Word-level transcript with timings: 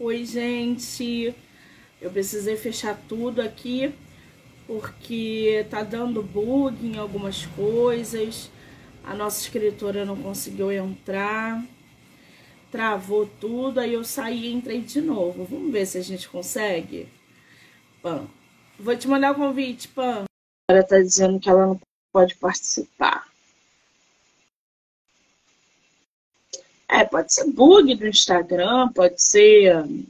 Oi, 0.00 0.24
gente. 0.24 1.34
Eu 2.00 2.08
precisei 2.12 2.56
fechar 2.56 2.96
tudo 3.08 3.42
aqui 3.42 3.92
porque 4.64 5.66
tá 5.68 5.82
dando 5.82 6.22
bug 6.22 6.86
em 6.86 6.96
algumas 6.96 7.46
coisas. 7.46 8.48
A 9.02 9.12
nossa 9.12 9.40
escritora 9.40 10.04
não 10.04 10.14
conseguiu 10.14 10.70
entrar. 10.70 11.64
Travou 12.70 13.26
tudo, 13.40 13.80
aí 13.80 13.94
eu 13.94 14.04
saí 14.04 14.46
e 14.46 14.52
entrei 14.52 14.82
de 14.82 15.00
novo. 15.00 15.44
Vamos 15.44 15.72
ver 15.72 15.84
se 15.84 15.98
a 15.98 16.02
gente 16.02 16.28
consegue. 16.28 17.08
Pan. 18.00 18.28
Vou 18.78 18.96
te 18.96 19.08
mandar 19.08 19.32
o 19.32 19.34
convite, 19.34 19.88
Pan. 19.88 20.26
Ela 20.70 20.84
tá 20.84 21.00
dizendo 21.00 21.40
que 21.40 21.50
ela 21.50 21.66
não 21.66 21.80
pode 22.12 22.36
participar. 22.36 23.27
É, 26.90 27.04
pode 27.04 27.32
ser 27.32 27.52
bug 27.52 27.94
do 27.94 28.06
Instagram, 28.06 28.88
pode 28.92 29.20
ser 29.22 29.76
um 29.84 30.06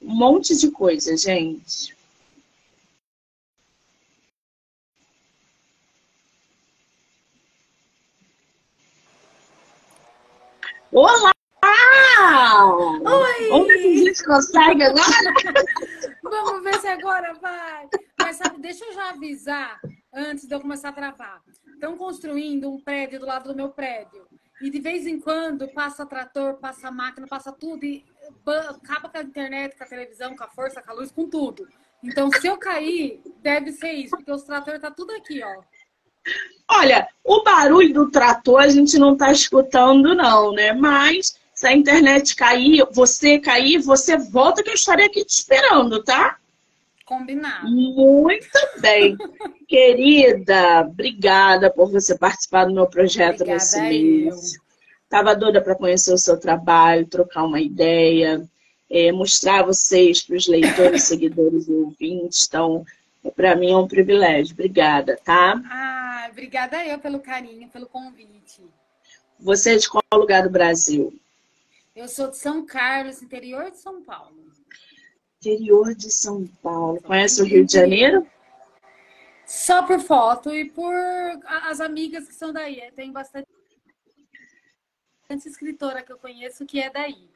monte 0.00 0.56
de 0.56 0.70
coisa, 0.70 1.16
gente. 1.16 1.96
Olá! 10.92 11.32
Oi! 13.04 13.48
Vamos 13.50 13.66
ver 13.66 13.78
se 13.78 13.88
a 13.88 14.04
gente 14.04 14.24
consegue 14.24 14.82
agora? 14.84 15.64
Vamos 16.22 16.62
ver 16.62 16.80
se 16.80 16.86
agora 16.86 17.34
vai. 17.34 17.88
Mas 18.20 18.36
sabe, 18.36 18.60
deixa 18.60 18.84
eu 18.84 18.92
já 18.94 19.10
avisar 19.10 19.80
antes 20.14 20.46
de 20.46 20.54
eu 20.54 20.60
começar 20.60 20.90
a 20.90 20.92
travar. 20.92 21.42
Estão 21.74 21.96
construindo 21.96 22.70
um 22.70 22.80
prédio 22.80 23.20
do 23.20 23.26
lado 23.26 23.48
do 23.48 23.56
meu 23.56 23.70
prédio. 23.70 24.26
E 24.60 24.70
de 24.70 24.80
vez 24.80 25.06
em 25.06 25.20
quando 25.20 25.68
passa 25.68 26.04
trator, 26.04 26.54
passa 26.54 26.90
máquina, 26.90 27.26
passa 27.26 27.52
tudo 27.52 27.84
e 27.84 28.04
acaba 28.46 29.08
com 29.08 29.18
a 29.18 29.22
internet, 29.22 29.76
com 29.76 29.84
a 29.84 29.86
televisão, 29.86 30.36
com 30.36 30.44
a 30.44 30.48
força, 30.48 30.82
com 30.82 30.90
a 30.90 30.94
luz, 30.94 31.10
com 31.12 31.28
tudo. 31.28 31.68
Então, 32.02 32.30
se 32.30 32.46
eu 32.46 32.56
cair, 32.56 33.20
deve 33.40 33.72
ser 33.72 33.92
isso, 33.92 34.16
porque 34.16 34.30
os 34.32 34.42
tratores 34.42 34.80
tá 34.80 34.90
tudo 34.90 35.12
aqui, 35.12 35.42
ó. 35.42 35.62
Olha, 36.70 37.08
o 37.24 37.42
barulho 37.42 37.94
do 37.94 38.10
trator 38.10 38.60
a 38.60 38.68
gente 38.68 38.98
não 38.98 39.16
tá 39.16 39.32
escutando, 39.32 40.14
não, 40.14 40.52
né? 40.52 40.72
Mas 40.72 41.38
se 41.54 41.66
a 41.66 41.72
internet 41.72 42.36
cair, 42.36 42.86
você 42.92 43.38
cair, 43.38 43.78
você 43.78 44.16
volta 44.16 44.62
que 44.62 44.70
eu 44.70 44.74
estarei 44.74 45.06
aqui 45.06 45.24
te 45.24 45.30
esperando, 45.30 46.02
tá? 46.04 46.38
Combinado. 47.08 47.70
Muito 47.70 48.50
bem. 48.80 49.16
Querida, 49.66 50.82
obrigada 50.82 51.70
por 51.70 51.90
você 51.90 52.16
participar 52.18 52.66
do 52.66 52.74
meu 52.74 52.86
projeto 52.86 53.40
Obrigada 53.40 53.54
nesse 53.54 53.80
mês. 53.80 54.58
Tava 55.08 55.34
doida 55.34 55.62
para 55.62 55.74
conhecer 55.74 56.12
o 56.12 56.18
seu 56.18 56.38
trabalho, 56.38 57.06
trocar 57.06 57.44
uma 57.44 57.62
ideia, 57.62 58.46
é, 58.90 59.10
mostrar 59.10 59.62
vocês 59.62 60.22
para 60.22 60.36
os 60.36 60.46
leitores, 60.46 61.04
seguidores 61.08 61.66
e 61.66 61.72
ouvintes. 61.72 62.46
Então, 62.46 62.84
para 63.34 63.56
mim 63.56 63.72
é 63.72 63.76
um 63.78 63.88
privilégio. 63.88 64.52
Obrigada, 64.52 65.18
tá? 65.24 65.58
Ah, 65.64 66.28
obrigada 66.30 66.84
eu 66.84 66.98
pelo 66.98 67.20
carinho, 67.20 67.70
pelo 67.70 67.86
convite. 67.86 68.60
Você 69.40 69.76
é 69.76 69.78
de 69.78 69.88
qual 69.88 70.02
lugar 70.12 70.42
do 70.42 70.50
Brasil? 70.50 71.18
Eu 71.96 72.06
sou 72.06 72.28
de 72.28 72.36
São 72.36 72.66
Carlos, 72.66 73.22
interior 73.22 73.70
de 73.70 73.78
São 73.78 74.02
Paulo. 74.02 74.47
Interior 75.40 75.94
de 75.94 76.10
São 76.10 76.44
Paulo. 76.60 77.00
Conhece 77.00 77.40
o 77.40 77.44
Rio 77.44 77.64
de 77.64 77.72
Janeiro? 77.72 78.26
Só 79.46 79.84
por 79.84 80.00
foto 80.00 80.52
e 80.52 80.68
por 80.68 80.92
as 81.46 81.80
amigas 81.80 82.26
que 82.26 82.34
são 82.34 82.52
daí. 82.52 82.82
Tem 82.96 83.12
bastante 83.12 83.46
escritora 85.46 86.02
que 86.02 86.12
eu 86.12 86.18
conheço 86.18 86.66
que 86.66 86.80
é 86.80 86.90
daí. 86.90 87.28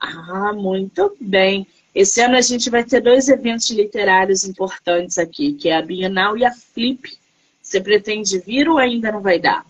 Ah, 0.00 0.52
muito 0.52 1.16
bem. 1.20 1.64
Esse 1.94 2.20
ano 2.20 2.36
a 2.36 2.40
gente 2.40 2.68
vai 2.68 2.82
ter 2.82 3.00
dois 3.00 3.28
eventos 3.28 3.70
literários 3.70 4.44
importantes 4.44 5.16
aqui, 5.16 5.54
que 5.54 5.68
é 5.68 5.76
a 5.76 5.82
Bienal 5.82 6.36
e 6.36 6.44
a 6.44 6.52
Flip. 6.52 7.16
Você 7.62 7.80
pretende 7.80 8.40
vir 8.40 8.68
ou 8.68 8.78
ainda 8.78 9.12
não 9.12 9.20
vai 9.20 9.38
dar? 9.38 9.64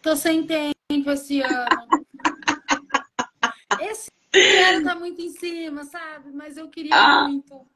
Tô 0.00 0.16
sem 0.16 0.46
tempo 0.46 1.10
esse 1.10 1.42
ano. 1.42 1.68
esse 3.82 4.15
ano 4.38 4.84
tá 4.84 4.94
muito 4.94 5.20
em 5.20 5.30
cima, 5.30 5.84
sabe? 5.84 6.32
Mas 6.32 6.56
eu 6.56 6.68
queria 6.68 6.94
ah, 6.94 7.28
muito. 7.28 7.66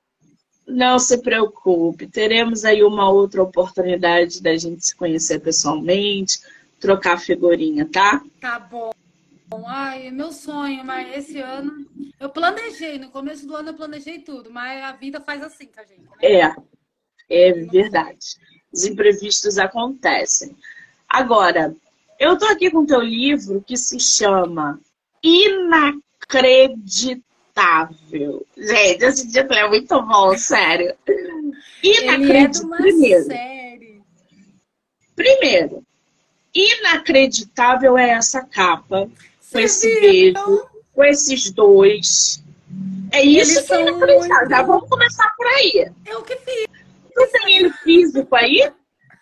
Não 0.66 0.98
se 0.98 1.18
preocupe. 1.18 2.06
Teremos 2.06 2.64
aí 2.64 2.82
uma 2.82 3.10
outra 3.10 3.42
oportunidade 3.42 4.42
da 4.42 4.56
gente 4.56 4.86
se 4.86 4.94
conhecer 4.94 5.40
pessoalmente, 5.40 6.40
trocar 6.78 7.18
figurinha, 7.18 7.88
tá? 7.90 8.22
Tá 8.40 8.58
bom. 8.58 8.90
Ai, 9.66 10.06
é 10.06 10.10
meu 10.10 10.32
sonho, 10.32 10.84
mas 10.84 11.16
esse 11.16 11.40
ano 11.40 11.84
eu 12.20 12.30
planejei, 12.30 12.98
no 12.98 13.10
começo 13.10 13.46
do 13.46 13.56
ano 13.56 13.70
eu 13.70 13.74
planejei 13.74 14.20
tudo, 14.20 14.50
mas 14.50 14.82
a 14.82 14.92
vida 14.92 15.20
faz 15.20 15.42
assim 15.42 15.66
com 15.66 15.80
a 15.80 15.84
gente. 15.84 16.02
Né? 16.02 16.10
É, 16.22 16.54
é 17.28 17.52
verdade. 17.52 18.36
Os 18.72 18.84
imprevistos 18.84 19.58
acontecem. 19.58 20.56
Agora, 21.08 21.74
eu 22.18 22.38
tô 22.38 22.44
aqui 22.46 22.70
com 22.70 22.78
o 22.80 22.86
teu 22.86 23.00
livro 23.00 23.64
que 23.66 23.76
se 23.76 23.98
chama 23.98 24.78
Inacreditável. 26.28 28.46
Gente, 28.56 29.04
esse 29.04 29.30
título 29.30 29.58
é 29.58 29.68
muito 29.68 30.02
bom, 30.02 30.36
sério. 30.36 30.94
Inacreditável. 31.82 32.74
É 32.74 32.82
primeiro. 32.82 33.24
Série. 33.24 34.02
Primeiro, 35.16 35.82
inacreditável 36.54 37.98
é 37.98 38.10
essa 38.10 38.42
capa 38.42 39.08
com 39.52 39.58
esse 39.58 40.00
beijo, 40.00 40.66
com 40.94 41.04
esses 41.04 41.50
dois. 41.50 42.42
É 43.12 43.22
isso 43.22 43.58
Eles 43.58 43.66
que 43.66 43.74
eu 43.74 43.98
muito... 43.98 44.48
Já 44.48 44.62
vamos 44.62 44.88
começar 44.88 45.28
por 45.36 45.46
aí. 45.46 45.90
Eu 46.06 46.22
que 46.22 46.36
fiz. 46.36 46.66
Tu 47.12 47.26
tem 47.32 47.56
ele 47.56 47.72
físico 47.72 48.36
aí? 48.36 48.70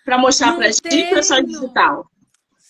Pra 0.05 0.19
mostrar 0.19 0.53
não 0.53 0.59
pra 0.59 0.71
gente 0.71 1.13
ou 1.13 1.19
é 1.19 1.23
só 1.23 1.41
digital? 1.41 2.08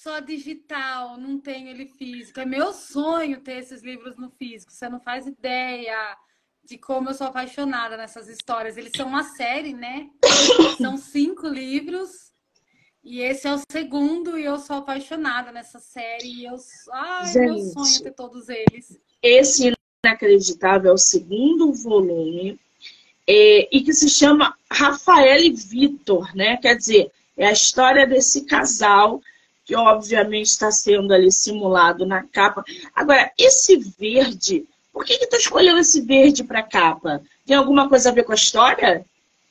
Só 0.09 0.21
digital, 0.21 1.19
não 1.19 1.39
tenho 1.39 1.69
ele 1.69 1.85
físico. 1.85 2.41
É 2.41 2.47
meu 2.47 2.73
sonho 2.73 3.43
ter 3.43 3.59
esses 3.59 3.83
livros 3.83 4.17
no 4.17 4.31
físico. 4.31 4.73
Você 4.73 4.89
não 4.89 4.99
faz 4.99 5.27
ideia 5.27 6.17
de 6.65 6.79
como 6.79 7.11
eu 7.11 7.15
sou 7.15 7.27
apaixonada 7.27 7.95
nessas 7.95 8.27
histórias. 8.27 8.79
Eles 8.79 8.93
são 8.97 9.07
uma 9.07 9.23
série, 9.23 9.75
né? 9.75 10.09
São 10.81 10.97
cinco 10.97 11.47
livros 11.47 12.33
e 13.05 13.21
esse 13.21 13.47
é 13.47 13.53
o 13.53 13.61
segundo 13.71 14.39
e 14.39 14.47
eu 14.47 14.59
sou 14.59 14.77
apaixonada 14.77 15.53
nessa 15.53 15.79
série. 15.79 16.41
E 16.41 16.47
eu, 16.47 16.57
ai, 16.91 17.27
Gente, 17.27 17.47
meu 17.47 17.59
sonho 17.59 18.03
ter 18.03 18.13
todos 18.13 18.49
eles. 18.49 18.99
Esse 19.23 19.75
inacreditável 20.03 20.93
é 20.93 20.95
o 20.95 20.97
segundo 20.97 21.71
volume 21.75 22.59
é, 23.27 23.69
e 23.71 23.83
que 23.83 23.93
se 23.93 24.09
chama 24.09 24.57
Rafael 24.73 25.43
e 25.43 25.51
Vitor, 25.51 26.35
né? 26.35 26.57
Quer 26.57 26.77
dizer, 26.79 27.13
é 27.37 27.47
a 27.47 27.53
história 27.53 28.07
desse 28.07 28.47
casal 28.47 29.21
que 29.69 29.77
obviamente 29.77 30.47
está 30.47 30.71
sendo 30.71 31.13
ali 31.13 31.31
simulado 31.31 32.07
na 32.07 32.25
capa. 32.25 32.65
Agora, 32.95 33.31
esse 33.37 33.77
verde, 33.77 34.67
por 34.91 35.05
que 35.05 35.19
que 35.19 35.27
tu 35.27 35.37
escolheu 35.37 35.77
esse 35.77 36.01
verde 36.01 36.43
para 36.43 36.63
capa? 36.63 37.23
Tem 37.45 37.55
alguma 37.55 37.87
coisa 37.87 38.09
a 38.09 38.13
ver 38.13 38.25
com 38.25 38.33
a 38.33 38.35
história? 38.35 39.05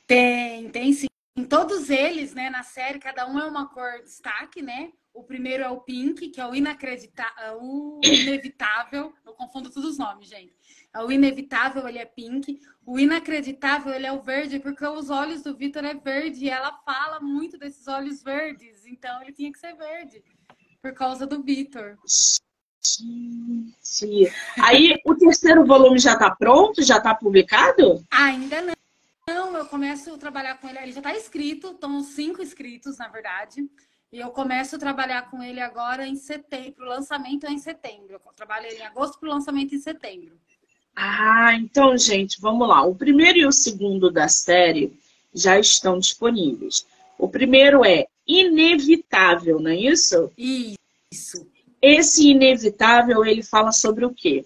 Tem, 0.08 0.68
tem 0.70 0.92
sim. 0.92 1.06
Em 1.36 1.44
todos 1.44 1.88
eles, 1.88 2.34
né, 2.34 2.50
na 2.50 2.64
série, 2.64 2.98
cada 2.98 3.28
um 3.28 3.38
é 3.38 3.44
uma 3.44 3.68
cor 3.68 4.02
destaque, 4.02 4.60
né? 4.60 4.90
O 5.14 5.22
primeiro 5.22 5.62
é 5.62 5.70
o 5.70 5.80
pink, 5.80 6.30
que 6.30 6.40
é 6.40 6.46
o 6.48 6.52
inacreditável, 6.52 7.44
é 7.44 7.52
o 7.52 8.00
inevitável. 8.02 9.12
Eu 9.24 9.34
confundo 9.34 9.70
todos 9.70 9.90
os 9.90 9.98
nomes, 9.98 10.28
gente. 10.28 10.52
É 10.92 11.00
o 11.00 11.12
inevitável, 11.12 11.86
ele 11.86 11.98
é 11.98 12.04
pink. 12.04 12.60
O 12.84 12.98
inacreditável, 12.98 13.94
ele 13.94 14.06
é 14.06 14.12
o 14.12 14.20
verde, 14.20 14.58
porque 14.58 14.84
os 14.84 15.10
olhos 15.10 15.42
do 15.42 15.56
Vitor 15.56 15.84
é 15.84 15.94
verde 15.94 16.46
e 16.46 16.50
ela 16.50 16.72
fala 16.84 17.20
muito 17.20 17.56
desses 17.56 17.86
olhos 17.86 18.20
verdes. 18.20 18.77
Então 18.88 19.22
ele 19.22 19.32
tinha 19.32 19.52
que 19.52 19.58
ser 19.58 19.74
verde, 19.74 20.22
por 20.80 20.92
causa 20.94 21.26
do 21.26 21.42
Vitor. 21.42 21.98
Gente. 22.84 24.32
Aí 24.62 25.00
o 25.04 25.14
terceiro 25.14 25.64
volume 25.64 25.98
já 25.98 26.14
está 26.14 26.30
pronto? 26.30 26.82
Já 26.82 26.98
está 26.98 27.14
publicado? 27.14 28.04
Ainda 28.10 28.62
não. 28.62 28.74
Não, 29.28 29.54
eu 29.58 29.66
começo 29.66 30.14
a 30.14 30.18
trabalhar 30.18 30.58
com 30.58 30.68
ele. 30.68 30.78
Ele 30.78 30.92
já 30.92 31.00
está 31.00 31.14
escrito, 31.14 31.72
estão 31.72 32.02
cinco 32.02 32.42
inscritos, 32.42 32.96
na 32.96 33.08
verdade. 33.08 33.68
E 34.10 34.18
eu 34.18 34.30
começo 34.30 34.76
a 34.76 34.78
trabalhar 34.78 35.30
com 35.30 35.42
ele 35.42 35.60
agora 35.60 36.06
em 36.06 36.16
setembro. 36.16 36.86
O 36.86 36.88
lançamento 36.88 37.46
é 37.46 37.50
em 37.50 37.58
setembro. 37.58 38.14
Eu 38.14 38.20
trabalho 38.34 38.66
ele 38.66 38.78
em 38.78 38.86
agosto 38.86 39.18
para 39.20 39.28
o 39.28 39.32
lançamento 39.32 39.74
em 39.74 39.78
setembro. 39.78 40.38
Ah, 40.96 41.54
então, 41.54 41.96
gente, 41.98 42.40
vamos 42.40 42.66
lá. 42.66 42.82
O 42.82 42.94
primeiro 42.94 43.38
e 43.38 43.46
o 43.46 43.52
segundo 43.52 44.10
da 44.10 44.28
série 44.28 44.98
já 45.34 45.58
estão 45.58 45.98
disponíveis. 45.98 46.86
O 47.18 47.28
primeiro 47.28 47.84
é 47.84 48.06
Inevitável, 48.28 49.58
não 49.58 49.70
é 49.70 49.76
isso? 49.76 50.30
Isso. 50.36 51.50
Esse 51.80 52.28
Inevitável, 52.28 53.24
ele 53.24 53.42
fala 53.42 53.72
sobre 53.72 54.04
o 54.04 54.12
quê? 54.12 54.44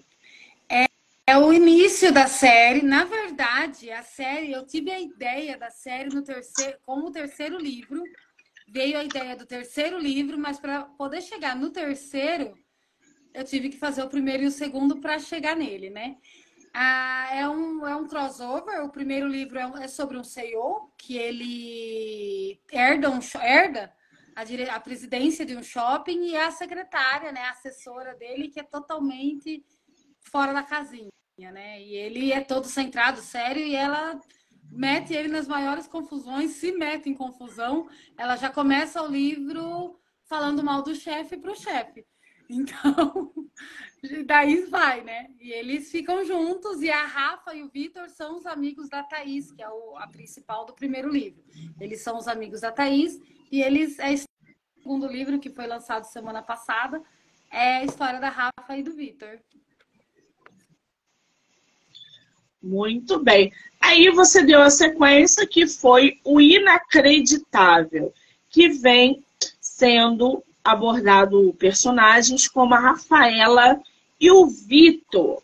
É 1.25 1.39
o 1.39 1.53
início 1.53 2.13
da 2.13 2.27
série. 2.27 2.83
Na 2.83 3.05
verdade, 3.05 3.91
a 3.91 4.03
série, 4.03 4.53
eu 4.53 4.67
tive 4.67 4.91
a 4.91 5.01
ideia 5.01 5.57
da 5.57 5.71
série 5.71 6.13
no 6.13 6.23
terceiro, 6.23 6.77
como 6.85 7.07
o 7.07 7.13
terceiro 7.13 7.59
livro. 7.59 8.03
Veio 8.69 8.99
a 8.99 9.05
ideia 9.05 9.37
do 9.37 9.47
terceiro 9.47 9.99
livro, 9.99 10.37
mas 10.37 10.59
para 10.59 10.83
poder 10.83 11.23
chegar 11.23 11.55
no 11.55 11.71
terceiro, 11.71 12.53
eu 13.33 13.45
tive 13.45 13.69
que 13.69 13.77
fazer 13.77 14.03
o 14.03 14.09
primeiro 14.09 14.43
e 14.43 14.47
o 14.47 14.51
segundo 14.51 15.01
para 15.01 15.19
chegar 15.19 15.57
nele, 15.57 15.91
né? 15.91 16.17
Ah, 16.75 17.29
é, 17.33 17.49
um, 17.49 17.87
é 17.87 17.95
um 17.95 18.07
crossover. 18.07 18.83
O 18.83 18.91
primeiro 18.91 19.29
livro 19.29 19.59
é, 19.59 19.85
é 19.85 19.89
sobre 19.89 20.17
um 20.17 20.25
CEO 20.25 20.93
que 20.97 21.17
ele 21.17 22.61
herda, 22.71 23.11
um, 23.11 23.19
herda 23.41 23.93
a, 24.35 24.45
dire... 24.45 24.69
a 24.69 24.81
presidência 24.81 25.45
de 25.45 25.57
um 25.57 25.63
shopping 25.63 26.25
e 26.25 26.37
a 26.37 26.51
secretária, 26.51 27.31
né, 27.31 27.43
a 27.43 27.51
assessora 27.51 28.15
dele, 28.15 28.49
que 28.49 28.61
é 28.61 28.63
totalmente 28.63 29.65
fora 30.21 30.53
da 30.53 30.63
casinha, 30.63 31.11
né? 31.39 31.83
E 31.83 31.95
ele 31.95 32.33
é 32.33 32.41
todo 32.41 32.67
centrado, 32.67 33.21
sério, 33.21 33.63
e 33.63 33.75
ela 33.75 34.19
mete 34.71 35.13
ele 35.13 35.29
nas 35.29 35.47
maiores 35.47 35.87
confusões, 35.87 36.53
se 36.53 36.73
mete 36.73 37.09
em 37.09 37.15
confusão. 37.15 37.89
Ela 38.17 38.37
já 38.37 38.49
começa 38.49 39.03
o 39.03 39.09
livro 39.09 40.01
falando 40.25 40.63
mal 40.63 40.83
do 40.83 40.95
chefe 40.95 41.37
para 41.37 41.53
o 41.53 41.57
chefe. 41.57 42.07
Então, 42.51 43.33
daí 44.27 44.63
vai, 44.67 45.03
né? 45.03 45.29
E 45.41 45.53
eles 45.53 45.91
ficam 45.91 46.25
juntos, 46.25 46.83
e 46.83 46.91
a 46.91 47.05
Rafa 47.05 47.55
e 47.55 47.63
o 47.63 47.69
Vitor 47.69 48.09
são 48.09 48.37
os 48.39 48.47
amigos 48.47 48.89
da 48.89 49.03
Thaís, 49.03 49.53
que 49.53 49.63
é 49.63 49.69
o, 49.69 49.97
a 49.97 50.07
principal 50.07 50.65
do 50.65 50.73
primeiro 50.73 51.09
livro. 51.09 51.43
Eles 51.81 52.01
são 52.01 52.17
os 52.19 52.27
amigos 52.27 52.61
da 52.61 52.73
Thaís, 52.73 53.21
e 53.51 53.63
eles 53.63 53.99
é 53.99 54.15
o 54.15 54.19
segundo 54.79 55.07
livro 55.07 55.39
que 55.39 55.51
foi 55.51 55.67
lançado 55.67 56.05
semana 56.05 56.43
passada, 56.43 57.03
é 57.51 57.77
a 57.77 57.85
história 57.85 58.19
da 58.19 58.29
Rafa 58.29 58.77
e 58.77 58.83
do 58.83 58.93
Vitor. 58.93 59.39
Muito 62.63 63.19
bem. 63.19 63.53
Aí 63.81 64.09
você 64.11 64.43
deu 64.45 64.63
a 64.63 64.71
sequência 64.71 65.47
que 65.47 65.67
foi 65.67 66.21
o 66.25 66.41
inacreditável, 66.41 68.13
que 68.49 68.69
vem 68.69 69.25
sendo 69.61 70.43
abordado 70.63 71.53
personagens 71.59 72.47
como 72.47 72.75
a 72.75 72.79
Rafaela 72.79 73.83
e 74.23 74.31
o 74.31 74.47
Vitor. 74.47 75.43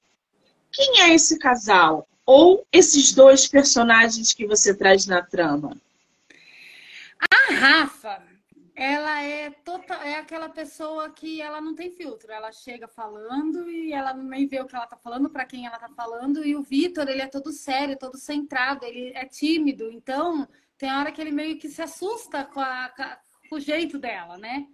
Quem 0.70 1.00
é 1.02 1.14
esse 1.14 1.36
casal? 1.36 2.08
Ou 2.24 2.64
esses 2.72 3.12
dois 3.12 3.48
personagens 3.48 4.32
que 4.32 4.46
você 4.46 4.72
traz 4.72 5.04
na 5.04 5.20
trama? 5.20 5.76
A 7.18 7.52
Rafa, 7.52 8.22
ela 8.76 9.20
é 9.20 9.50
total, 9.50 10.00
é 10.02 10.14
aquela 10.14 10.48
pessoa 10.48 11.10
que 11.10 11.42
ela 11.42 11.60
não 11.60 11.74
tem 11.74 11.90
filtro. 11.90 12.30
Ela 12.30 12.52
chega 12.52 12.86
falando 12.86 13.68
e 13.68 13.92
ela 13.92 14.14
nem 14.14 14.46
vê 14.46 14.60
o 14.60 14.66
que 14.66 14.76
ela 14.76 14.86
tá 14.86 14.96
falando, 14.96 15.28
para 15.28 15.44
quem 15.44 15.66
ela 15.66 15.78
tá 15.80 15.88
falando. 15.88 16.46
E 16.46 16.54
o 16.54 16.62
Vitor, 16.62 17.08
ele 17.08 17.22
é 17.22 17.26
todo 17.26 17.50
sério, 17.50 17.98
todo 17.98 18.16
centrado, 18.16 18.84
ele 18.84 19.10
é 19.16 19.24
tímido. 19.24 19.90
Então, 19.90 20.46
tem 20.76 20.92
hora 20.92 21.10
que 21.10 21.20
ele 21.20 21.32
meio 21.32 21.58
que 21.58 21.68
se 21.68 21.82
assusta 21.82 22.44
com, 22.44 22.60
a, 22.60 23.18
com 23.50 23.56
o 23.56 23.60
jeito 23.60 23.98
dela, 23.98 24.38
né? 24.38 24.68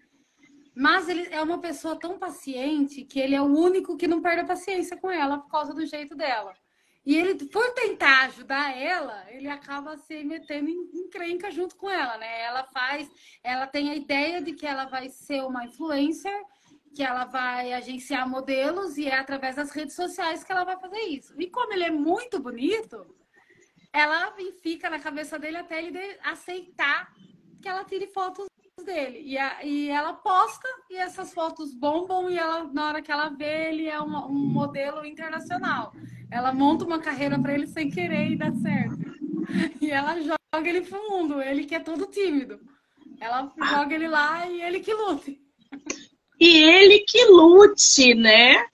Mas 0.74 1.08
ele 1.08 1.28
é 1.30 1.40
uma 1.40 1.58
pessoa 1.58 1.98
tão 1.98 2.18
paciente 2.18 3.04
que 3.04 3.20
ele 3.20 3.34
é 3.34 3.40
o 3.40 3.44
único 3.44 3.96
que 3.96 4.08
não 4.08 4.20
perde 4.20 4.40
a 4.40 4.46
paciência 4.46 4.96
com 4.96 5.10
ela 5.10 5.38
por 5.38 5.48
causa 5.48 5.72
do 5.72 5.86
jeito 5.86 6.16
dela. 6.16 6.54
E 7.06 7.14
ele, 7.14 7.34
por 7.46 7.70
tentar 7.74 8.24
ajudar 8.24 8.76
ela, 8.76 9.24
ele 9.28 9.48
acaba 9.48 9.96
se 9.96 10.24
metendo 10.24 10.70
em, 10.70 10.90
em 10.94 11.10
crenca 11.10 11.50
junto 11.50 11.76
com 11.76 11.88
ela, 11.88 12.16
né? 12.16 12.40
Ela 12.42 12.64
faz, 12.64 13.10
ela 13.42 13.66
tem 13.66 13.90
a 13.90 13.94
ideia 13.94 14.40
de 14.40 14.52
que 14.54 14.66
ela 14.66 14.86
vai 14.86 15.10
ser 15.10 15.44
uma 15.44 15.66
influencer, 15.66 16.34
que 16.94 17.02
ela 17.02 17.26
vai 17.26 17.74
agenciar 17.74 18.28
modelos 18.28 18.96
e 18.96 19.06
é 19.06 19.16
através 19.16 19.56
das 19.56 19.70
redes 19.70 19.94
sociais 19.94 20.42
que 20.42 20.50
ela 20.50 20.64
vai 20.64 20.78
fazer 20.80 21.00
isso. 21.00 21.34
E 21.38 21.50
como 21.50 21.72
ele 21.74 21.84
é 21.84 21.90
muito 21.90 22.40
bonito, 22.40 23.04
ela 23.92 24.34
fica 24.62 24.88
na 24.88 24.98
cabeça 24.98 25.38
dele 25.38 25.58
até 25.58 25.84
ele 25.84 26.00
aceitar 26.22 27.12
que 27.60 27.68
ela 27.68 27.84
tire 27.84 28.06
fotos 28.06 28.46
dele. 28.84 29.22
E, 29.24 29.38
a, 29.38 29.64
e 29.64 29.88
ela 29.88 30.12
posta 30.12 30.68
e 30.90 30.96
essas 30.96 31.32
fotos 31.32 31.74
bombam 31.74 32.30
e 32.30 32.38
ela, 32.38 32.64
na 32.72 32.88
hora 32.88 33.02
que 33.02 33.10
ela 33.10 33.28
vê, 33.28 33.68
ele 33.68 33.88
é 33.88 33.98
uma, 33.98 34.26
um 34.26 34.34
modelo 34.34 35.04
internacional. 35.04 35.92
Ela 36.30 36.52
monta 36.52 36.84
uma 36.84 36.98
carreira 36.98 37.38
para 37.38 37.54
ele 37.54 37.66
sem 37.66 37.90
querer 37.90 38.30
e 38.30 38.36
dá 38.36 38.52
certo. 38.52 39.14
E 39.80 39.90
ela 39.90 40.20
joga 40.20 40.68
ele 40.68 40.82
pro 40.82 41.10
mundo, 41.10 41.40
ele 41.40 41.64
que 41.64 41.74
é 41.74 41.80
todo 41.80 42.06
tímido. 42.06 42.60
Ela 43.20 43.52
joga 43.70 43.94
ele 43.94 44.08
lá 44.08 44.46
e 44.46 44.62
ele 44.62 44.80
que 44.80 44.92
lute. 44.92 45.40
E 46.40 46.62
ele 46.62 47.00
que 47.00 47.24
lute, 47.26 48.14
né? 48.14 48.64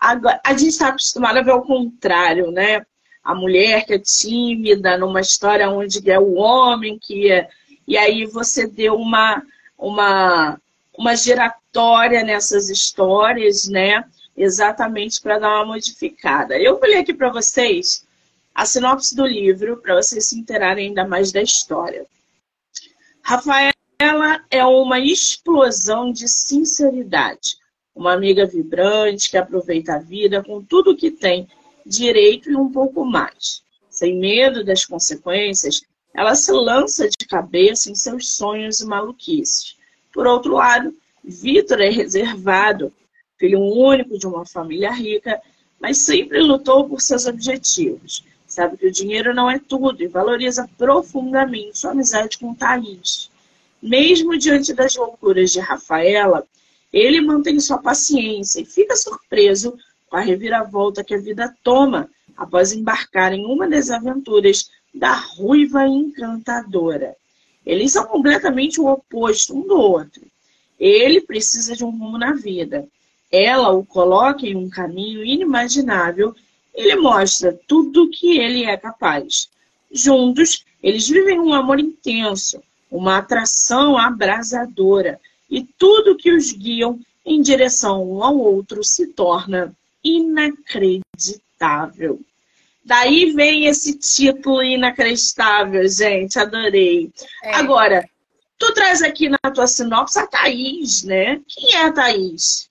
Agora, 0.00 0.40
a 0.44 0.52
gente 0.52 0.68
está 0.68 0.88
acostumado 0.88 1.38
a 1.38 1.42
ver 1.42 1.52
o 1.52 1.62
contrário, 1.62 2.50
né? 2.50 2.84
A 3.22 3.34
mulher 3.34 3.84
que 3.84 3.94
é 3.94 3.98
tímida, 3.98 4.96
numa 4.96 5.20
história 5.20 5.68
onde 5.68 6.10
é 6.10 6.18
o 6.18 6.34
homem 6.34 6.98
que 6.98 7.30
é 7.30 7.48
e 7.88 7.96
aí 7.96 8.26
você 8.26 8.66
deu 8.66 8.96
uma, 8.96 9.42
uma, 9.78 10.60
uma 10.96 11.16
giratória 11.16 12.22
nessas 12.22 12.68
histórias, 12.68 13.66
né? 13.66 14.04
Exatamente 14.36 15.18
para 15.22 15.38
dar 15.38 15.56
uma 15.56 15.72
modificada. 15.72 16.58
Eu 16.58 16.78
vou 16.78 16.98
aqui 16.98 17.14
para 17.14 17.32
vocês 17.32 18.06
a 18.54 18.66
sinopse 18.66 19.16
do 19.16 19.26
livro, 19.26 19.78
para 19.78 19.94
vocês 19.94 20.26
se 20.26 20.38
interarem 20.38 20.88
ainda 20.88 21.08
mais 21.08 21.32
da 21.32 21.40
história. 21.40 22.04
Rafaela 23.22 23.72
é 24.50 24.64
uma 24.66 25.00
explosão 25.00 26.12
de 26.12 26.28
sinceridade, 26.28 27.56
uma 27.94 28.12
amiga 28.12 28.44
vibrante 28.44 29.30
que 29.30 29.38
aproveita 29.38 29.94
a 29.94 29.98
vida 29.98 30.44
com 30.44 30.62
tudo 30.62 30.96
que 30.96 31.10
tem 31.10 31.48
direito 31.86 32.50
e 32.50 32.56
um 32.56 32.70
pouco 32.70 33.02
mais. 33.02 33.62
Sem 33.88 34.18
medo 34.18 34.62
das 34.62 34.84
consequências, 34.84 35.82
ela 36.14 36.34
se 36.34 36.50
lança 36.52 37.08
de 37.08 37.26
cabeça 37.26 37.90
em 37.90 37.94
seus 37.94 38.30
sonhos 38.34 38.80
e 38.80 38.86
maluquices. 38.86 39.76
Por 40.12 40.26
outro 40.26 40.54
lado, 40.54 40.94
Vitor 41.22 41.80
é 41.80 41.90
reservado, 41.90 42.92
filho 43.38 43.60
único 43.60 44.18
de 44.18 44.26
uma 44.26 44.44
família 44.46 44.90
rica, 44.90 45.40
mas 45.80 45.98
sempre 45.98 46.40
lutou 46.40 46.88
por 46.88 47.00
seus 47.00 47.26
objetivos. 47.26 48.24
Sabe 48.46 48.76
que 48.76 48.86
o 48.86 48.92
dinheiro 48.92 49.34
não 49.34 49.50
é 49.50 49.58
tudo 49.58 50.02
e 50.02 50.08
valoriza 50.08 50.68
profundamente 50.78 51.78
sua 51.78 51.90
amizade 51.90 52.38
com 52.38 52.54
Thaís. 52.54 53.30
Mesmo 53.80 54.36
diante 54.36 54.72
das 54.72 54.96
loucuras 54.96 55.52
de 55.52 55.60
Rafaela, 55.60 56.44
ele 56.92 57.20
mantém 57.20 57.60
sua 57.60 57.78
paciência 57.78 58.60
e 58.60 58.64
fica 58.64 58.96
surpreso 58.96 59.76
com 60.08 60.16
a 60.16 60.20
reviravolta 60.20 61.04
que 61.04 61.14
a 61.14 61.20
vida 61.20 61.54
toma 61.62 62.10
após 62.36 62.72
embarcar 62.72 63.32
em 63.32 63.44
uma 63.44 63.68
das 63.68 63.90
aventuras 63.90 64.70
da 64.94 65.14
ruiva 65.14 65.86
encantadora. 65.86 67.14
Eles 67.64 67.92
são 67.92 68.06
completamente 68.06 68.80
o 68.80 68.86
oposto 68.86 69.54
um 69.54 69.66
do 69.66 69.78
outro. 69.78 70.22
Ele 70.78 71.20
precisa 71.20 71.76
de 71.76 71.84
um 71.84 71.90
rumo 71.90 72.16
na 72.16 72.32
vida. 72.32 72.88
Ela 73.30 73.70
o 73.72 73.84
coloca 73.84 74.46
em 74.46 74.56
um 74.56 74.70
caminho 74.70 75.24
inimaginável 75.24 76.34
e 76.74 76.82
lhe 76.82 76.96
mostra 76.96 77.58
tudo 77.66 78.04
o 78.04 78.10
que 78.10 78.38
ele 78.38 78.64
é 78.64 78.76
capaz. 78.76 79.48
Juntos, 79.90 80.64
eles 80.82 81.08
vivem 81.08 81.40
um 81.40 81.52
amor 81.52 81.80
intenso, 81.80 82.62
uma 82.90 83.18
atração 83.18 83.98
abrasadora, 83.98 85.20
e 85.50 85.62
tudo 85.62 86.16
que 86.16 86.32
os 86.32 86.52
guiam 86.52 86.98
em 87.24 87.42
direção 87.42 88.08
um 88.08 88.22
ao 88.22 88.38
outro 88.38 88.84
se 88.84 89.08
torna 89.08 89.74
inacreditável. 90.02 92.20
Daí 92.88 93.32
vem 93.32 93.66
esse 93.66 93.98
título 93.98 94.62
inacreditável, 94.62 95.86
gente. 95.86 96.38
Adorei. 96.38 97.12
É. 97.42 97.54
Agora, 97.54 98.08
tu 98.58 98.72
traz 98.72 99.02
aqui 99.02 99.28
na 99.28 99.52
tua 99.52 99.66
sinopse 99.66 100.18
a 100.18 100.26
Thaís, 100.26 101.02
né? 101.02 101.38
Quem 101.46 101.74
é 101.74 101.84
a 101.84 101.92
Thaís? 101.92 102.70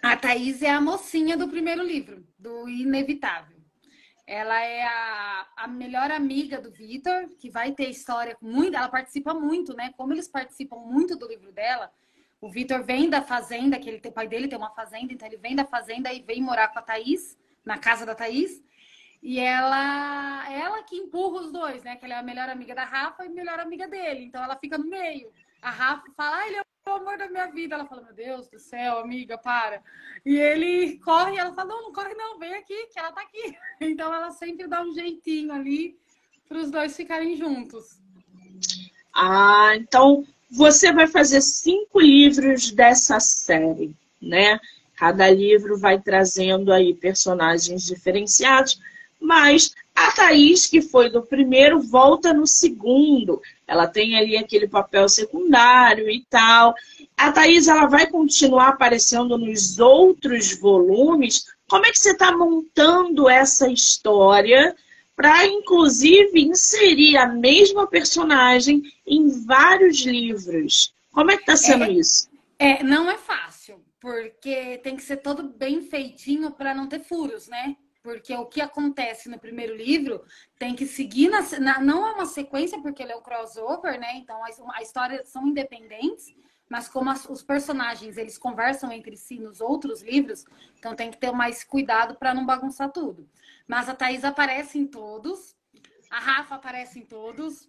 A 0.00 0.16
Thaís 0.16 0.62
é 0.62 0.70
a 0.70 0.80
mocinha 0.80 1.36
do 1.36 1.48
primeiro 1.48 1.82
livro, 1.82 2.24
do 2.38 2.68
Inevitável. 2.68 3.58
Ela 4.28 4.62
é 4.62 4.84
a, 4.84 5.46
a 5.56 5.66
melhor 5.66 6.12
amiga 6.12 6.60
do 6.60 6.70
Vitor, 6.70 7.28
que 7.40 7.50
vai 7.50 7.72
ter 7.72 7.90
história 7.90 8.36
muito. 8.40 8.76
Ela 8.76 8.88
participa 8.88 9.34
muito, 9.34 9.74
né? 9.74 9.92
Como 9.96 10.12
eles 10.12 10.28
participam 10.28 10.76
muito 10.76 11.16
do 11.16 11.26
livro 11.26 11.50
dela, 11.50 11.90
o 12.40 12.48
Vitor 12.48 12.84
vem 12.84 13.10
da 13.10 13.22
fazenda, 13.22 13.76
que 13.76 13.88
ele 13.88 14.00
o 14.04 14.12
pai 14.12 14.28
dele 14.28 14.46
tem 14.46 14.56
uma 14.56 14.70
fazenda, 14.70 15.12
então 15.12 15.26
ele 15.26 15.36
vem 15.36 15.56
da 15.56 15.64
fazenda 15.64 16.12
e 16.12 16.22
vem 16.22 16.40
morar 16.40 16.68
com 16.68 16.78
a 16.78 16.82
Thaís, 16.82 17.36
na 17.64 17.76
casa 17.76 18.06
da 18.06 18.14
Thaís. 18.14 18.62
E 19.22 19.40
ela, 19.40 20.50
ela 20.52 20.82
que 20.84 20.96
empurra 20.96 21.40
os 21.40 21.52
dois, 21.52 21.82
né? 21.82 21.96
Que 21.96 22.04
ela 22.04 22.14
é 22.14 22.18
a 22.18 22.22
melhor 22.22 22.48
amiga 22.48 22.74
da 22.74 22.84
Rafa 22.84 23.24
e 23.24 23.28
melhor 23.28 23.58
amiga 23.58 23.88
dele. 23.88 24.24
Então 24.24 24.42
ela 24.42 24.56
fica 24.56 24.78
no 24.78 24.88
meio. 24.88 25.30
A 25.60 25.70
Rafa 25.70 26.04
fala, 26.16 26.36
ah, 26.38 26.46
ele 26.46 26.56
é 26.56 26.62
o 26.88 26.94
amor 26.94 27.18
da 27.18 27.28
minha 27.28 27.46
vida. 27.46 27.74
Ela 27.74 27.86
fala, 27.86 28.02
meu 28.02 28.14
Deus 28.14 28.48
do 28.48 28.58
céu, 28.58 28.98
amiga, 28.98 29.36
para. 29.36 29.82
E 30.24 30.36
ele 30.36 30.98
corre 31.00 31.36
ela 31.36 31.52
fala, 31.52 31.68
não, 31.68 31.82
não 31.82 31.92
corre 31.92 32.14
não, 32.14 32.38
vem 32.38 32.54
aqui, 32.54 32.86
que 32.86 32.98
ela 32.98 33.12
tá 33.12 33.22
aqui. 33.22 33.56
Então 33.80 34.12
ela 34.14 34.30
sempre 34.30 34.66
dá 34.66 34.82
um 34.82 34.92
jeitinho 34.92 35.52
ali 35.52 35.96
para 36.48 36.58
os 36.58 36.70
dois 36.70 36.96
ficarem 36.96 37.36
juntos. 37.36 38.00
Ah, 39.14 39.72
então 39.76 40.24
você 40.50 40.92
vai 40.92 41.06
fazer 41.06 41.40
cinco 41.40 42.00
livros 42.00 42.70
dessa 42.70 43.20
série, 43.20 43.94
né? 44.22 44.58
Cada 44.96 45.30
livro 45.30 45.78
vai 45.78 46.00
trazendo 46.00 46.72
aí 46.72 46.94
personagens 46.94 47.84
diferenciados 47.84 48.80
mas 49.20 49.74
A 49.94 50.12
Thaís, 50.12 50.66
que 50.66 50.80
foi 50.80 51.10
do 51.10 51.22
primeiro, 51.22 51.80
volta 51.80 52.32
no 52.32 52.46
segundo. 52.46 53.42
Ela 53.66 53.86
tem 53.86 54.16
ali 54.16 54.36
aquele 54.36 54.68
papel 54.68 55.08
secundário 55.08 56.08
e 56.08 56.24
tal. 56.30 56.74
A 57.16 57.32
Thaís, 57.32 57.66
ela 57.66 57.86
vai 57.86 58.06
continuar 58.06 58.68
aparecendo 58.68 59.36
nos 59.36 59.78
outros 59.78 60.56
volumes. 60.58 61.46
Como 61.68 61.84
é 61.84 61.90
que 61.90 61.98
você 61.98 62.12
está 62.12 62.30
montando 62.30 63.28
essa 63.28 63.68
história 63.70 64.74
para, 65.16 65.46
inclusive, 65.46 66.40
inserir 66.40 67.16
a 67.16 67.26
mesma 67.26 67.86
personagem 67.86 68.82
em 69.04 69.44
vários 69.44 69.98
livros? 70.02 70.94
Como 71.10 71.32
é 71.32 71.36
que 71.36 71.42
está 71.42 71.56
sendo 71.56 71.84
é, 71.84 71.90
isso? 71.90 72.30
É, 72.56 72.82
não 72.84 73.10
é 73.10 73.18
fácil, 73.18 73.82
porque 74.00 74.78
tem 74.78 74.94
que 74.94 75.02
ser 75.02 75.16
todo 75.16 75.42
bem 75.42 75.82
feitinho 75.82 76.52
para 76.52 76.72
não 76.72 76.86
ter 76.86 77.00
furos, 77.00 77.48
né? 77.48 77.76
Porque 78.02 78.34
o 78.34 78.46
que 78.46 78.60
acontece 78.60 79.28
no 79.28 79.38
primeiro 79.38 79.76
livro 79.76 80.24
tem 80.58 80.74
que 80.74 80.86
seguir 80.86 81.28
na, 81.28 81.42
na, 81.58 81.80
não 81.80 82.06
é 82.06 82.12
uma 82.12 82.26
sequência 82.26 82.80
porque 82.80 83.02
ele 83.02 83.12
é 83.12 83.16
o 83.16 83.22
crossover, 83.22 83.98
né? 83.98 84.16
Então 84.16 84.40
a 84.72 84.82
história 84.82 85.24
são 85.24 85.46
independentes, 85.46 86.34
mas 86.68 86.88
como 86.88 87.10
as, 87.10 87.28
os 87.28 87.42
personagens 87.42 88.16
eles 88.16 88.38
conversam 88.38 88.92
entre 88.92 89.16
si 89.16 89.38
nos 89.38 89.60
outros 89.60 90.02
livros, 90.02 90.44
então 90.78 90.94
tem 90.94 91.10
que 91.10 91.18
ter 91.18 91.32
mais 91.32 91.64
cuidado 91.64 92.14
para 92.14 92.34
não 92.34 92.46
bagunçar 92.46 92.92
tudo. 92.92 93.28
Mas 93.66 93.88
a 93.88 93.94
Thaís 93.94 94.24
aparece 94.24 94.78
em 94.78 94.86
todos, 94.86 95.56
a 96.10 96.18
Rafa 96.18 96.54
aparece 96.54 96.98
em 97.00 97.04
todos, 97.04 97.68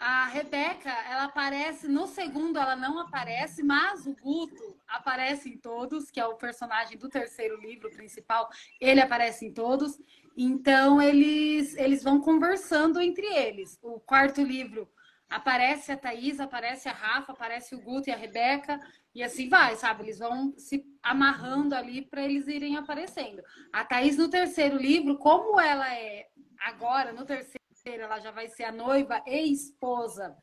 a 0.00 0.24
Rebeca, 0.24 0.90
ela 1.10 1.24
aparece 1.24 1.86
no 1.86 2.06
segundo, 2.06 2.58
ela 2.58 2.74
não 2.74 2.98
aparece, 2.98 3.62
mas 3.62 4.06
o 4.06 4.16
Guto 4.16 4.80
aparece 4.88 5.50
em 5.50 5.58
todos, 5.58 6.10
que 6.10 6.18
é 6.18 6.24
o 6.24 6.36
personagem 6.36 6.96
do 6.96 7.10
terceiro 7.10 7.60
livro 7.60 7.90
principal, 7.90 8.48
ele 8.80 8.98
aparece 8.98 9.44
em 9.44 9.52
todos. 9.52 10.00
Então 10.34 11.02
eles 11.02 11.76
eles 11.76 12.02
vão 12.02 12.18
conversando 12.18 12.98
entre 12.98 13.26
eles. 13.26 13.78
O 13.82 14.00
quarto 14.00 14.42
livro 14.42 14.90
aparece 15.28 15.92
a 15.92 15.98
Thaís, 15.98 16.40
aparece 16.40 16.88
a 16.88 16.92
Rafa, 16.92 17.32
aparece 17.32 17.74
o 17.74 17.80
Guto 17.82 18.08
e 18.08 18.12
a 18.12 18.16
Rebeca, 18.16 18.80
e 19.14 19.22
assim 19.22 19.50
vai, 19.50 19.76
sabe? 19.76 20.04
Eles 20.04 20.18
vão 20.18 20.54
se 20.56 20.82
amarrando 21.02 21.74
ali 21.74 22.00
para 22.00 22.24
eles 22.24 22.48
irem 22.48 22.78
aparecendo. 22.78 23.42
A 23.70 23.84
Thaís 23.84 24.16
no 24.16 24.30
terceiro 24.30 24.78
livro, 24.78 25.18
como 25.18 25.60
ela 25.60 25.94
é 25.94 26.26
agora 26.58 27.12
no 27.12 27.26
terceiro 27.26 27.60
ela 27.88 28.18
já 28.20 28.30
vai 28.30 28.48
ser 28.48 28.64
a 28.64 28.72
noiva 28.72 29.22
e 29.26 29.52
esposa 29.52 30.36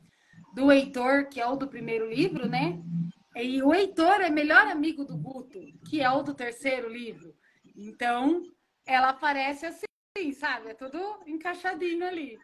do 0.54 0.72
Heitor, 0.72 1.28
que 1.30 1.40
é 1.40 1.48
o 1.48 1.56
do 1.56 1.68
primeiro 1.68 2.10
livro, 2.10 2.48
né? 2.48 2.82
E 3.36 3.62
o 3.62 3.74
Heitor 3.74 4.22
é 4.22 4.30
melhor 4.30 4.68
amigo 4.68 5.06
do 5.06 5.16
Guto, 5.16 5.60
que 5.88 6.02
é 6.02 6.10
o 6.10 6.24
do 6.24 6.34
terceiro 6.34 6.90
livro. 6.90 7.36
Então, 7.76 8.42
ela 8.86 9.10
aparece 9.10 9.68
assim, 9.68 10.34
sabe? 10.34 10.70
É 10.70 10.74
tudo 10.74 10.98
encaixadinho 11.28 12.08
ali. 12.08 12.40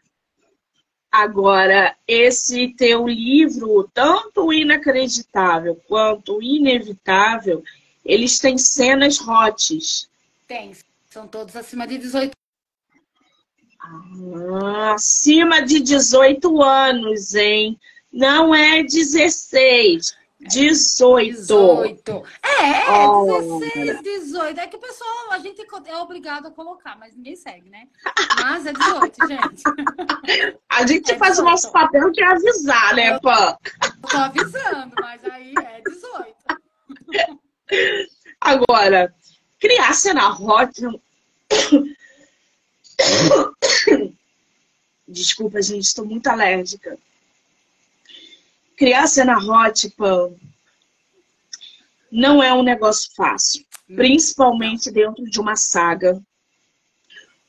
Agora, 1.11 1.95
esse 2.07 2.73
teu 2.75 3.07
livro, 3.07 3.89
tanto 3.93 4.51
inacreditável 4.51 5.75
quanto 5.87 6.41
inevitável, 6.41 7.63
eles 8.03 8.39
têm 8.39 8.57
cenas 8.57 9.19
hotes. 9.19 10.09
Tem, 10.47 10.73
são 11.09 11.27
todos 11.27 11.55
acima 11.55 11.87
de 11.87 11.97
18 11.97 12.42
ah, 13.83 14.93
acima 14.93 15.61
de 15.61 15.79
18 15.79 16.61
anos, 16.61 17.35
hein? 17.35 17.79
Não 18.11 18.53
é 18.53 18.83
16. 18.83 20.15
18. 20.39 21.35
18. 21.35 22.23
É, 22.43 22.85
é 22.87 23.07
oh. 23.07 23.59
16, 23.59 24.01
18. 24.01 24.59
É 24.59 24.67
que 24.67 24.75
o 24.75 24.79
pessoal, 24.79 25.31
a 25.31 25.39
gente 25.39 25.61
é 25.61 25.97
obrigado 25.97 26.47
a 26.47 26.51
colocar, 26.51 26.97
mas 26.97 27.15
ninguém 27.15 27.35
segue, 27.35 27.69
né? 27.69 27.87
Mas 28.41 28.65
é 28.65 28.73
18, 28.73 29.27
gente. 29.27 29.63
A 30.69 30.85
gente 30.85 31.11
é 31.11 31.17
faz 31.17 31.37
18. 31.37 31.39
o 31.39 31.51
nosso 31.51 31.71
papel 31.71 32.11
de 32.11 32.23
avisar, 32.23 32.95
né, 32.95 33.19
Pã? 33.19 33.57
Tô 34.09 34.17
avisando, 34.17 34.93
mas 34.99 35.23
aí 35.25 35.53
é 35.57 35.81
18. 35.81 36.35
Agora, 38.41 39.13
criar 39.59 39.93
cena 39.93 40.29
hot 40.29 40.81
Desculpa, 45.07 45.61
gente, 45.61 45.83
estou 45.83 46.05
muito 46.05 46.27
alérgica. 46.27 46.97
Criar 48.77 49.07
cena 49.07 49.37
hot, 49.37 49.89
pão, 49.91 50.35
não 52.11 52.41
é 52.41 52.53
um 52.53 52.63
negócio 52.63 53.11
fácil. 53.15 53.65
Principalmente 53.87 54.89
dentro 54.89 55.23
de 55.25 55.39
uma 55.39 55.55
saga, 55.55 56.21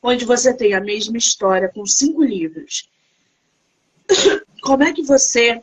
onde 0.03 0.25
você 0.25 0.53
tem 0.53 0.75
a 0.75 0.81
mesma 0.81 1.17
história 1.17 1.69
com 1.69 1.87
cinco 1.87 2.23
livros. 2.23 2.88
Como 4.61 4.83
é 4.83 4.93
que 4.93 5.03
você 5.03 5.62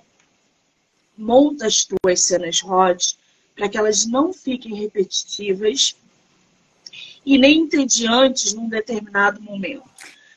monta 1.18 1.68
as 1.68 1.86
suas 1.86 2.24
cenas 2.24 2.64
hot 2.64 3.18
para 3.56 3.70
que 3.70 3.78
elas 3.78 4.06
não 4.06 4.34
fiquem 4.34 4.76
repetitivas 4.76 5.96
e 7.26 7.38
nem 7.38 7.60
entediantes 7.60 8.54
num 8.54 8.68
determinado 8.68 9.42
momento. 9.42 9.90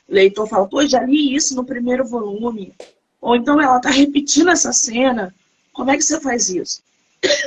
Leitor 0.07 0.47
fala, 0.47 0.67
pô, 0.67 0.85
já 0.85 1.01
li 1.01 1.35
isso 1.35 1.55
no 1.55 1.65
primeiro 1.65 2.05
volume. 2.05 2.73
Ou 3.19 3.35
então 3.35 3.59
ela 3.59 3.77
está 3.77 3.89
repetindo 3.89 4.49
essa 4.49 4.71
cena. 4.71 5.33
Como 5.73 5.91
é 5.91 5.97
que 5.97 6.03
você 6.03 6.19
faz 6.19 6.49
isso? 6.49 6.83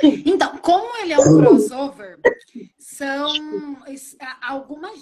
Então, 0.03 0.59
como 0.59 0.97
ele 0.99 1.13
é 1.13 1.19
um 1.19 1.39
crossover, 1.39 2.19
são 2.79 3.79
algumas, 4.43 4.99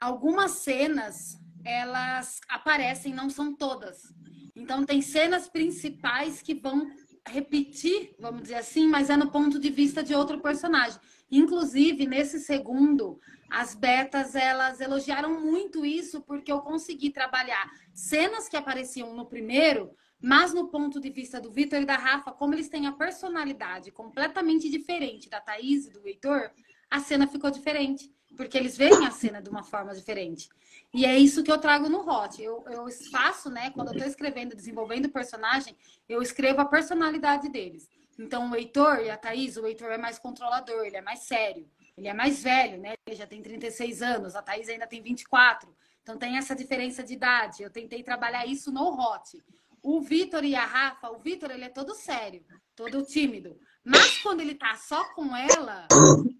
algumas 0.00 0.50
cenas 0.52 1.38
elas 1.64 2.40
aparecem, 2.48 3.14
não 3.14 3.28
são 3.30 3.54
todas. 3.54 4.12
Então 4.54 4.84
tem 4.84 5.02
cenas 5.02 5.48
principais 5.48 6.40
que 6.40 6.54
vão 6.54 6.90
repetir, 7.28 8.14
vamos 8.18 8.42
dizer 8.42 8.56
assim, 8.56 8.88
mas 8.88 9.10
é 9.10 9.16
no 9.16 9.30
ponto 9.30 9.58
de 9.58 9.70
vista 9.70 10.02
de 10.02 10.14
outro 10.14 10.40
personagem. 10.40 10.98
Inclusive, 11.30 12.06
nesse 12.06 12.38
segundo, 12.38 13.20
as 13.50 13.74
betas 13.74 14.34
elas 14.34 14.80
elogiaram 14.80 15.40
muito 15.40 15.84
isso 15.84 16.20
porque 16.20 16.50
eu 16.50 16.60
consegui 16.60 17.10
trabalhar 17.10 17.68
cenas 17.92 18.48
que 18.48 18.56
apareciam 18.56 19.14
no 19.14 19.26
primeiro, 19.26 19.90
mas 20.20 20.54
no 20.54 20.68
ponto 20.68 21.00
de 21.00 21.10
vista 21.10 21.40
do 21.40 21.50
Vitor 21.50 21.80
e 21.80 21.84
da 21.84 21.96
Rafa, 21.96 22.32
como 22.32 22.54
eles 22.54 22.68
têm 22.68 22.86
a 22.86 22.92
personalidade 22.92 23.90
completamente 23.90 24.68
diferente 24.68 25.28
da 25.28 25.40
Thaís 25.40 25.86
e 25.86 25.90
do 25.90 26.06
Heitor, 26.06 26.50
a 26.90 27.00
cena 27.00 27.26
ficou 27.26 27.50
diferente, 27.50 28.12
porque 28.36 28.56
eles 28.56 28.76
veem 28.76 29.06
a 29.06 29.10
cena 29.10 29.42
de 29.42 29.50
uma 29.50 29.62
forma 29.62 29.94
diferente. 29.94 30.48
E 30.94 31.04
é 31.04 31.18
isso 31.18 31.42
que 31.42 31.50
eu 31.50 31.58
trago 31.58 31.88
no 31.88 32.08
Hot. 32.08 32.40
Eu, 32.42 32.64
eu 32.68 32.86
faço, 33.10 33.50
né, 33.50 33.70
quando 33.70 33.88
eu 33.88 33.94
estou 33.94 34.08
escrevendo, 34.08 34.54
desenvolvendo 34.54 35.06
o 35.06 35.12
personagem, 35.12 35.76
eu 36.08 36.22
escrevo 36.22 36.60
a 36.60 36.64
personalidade 36.64 37.48
deles. 37.48 37.88
Então, 38.18 38.50
o 38.50 38.56
Heitor 38.56 39.00
e 39.00 39.10
a 39.10 39.16
Thaís, 39.16 39.56
o 39.56 39.66
Heitor 39.66 39.90
é 39.90 39.98
mais 39.98 40.18
controlador, 40.18 40.84
ele 40.84 40.96
é 40.96 41.02
mais 41.02 41.20
sério. 41.20 41.68
Ele 41.96 42.08
é 42.08 42.14
mais 42.14 42.42
velho, 42.42 42.78
né? 42.78 42.94
Ele 43.06 43.16
já 43.16 43.26
tem 43.26 43.40
36 43.40 44.02
anos, 44.02 44.36
a 44.36 44.42
Thaís 44.42 44.68
ainda 44.68 44.86
tem 44.86 45.02
24. 45.02 45.74
Então 46.02 46.18
tem 46.18 46.36
essa 46.36 46.54
diferença 46.54 47.02
de 47.02 47.14
idade. 47.14 47.62
Eu 47.62 47.70
tentei 47.70 48.02
trabalhar 48.02 48.46
isso 48.46 48.70
no 48.70 48.92
Hot. 48.92 49.42
O 49.82 50.00
Vitor 50.00 50.44
e 50.44 50.54
a 50.54 50.64
Rafa, 50.64 51.10
o 51.10 51.18
Vitor 51.18 51.50
ele 51.50 51.64
é 51.64 51.68
todo 51.68 51.94
sério, 51.94 52.44
todo 52.74 53.04
tímido. 53.04 53.58
Mas 53.82 54.18
quando 54.18 54.40
ele 54.40 54.54
tá 54.54 54.74
só 54.76 55.04
com 55.14 55.34
ela, 55.34 55.86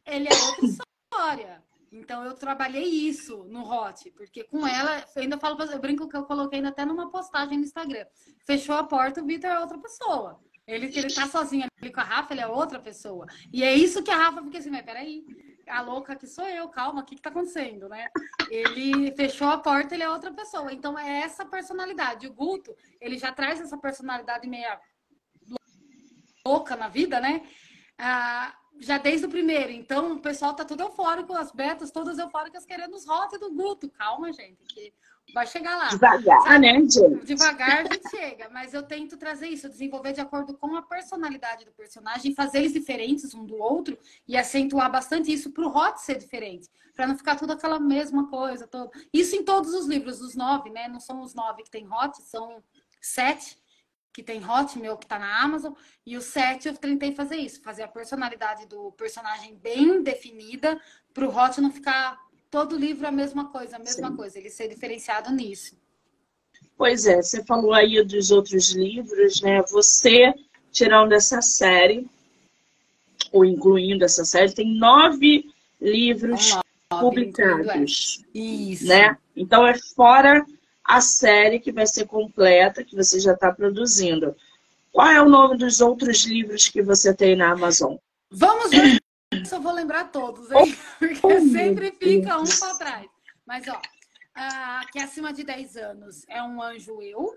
ele 0.06 0.28
é 0.28 0.42
outra 0.45 0.66
história. 0.66 1.64
Então 1.90 2.25
eu 2.25 2.35
trabalhei 2.35 2.85
isso 2.85 3.45
no 3.45 3.68
Hot, 3.68 4.11
porque 4.11 4.45
com 4.45 4.66
ela, 4.66 5.04
eu 5.16 5.23
ainda 5.23 5.38
falo, 5.38 5.61
eu 5.62 5.78
brinco 5.78 6.09
que 6.09 6.16
eu 6.16 6.25
coloquei 6.25 6.64
até 6.64 6.85
numa 6.85 7.11
postagem 7.11 7.56
no 7.59 7.64
Instagram. 7.64 8.04
Fechou 8.45 8.75
a 8.75 8.85
porta, 8.85 9.23
o 9.23 9.26
Vitor 9.26 9.50
é 9.50 9.59
outra 9.59 9.78
pessoa. 9.78 10.38
Ele, 10.66 10.87
ele 10.87 11.14
tá 11.14 11.28
sozinho 11.28 11.66
ali 11.80 11.92
com 11.92 12.00
a 12.00 12.04
Rafa, 12.04 12.35
ele 12.35 12.40
é 12.40 12.46
outra 12.46 12.80
pessoa. 12.80 13.26
E 13.52 13.62
é 13.62 13.73
isso 13.73 14.02
que 14.02 14.11
a 14.11 14.16
Rafa 14.16 14.42
fica 14.42 14.58
assim, 14.58 14.70
mas 14.70 14.85
peraí, 14.85 15.25
a 15.68 15.80
louca 15.80 16.16
que 16.16 16.26
sou 16.26 16.46
eu, 16.49 16.68
calma, 16.68 17.02
o 17.02 17.04
que 17.04 17.14
que 17.14 17.23
tá 17.23 17.30
acontecendo, 17.30 17.88
né? 17.88 18.08
Ele 18.50 19.14
fechou 19.14 19.49
a 19.49 19.58
porta, 19.58 19.94
ele 19.94 20.02
é 20.02 20.11
outra 20.11 20.32
pessoa. 20.32 20.73
Então 20.73 20.99
é 20.99 21.20
essa 21.20 21.44
personalidade. 21.44 22.26
O 22.26 22.32
Guto, 22.32 22.76
ele 23.00 23.16
já 23.16 23.32
traz 23.32 23.61
essa 23.61 23.78
personalidade 23.78 24.49
meia 24.49 24.80
louca 26.44 26.76
na 26.76 26.88
vida, 26.88 27.20
né? 27.20 27.42
Ah, 27.99 28.56
já 28.78 28.99
desde 28.99 29.26
o 29.26 29.30
primeiro. 29.30 29.70
Então, 29.70 30.12
o 30.12 30.20
pessoal 30.20 30.54
tá 30.54 30.64
tudo 30.64 30.82
eufórico, 30.82 31.32
as 31.32 31.50
betas 31.50 31.90
todas 31.90 32.18
eufóricas 32.18 32.64
querendo 32.64 32.94
os 32.94 33.06
rotes 33.06 33.40
do 33.40 33.52
Guto. 33.52 33.90
Calma, 33.90 34.32
gente, 34.32 34.62
que 34.64 34.92
vai 35.33 35.47
chegar 35.47 35.76
lá. 35.76 35.88
Devagar, 35.88 36.42
Sabe? 36.42 36.59
né, 36.59 36.75
gente? 36.75 37.25
Devagar 37.25 37.80
a 37.80 37.85
gente 37.85 38.11
chega. 38.11 38.49
Mas 38.50 38.73
eu 38.75 38.83
tento 38.83 39.16
trazer 39.16 39.49
isso, 39.49 39.68
desenvolver 39.68 40.12
de 40.12 40.21
acordo 40.21 40.54
com 40.54 40.75
a 40.76 40.83
personalidade 40.83 41.64
do 41.64 41.73
personagem, 41.73 42.35
fazer 42.35 42.59
eles 42.59 42.73
diferentes 42.73 43.35
um 43.35 43.45
do 43.45 43.56
outro 43.56 43.99
e 44.26 44.37
acentuar 44.37 44.90
bastante 44.90 45.33
isso 45.33 45.50
pro 45.50 45.68
hot 45.68 46.00
ser 46.00 46.18
diferente. 46.18 46.68
para 46.95 47.06
não 47.06 47.16
ficar 47.16 47.37
tudo 47.37 47.52
aquela 47.52 47.78
mesma 47.78 48.28
coisa. 48.28 48.66
Todo... 48.66 48.90
Isso 49.12 49.37
em 49.37 49.45
todos 49.45 49.75
os 49.75 49.87
livros, 49.87 50.21
os 50.21 50.35
nove, 50.35 50.71
né? 50.71 50.88
Não 50.88 51.00
são 51.00 51.21
os 51.21 51.35
nove 51.35 51.62
que 51.62 51.71
tem 51.71 51.87
hot, 51.92 52.23
são 52.23 52.62
sete 53.00 53.59
que 54.16 54.23
tem 54.23 54.42
Hot, 54.42 54.78
meu 54.78 54.97
que 54.97 55.04
está 55.04 55.18
na 55.18 55.42
Amazon, 55.42 55.75
e 56.06 56.16
o 56.16 56.23
7 56.23 56.68
eu 56.68 56.75
tentei 56.75 57.14
fazer 57.14 57.37
isso, 57.37 57.61
fazer 57.61 57.83
a 57.83 57.88
personalidade 57.88 58.64
do 58.64 58.90
personagem 58.92 59.54
bem 59.56 60.02
definida, 60.02 60.80
para 61.12 61.28
o 61.28 61.37
Hot 61.37 61.61
não 61.61 61.71
ficar 61.71 62.18
todo 62.56 62.78
livro 62.78 63.06
a 63.06 63.12
mesma 63.12 63.48
coisa, 63.48 63.76
a 63.76 63.78
mesma 63.78 64.08
Sim. 64.08 64.16
coisa, 64.16 64.38
ele 64.38 64.48
ser 64.48 64.66
diferenciado 64.66 65.30
nisso. 65.30 65.76
Pois 66.75 67.04
é, 67.04 67.20
você 67.20 67.44
falou 67.44 67.75
aí 67.75 68.02
dos 68.02 68.30
outros 68.30 68.70
livros, 68.70 69.42
né? 69.42 69.62
Você, 69.70 70.32
tirando 70.72 71.12
essa 71.12 71.42
série, 71.42 72.08
ou 73.30 73.44
incluindo 73.44 74.06
essa 74.06 74.25
série, 74.25 74.54
tem 74.54 74.75
nove 74.75 75.52
livros 75.78 76.52
nove, 76.90 77.04
publicados. 77.04 78.25
Isso. 78.34 78.86
Né? 78.86 79.18
Então 79.36 79.66
é 79.66 79.76
fora 79.94 80.42
a 80.82 81.02
série 81.02 81.60
que 81.60 81.70
vai 81.70 81.86
ser 81.86 82.06
completa, 82.06 82.82
que 82.82 82.96
você 82.96 83.20
já 83.20 83.34
está 83.34 83.52
produzindo. 83.52 84.34
Qual 84.90 85.06
é 85.06 85.20
o 85.20 85.28
nome 85.28 85.58
dos 85.58 85.82
outros 85.82 86.25
livros 86.25 86.68
que 86.68 86.80
você 86.80 87.12
tem 87.12 87.36
na 87.36 87.52
Amazon? 87.52 87.96
Vamos 88.30 88.70
ver 88.70 88.98
se 89.47 89.55
eu 89.55 89.61
vou 89.61 89.73
lembrar 89.73 90.11
todos, 90.11 90.50
hein? 90.50 90.76
Porque 90.99 91.41
sempre 91.41 91.93
fica 91.93 92.38
um 92.38 92.45
para 92.45 92.79
trás. 92.79 93.07
Mas, 93.47 93.67
ó, 93.69 93.81
que 94.93 94.99
é 94.99 95.03
acima 95.03 95.33
de 95.33 95.45
10 95.45 95.76
anos 95.76 96.25
é 96.29 96.43
um 96.43 96.61
anjo 96.61 97.00
eu. 97.00 97.37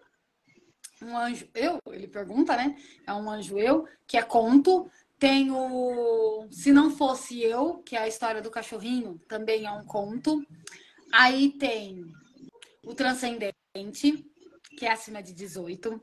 Um 1.02 1.18
anjo 1.18 1.48
eu, 1.54 1.80
ele 1.92 2.08
pergunta, 2.08 2.58
né? 2.58 2.76
É 3.08 3.14
um 3.14 3.30
anjo 3.30 3.58
eu, 3.58 3.88
que 4.06 4.18
é 4.18 4.22
conto. 4.22 4.90
Tem 5.18 5.52
o 5.52 6.48
Se 6.50 6.72
Não 6.72 6.90
Fosse 6.90 7.42
Eu, 7.42 7.80
que 7.80 7.96
é 7.96 8.00
a 8.00 8.08
história 8.08 8.42
do 8.42 8.50
cachorrinho, 8.50 9.20
também 9.28 9.66
é 9.66 9.72
um 9.72 9.84
conto. 9.84 10.42
Aí 11.12 11.52
tem 11.52 12.06
o 12.86 12.94
Transcendente, 12.94 14.26
que 14.78 14.86
é 14.86 14.92
acima 14.92 15.22
de 15.22 15.34
18. 15.34 16.02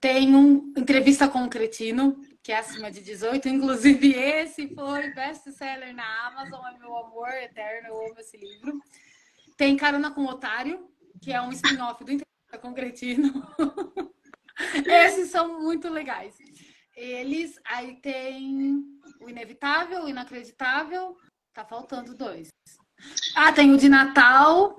Tem 0.00 0.34
um 0.34 0.72
Entrevista 0.76 1.28
com 1.28 1.44
o 1.44 1.48
Cretino, 1.48 2.20
que 2.46 2.52
é 2.52 2.58
acima 2.58 2.92
de 2.92 3.00
18. 3.00 3.48
Inclusive, 3.48 4.14
esse 4.14 4.72
foi 4.72 5.12
best-seller 5.12 5.92
na 5.92 6.28
Amazon, 6.28 6.64
é 6.64 6.78
meu 6.78 6.96
amor 6.96 7.28
eterno, 7.30 7.88
eu 7.88 8.06
amo 8.06 8.20
esse 8.20 8.36
livro. 8.36 8.80
Tem 9.56 9.76
Carona 9.76 10.12
com 10.12 10.20
o 10.20 10.28
Otário, 10.28 10.88
que 11.20 11.32
é 11.32 11.42
um 11.42 11.50
spin-off 11.50 12.04
do 12.04 12.12
Entrevista 12.12 12.58
com 12.62 12.72
Cretino. 12.72 13.32
Esses 14.86 15.28
são 15.28 15.60
muito 15.60 15.88
legais. 15.88 16.36
Eles, 16.94 17.58
aí 17.64 17.96
tem 17.96 18.80
o 19.20 19.28
Inevitável, 19.28 20.04
o 20.04 20.08
Inacreditável. 20.08 21.16
Tá 21.52 21.64
faltando 21.64 22.14
dois. 22.14 22.50
Ah, 23.34 23.52
tem 23.52 23.74
o 23.74 23.76
de 23.76 23.88
Natal. 23.88 24.78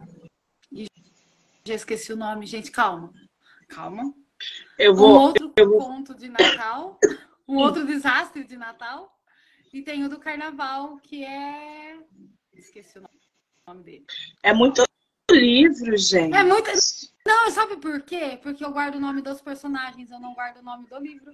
Já 1.66 1.74
esqueci 1.74 2.14
o 2.14 2.18
nome, 2.18 2.46
gente, 2.46 2.72
calma. 2.72 3.12
Calma. 3.68 4.14
Eu 4.80 4.96
vou. 4.96 5.10
Um 5.10 5.22
outro 5.22 5.52
eu 5.58 5.70
vou... 5.70 5.80
conto 5.80 6.16
de 6.16 6.30
Natal, 6.30 6.98
um 7.48 7.58
outro 7.58 7.86
desastre 7.86 8.44
de 8.44 8.58
Natal. 8.58 9.14
E 9.74 9.82
tem 9.82 10.04
o 10.04 10.10
do 10.10 10.20
Carnaval, 10.20 10.98
que 11.00 11.24
é. 11.24 11.98
Esqueci 12.54 12.98
o 12.98 13.04
nome 13.68 13.84
dele. 13.84 14.06
É 14.42 14.54
muito 14.54 14.84
livro, 15.32 15.96
gente. 15.98 16.36
É 16.36 16.44
muito. 16.44 16.70
Não, 17.26 17.52
sabe 17.52 17.78
por 17.78 18.02
quê? 18.02 18.40
Porque 18.42 18.64
eu 18.64 18.72
guardo 18.72 18.96
o 18.96 19.00
nome 19.00 19.22
dos 19.22 19.42
personagens, 19.42 20.10
eu 20.10 20.20
não 20.20 20.34
guardo 20.34 20.58
o 20.58 20.64
nome 20.64 20.88
do 20.88 20.98
livro. 20.98 21.32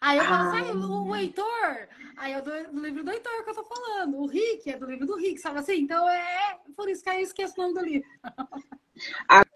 Aí 0.00 0.18
eu 0.18 0.24
falo 0.24 0.46
ah. 0.46 0.86
o, 0.86 1.08
o 1.08 1.16
Heitor, 1.16 1.88
aí 2.16 2.32
eu 2.32 2.42
do, 2.42 2.50
do 2.72 2.80
livro 2.80 3.04
do 3.04 3.10
Heitor 3.10 3.44
que 3.44 3.50
eu 3.50 3.54
tô 3.54 3.64
falando. 3.64 4.18
O 4.18 4.26
Rick 4.26 4.70
é 4.70 4.78
do 4.78 4.86
livro 4.86 5.06
do 5.06 5.16
Rick, 5.16 5.38
sabe 5.38 5.58
assim? 5.58 5.80
Então 5.80 6.08
é 6.08 6.58
por 6.76 6.88
isso 6.88 7.02
que 7.02 7.10
aí 7.10 7.18
eu 7.18 7.24
esqueço 7.24 7.54
o 7.56 7.62
nome 7.62 7.74
do 7.74 7.84
livro. 7.84 8.08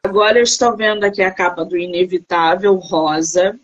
Agora 0.03 0.39
eu 0.39 0.43
estou 0.43 0.77
vendo 0.77 1.05
aqui 1.05 1.23
a 1.23 1.33
capa 1.33 1.65
do 1.65 1.77
Inevitável, 1.77 2.75
rosa. 2.75 3.59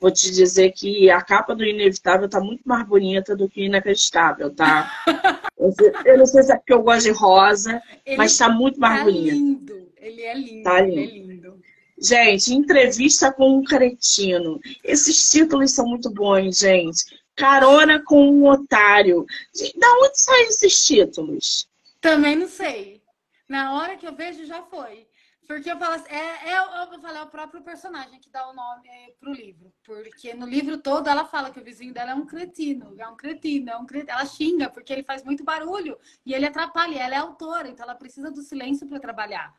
Vou 0.00 0.10
te 0.10 0.30
dizer 0.30 0.72
que 0.72 1.10
a 1.10 1.22
capa 1.22 1.54
do 1.54 1.64
Inevitável 1.64 2.28
tá 2.28 2.40
muito 2.40 2.62
mais 2.64 2.86
bonita 2.86 3.34
do 3.34 3.48
que 3.48 3.62
o 3.62 3.64
Inacreditável, 3.64 4.54
tá? 4.54 4.90
eu 6.04 6.18
não 6.18 6.26
sei 6.26 6.42
se 6.42 6.52
é 6.52 6.56
porque 6.56 6.72
eu 6.72 6.82
gosto 6.82 7.04
de 7.04 7.10
rosa, 7.10 7.80
ele 8.04 8.16
mas 8.16 8.36
tá 8.36 8.48
muito 8.48 8.78
mais 8.78 8.98
tá 8.98 9.04
bonito. 9.04 9.34
Lindo. 9.34 9.92
Ele 9.96 10.22
é 10.22 10.34
lindo, 10.34 10.62
tá 10.62 10.80
lindo. 10.80 11.00
Ele 11.00 11.02
é 11.02 11.18
lindo. 11.18 11.64
Gente, 11.98 12.52
entrevista 12.52 13.32
com 13.32 13.58
um 13.58 13.64
cretino. 13.64 14.60
Esses 14.82 15.30
títulos 15.30 15.70
são 15.70 15.86
muito 15.86 16.10
bons, 16.10 16.58
gente. 16.58 17.04
Carona 17.36 18.02
com 18.04 18.28
um 18.28 18.46
otário. 18.46 19.24
Da 19.76 19.92
onde 20.02 20.20
saem 20.20 20.48
esses 20.48 20.84
títulos? 20.84 21.68
Também 22.00 22.36
não 22.36 22.48
sei. 22.48 23.00
Na 23.48 23.74
hora 23.74 23.96
que 23.96 24.06
eu 24.06 24.14
vejo, 24.14 24.44
já 24.44 24.62
foi. 24.62 25.06
Porque 25.46 25.70
eu 25.70 25.78
falo 25.78 25.94
assim, 25.94 26.10
é, 26.10 26.52
é, 26.52 26.58
eu 26.58 27.00
falo, 27.00 27.18
é 27.18 27.22
o 27.22 27.26
próprio 27.26 27.62
personagem 27.62 28.18
que 28.18 28.30
dá 28.30 28.48
o 28.48 28.54
nome 28.54 28.88
pro 29.20 29.32
livro. 29.32 29.72
Porque 29.84 30.32
no 30.32 30.46
livro 30.46 30.78
todo 30.78 31.08
ela 31.08 31.24
fala 31.26 31.50
que 31.50 31.60
o 31.60 31.64
vizinho 31.64 31.92
dela 31.92 32.12
é 32.12 32.14
um 32.14 32.24
cretino, 32.24 32.94
é 32.98 33.06
um 33.06 33.16
cretino, 33.16 33.70
é 33.70 33.76
um 33.76 33.84
cretino. 33.84 34.12
Ela 34.12 34.26
xinga 34.26 34.70
porque 34.70 34.92
ele 34.92 35.02
faz 35.02 35.22
muito 35.22 35.44
barulho 35.44 35.98
e 36.24 36.32
ele 36.32 36.46
atrapalha. 36.46 36.98
Ela 36.98 37.14
é 37.14 37.18
autora, 37.18 37.68
então 37.68 37.84
ela 37.84 37.94
precisa 37.94 38.30
do 38.30 38.42
silêncio 38.42 38.86
para 38.88 38.98
trabalhar. 38.98 39.54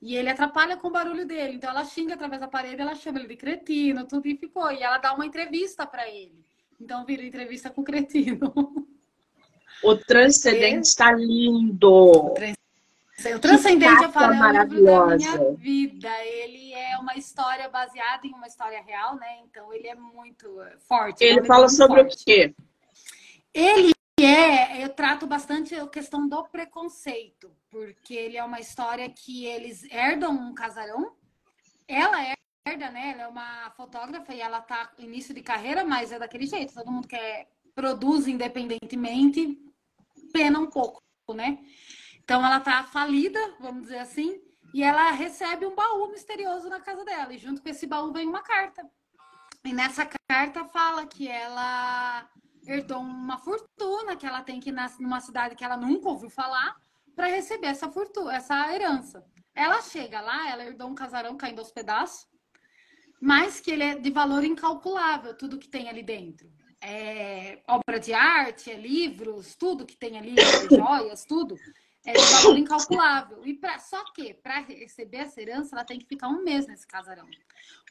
E 0.00 0.14
ele 0.14 0.30
atrapalha 0.30 0.76
com 0.76 0.88
o 0.88 0.92
barulho 0.92 1.26
dele. 1.26 1.54
Então 1.54 1.70
ela 1.70 1.84
xinga 1.84 2.14
através 2.14 2.40
da 2.40 2.48
parede, 2.48 2.80
ela 2.80 2.94
chama 2.94 3.18
ele 3.18 3.28
de 3.28 3.36
cretino, 3.36 4.06
tudo 4.06 4.28
e 4.28 4.36
ficou. 4.36 4.70
E 4.70 4.82
ela 4.82 4.98
dá 4.98 5.14
uma 5.14 5.26
entrevista 5.26 5.84
para 5.86 6.08
ele. 6.08 6.44
Então 6.80 7.04
vira 7.04 7.24
entrevista 7.24 7.70
com 7.70 7.80
o 7.80 7.84
cretino. 7.84 8.52
O 9.82 9.96
transcendente 9.96 10.86
está 10.86 11.12
lindo. 11.12 11.90
O 11.90 12.34
Transcendente, 13.40 14.02
eu 14.02 14.12
falo, 14.12 14.34
é 14.34 14.62
o 14.62 14.64
livro 14.64 14.84
da 14.84 15.16
minha 15.16 15.52
vida. 15.52 16.24
Ele 16.24 16.72
é 16.72 16.98
uma 16.98 17.14
história 17.16 17.68
baseada 17.68 18.26
em 18.26 18.32
uma 18.32 18.46
história 18.46 18.82
real, 18.82 19.16
né? 19.16 19.38
Então 19.44 19.72
ele 19.72 19.88
é 19.88 19.94
muito 19.94 20.60
eh, 20.62 20.76
forte. 20.88 21.24
Ele 21.24 21.40
é 21.40 21.44
fala 21.44 21.68
sobre 21.68 22.02
forte. 22.02 22.22
o 22.22 22.24
quê? 22.24 22.54
Ele 23.52 23.94
é, 24.20 24.84
eu 24.84 24.90
trato 24.90 25.26
bastante 25.26 25.74
a 25.74 25.86
questão 25.88 26.28
do 26.28 26.44
preconceito, 26.44 27.50
porque 27.70 28.14
ele 28.14 28.36
é 28.36 28.44
uma 28.44 28.60
história 28.60 29.08
que 29.08 29.44
eles 29.44 29.84
herdam 29.90 30.32
um 30.32 30.54
casarão. 30.54 31.12
Ela 31.88 32.36
herda, 32.66 32.90
né? 32.90 33.10
Ela 33.12 33.22
é 33.22 33.26
uma 33.28 33.70
fotógrafa 33.76 34.32
e 34.32 34.40
ela 34.40 34.60
tá 34.60 34.92
início 34.98 35.34
de 35.34 35.42
carreira, 35.42 35.84
mas 35.84 36.12
é 36.12 36.18
daquele 36.18 36.46
jeito. 36.46 36.74
Todo 36.74 36.90
mundo 36.90 37.08
quer 37.08 37.48
produz 37.74 38.28
independentemente, 38.28 39.58
pena 40.32 40.60
um 40.60 40.66
pouco, 40.66 41.02
né? 41.34 41.58
Então 42.24 42.44
ela 42.44 42.58
tá 42.58 42.82
falida, 42.84 43.38
vamos 43.60 43.82
dizer 43.82 43.98
assim, 43.98 44.40
e 44.72 44.82
ela 44.82 45.10
recebe 45.10 45.66
um 45.66 45.74
baú 45.74 46.10
misterioso 46.10 46.70
na 46.70 46.80
casa 46.80 47.04
dela. 47.04 47.32
E 47.34 47.38
junto 47.38 47.62
com 47.62 47.68
esse 47.68 47.86
baú 47.86 48.12
vem 48.12 48.26
uma 48.26 48.42
carta. 48.42 48.82
E 49.62 49.72
nessa 49.72 50.08
carta 50.28 50.64
fala 50.64 51.06
que 51.06 51.28
ela 51.28 52.26
herdou 52.66 53.00
uma 53.00 53.36
fortuna, 53.38 54.16
que 54.16 54.26
ela 54.26 54.42
tem 54.42 54.58
que 54.58 54.70
ir 54.70 54.76
numa 54.98 55.20
cidade 55.20 55.54
que 55.54 55.64
ela 55.64 55.76
nunca 55.76 56.08
ouviu 56.08 56.30
falar, 56.30 56.76
para 57.14 57.26
receber 57.26 57.68
essa 57.68 57.90
fortuna, 57.92 58.34
essa 58.34 58.74
herança. 58.74 59.24
Ela 59.54 59.82
chega 59.82 60.20
lá, 60.20 60.50
ela 60.50 60.64
herdou 60.64 60.88
um 60.88 60.94
casarão 60.94 61.36
caindo 61.36 61.58
aos 61.58 61.70
pedaços, 61.70 62.26
mas 63.20 63.60
que 63.60 63.70
ele 63.70 63.84
é 63.84 63.98
de 63.98 64.10
valor 64.10 64.42
incalculável, 64.44 65.36
tudo 65.36 65.58
que 65.58 65.68
tem 65.68 65.90
ali 65.90 66.02
dentro. 66.02 66.50
É 66.80 67.62
obra 67.68 68.00
de 68.00 68.12
arte, 68.12 68.70
é 68.70 68.76
livros, 68.76 69.54
tudo 69.54 69.86
que 69.86 69.96
tem 69.96 70.18
ali, 70.18 70.34
joias, 70.68 71.24
tudo 71.24 71.56
é 72.04 72.12
de 72.12 72.18
valor 72.18 72.58
incalculável. 72.58 73.46
E 73.46 73.54
pra, 73.54 73.78
só 73.78 74.04
que, 74.12 74.34
para 74.34 74.60
receber 74.60 75.18
essa 75.18 75.40
herança, 75.40 75.74
ela 75.74 75.84
tem 75.84 75.98
que 75.98 76.06
ficar 76.06 76.28
um 76.28 76.42
mês 76.42 76.66
nesse 76.66 76.86
casarão. 76.86 77.26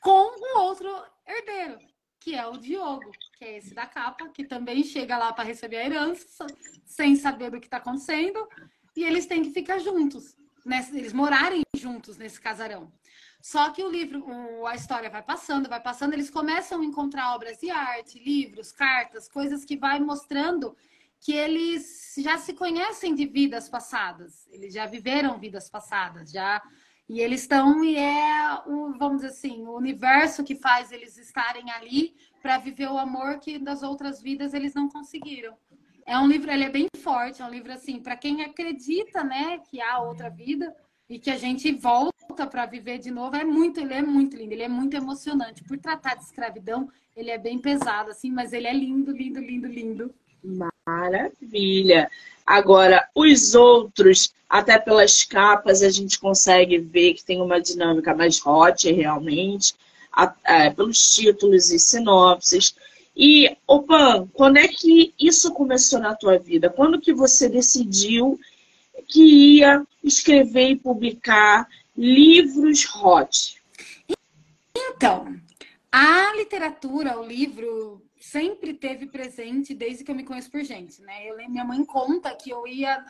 Com 0.02 0.36
um 0.40 0.60
outro 0.60 0.90
herdeiro, 1.28 1.80
que 2.20 2.36
é 2.36 2.46
o 2.48 2.58
Diogo, 2.58 3.12
que 3.38 3.44
é 3.44 3.58
esse 3.58 3.74
da 3.74 3.86
capa, 3.86 4.30
que 4.30 4.46
também 4.46 4.84
chega 4.84 5.18
lá 5.18 5.34
para 5.34 5.44
receber 5.44 5.78
a 5.78 5.86
herança, 5.86 6.48
sem 6.86 7.16
saber 7.16 7.50
do 7.50 7.60
que 7.60 7.68
está 7.68 7.78
acontecendo. 7.78 8.48
E 8.96 9.04
eles 9.04 9.26
têm 9.26 9.44
que 9.44 9.52
ficar 9.52 9.80
juntos, 9.80 10.38
né? 10.66 10.88
eles 10.94 11.12
morarem 11.12 11.64
juntos 11.76 12.18
nesse 12.18 12.40
casarão. 12.40 12.92
Só 13.42 13.72
que 13.72 13.84
o 13.84 13.90
livro, 13.90 14.66
a 14.66 14.74
história 14.74 15.10
vai 15.10 15.22
passando, 15.22 15.68
vai 15.68 15.82
passando, 15.82 16.14
eles 16.14 16.30
começam 16.30 16.80
a 16.80 16.86
encontrar 16.86 17.36
obras 17.36 17.58
de 17.60 17.70
arte, 17.70 18.18
livros, 18.18 18.72
cartas, 18.72 19.28
coisas 19.28 19.66
que 19.66 19.76
vai 19.76 20.00
mostrando 20.00 20.78
que 21.24 21.34
eles 21.34 22.16
já 22.18 22.38
se 22.38 22.54
conhecem 22.54 23.16
de 23.16 23.26
vidas 23.26 23.70
passadas, 23.70 24.46
eles 24.52 24.74
já 24.74 24.86
viveram 24.86 25.40
vidas 25.40 25.70
passadas, 25.70 26.30
já 26.30 26.62
e 27.08 27.22
eles 27.22 27.42
estão 27.42 27.84
e 27.84 27.96
é 27.96 28.62
o 28.66 28.98
vamos 28.98 29.22
dizer 29.22 29.30
assim 29.30 29.66
o 29.66 29.76
universo 29.76 30.44
que 30.44 30.56
faz 30.56 30.92
eles 30.92 31.18
estarem 31.18 31.72
ali 31.72 32.14
para 32.42 32.58
viver 32.58 32.90
o 32.90 32.98
amor 32.98 33.40
que 33.40 33.58
das 33.58 33.84
outras 33.84 34.22
vidas 34.22 34.54
eles 34.54 34.74
não 34.74 34.90
conseguiram. 34.90 35.56
É 36.06 36.18
um 36.18 36.28
livro, 36.28 36.52
ele 36.52 36.66
é 36.66 36.70
bem 36.70 36.88
forte, 36.98 37.42
é 37.42 37.46
um 37.46 37.50
livro 37.50 37.72
assim 37.72 38.02
para 38.02 38.18
quem 38.18 38.44
acredita, 38.44 39.24
né, 39.24 39.60
que 39.60 39.82
há 39.82 40.00
outra 40.00 40.30
vida 40.30 40.76
e 41.10 41.18
que 41.18 41.30
a 41.30 41.38
gente 41.38 41.72
volta 41.72 42.46
para 42.46 42.66
viver 42.66 42.98
de 42.98 43.12
novo. 43.12 43.38
É 43.38 43.46
muito, 43.46 43.80
ele 43.80 43.94
é 43.94 44.02
muito 44.02 44.36
lindo, 44.36 44.52
ele 44.52 44.64
é 44.64 44.68
muito 44.68 44.98
emocionante. 44.98 45.64
Por 45.64 45.78
tratar 45.78 46.16
de 46.16 46.24
escravidão, 46.24 46.90
ele 47.16 47.32
é 47.32 47.38
bem 47.38 47.60
pesado 47.60 48.12
assim, 48.12 48.30
mas 48.30 48.52
ele 48.52 48.68
é 48.68 48.74
lindo, 48.74 49.12
lindo, 49.14 49.40
lindo, 49.40 49.68
lindo. 49.68 50.14
Maravilha. 50.86 52.12
Agora, 52.46 53.08
os 53.16 53.56
outros, 53.56 54.34
até 54.50 54.78
pelas 54.78 55.24
capas, 55.24 55.82
a 55.82 55.90
gente 55.90 56.20
consegue 56.20 56.78
ver 56.78 57.14
que 57.14 57.24
tem 57.24 57.42
uma 57.42 57.62
dinâmica 57.62 58.14
mais 58.14 58.46
hot, 58.46 58.92
realmente, 58.92 59.74
é, 60.44 60.70
pelos 60.70 61.16
títulos 61.16 61.72
e 61.72 61.80
sinopses. 61.80 62.76
E, 63.16 63.56
Opan, 63.66 64.28
quando 64.34 64.58
é 64.58 64.68
que 64.68 65.14
isso 65.18 65.54
começou 65.54 66.00
na 66.00 66.16
tua 66.16 66.38
vida? 66.38 66.70
Quando 66.70 67.00
que 67.00 67.14
você 67.14 67.48
decidiu 67.48 68.38
que 69.08 69.58
ia 69.58 69.86
escrever 70.04 70.72
e 70.72 70.76
publicar 70.76 71.66
livros 71.96 72.86
hot? 72.94 73.62
Então, 74.76 75.34
a 75.90 76.36
literatura, 76.36 77.18
o 77.18 77.26
livro, 77.26 78.02
sempre 78.24 78.74
teve 78.74 79.08
presente 79.08 79.74
desde 79.74 80.04
que 80.04 80.10
eu 80.10 80.16
me 80.16 80.24
conheço 80.24 80.50
por 80.50 80.64
gente, 80.64 81.02
né? 81.02 81.30
Eu, 81.30 81.36
minha 81.50 81.66
mãe 81.66 81.84
conta 81.84 82.34
que 82.36 82.50
eu 82.50 82.66
ia. 82.66 83.04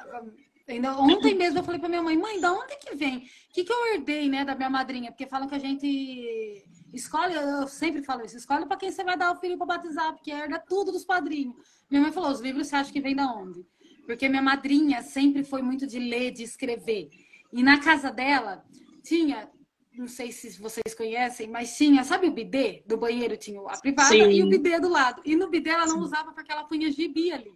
Ainda 0.68 0.98
ontem 0.98 1.36
mesmo 1.36 1.60
eu 1.60 1.64
falei 1.64 1.80
para 1.80 1.90
minha 1.90 2.02
mãe, 2.02 2.18
mãe, 2.18 2.40
da 2.40 2.52
onde 2.52 2.76
que 2.78 2.96
vem? 2.96 3.18
O 3.18 3.54
que, 3.54 3.64
que 3.64 3.72
eu 3.72 3.94
herdei, 3.94 4.28
né, 4.28 4.44
da 4.44 4.56
minha 4.56 4.70
madrinha? 4.70 5.12
Porque 5.12 5.28
falam 5.28 5.48
que 5.48 5.54
a 5.54 5.60
gente 5.60 6.66
escolhe, 6.92 7.36
eu 7.36 7.68
sempre 7.68 8.02
falo 8.02 8.26
isso, 8.26 8.38
escolhe 8.38 8.66
para 8.66 8.78
quem 8.78 8.90
você 8.90 9.04
vai 9.04 9.18
dar 9.18 9.32
o 9.32 9.40
filho 9.40 9.58
para 9.58 9.68
batizar, 9.68 10.14
porque 10.14 10.32
herda 10.32 10.58
tudo 10.58 10.92
dos 10.92 11.06
padrinhos. 11.06 11.56
Minha 11.92 12.02
mãe 12.02 12.12
falou, 12.12 12.32
os 12.32 12.40
livros 12.40 12.68
você 12.68 12.78
acha 12.78 12.92
que 12.92 13.02
vem 13.02 13.16
da 13.16 13.32
onde? 13.32 13.64
Porque 14.06 14.28
minha 14.28 14.42
madrinha 14.42 15.04
sempre 15.04 15.44
foi 15.44 15.62
muito 15.62 15.86
de 15.86 16.00
ler, 16.00 16.32
de 16.32 16.44
escrever. 16.44 17.10
E 17.52 17.62
na 17.62 17.80
casa 17.80 18.10
dela 18.10 18.66
tinha 19.04 19.50
não 19.96 20.08
sei 20.08 20.32
se 20.32 20.60
vocês 20.60 20.96
conhecem, 20.96 21.48
mas 21.48 21.78
tinha, 21.78 22.04
sabe 22.04 22.28
o 22.28 22.32
bidê 22.32 22.84
do 22.86 22.98
banheiro? 22.98 23.38
Tinha 23.38 23.62
a 23.62 23.78
privada 23.78 24.10
Sim. 24.10 24.30
e 24.30 24.44
o 24.44 24.50
bidê 24.50 24.80
do 24.80 24.90
lado. 24.90 25.22
E 25.24 25.36
no 25.36 25.50
bidê 25.50 25.70
ela 25.70 25.86
não 25.86 25.98
Sim. 25.98 26.04
usava 26.04 26.32
porque 26.32 26.52
ela 26.52 26.64
punha 26.64 26.92
gibi 26.92 27.32
ali. 27.32 27.54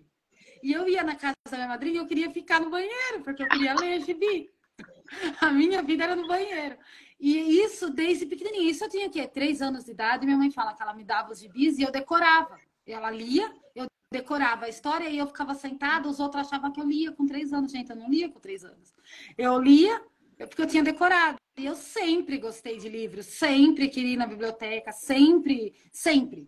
E 0.62 0.72
eu 0.72 0.88
ia 0.88 1.04
na 1.04 1.16
casa 1.16 1.36
da 1.50 1.58
minha 1.58 1.68
madrinha 1.68 1.96
e 1.96 1.98
eu 1.98 2.08
queria 2.08 2.30
ficar 2.32 2.60
no 2.60 2.70
banheiro, 2.70 3.22
porque 3.24 3.44
eu 3.44 3.48
queria 3.48 3.74
ler 3.76 4.02
gibi. 4.02 4.52
A 5.42 5.52
minha 5.52 5.82
vida 5.82 6.04
era 6.04 6.16
no 6.16 6.28
banheiro. 6.28 6.78
E 7.20 7.62
isso 7.64 7.90
desde 7.90 8.26
pequenininha. 8.26 8.70
Isso 8.70 8.84
eu 8.84 8.90
tinha 8.90 9.08
aqui, 9.08 9.26
três 9.28 9.62
anos 9.62 9.86
de 9.86 9.92
idade. 9.92 10.26
Minha 10.26 10.38
mãe 10.38 10.52
fala 10.52 10.76
que 10.76 10.82
ela 10.82 10.94
me 10.94 11.04
dava 11.04 11.32
os 11.32 11.40
gibis 11.40 11.78
e 11.78 11.84
eu 11.84 11.92
decorava. 11.92 12.60
Ela 12.86 13.10
lia, 13.10 13.52
eu 13.76 13.88
decorava 14.12 14.66
a 14.66 14.70
história 14.70 15.10
e 15.10 15.18
eu 15.18 15.28
ficava 15.28 15.54
sentada. 15.54 16.08
Os 16.08 16.20
outros 16.20 16.46
achavam 16.46 16.72
que 16.72 16.80
eu 16.80 16.86
lia 16.86 17.12
com 17.12 17.26
três 17.26 17.52
anos. 17.52 17.72
Gente, 17.72 17.90
eu 17.90 17.96
não 17.96 18.10
lia 18.10 18.30
com 18.30 18.40
três 18.40 18.64
anos. 18.64 18.94
Eu 19.38 19.60
lia 19.60 20.02
porque 20.46 20.62
eu 20.62 20.68
tinha 20.68 20.84
decorado. 20.84 21.38
E 21.58 21.66
eu 21.66 21.76
sempre 21.76 22.38
gostei 22.38 22.78
de 22.78 22.88
livros, 22.88 23.26
sempre 23.26 23.90
queria 23.90 24.14
ir 24.14 24.18
na 24.18 24.28
biblioteca, 24.28 24.92
sempre, 24.92 25.74
sempre. 25.92 26.48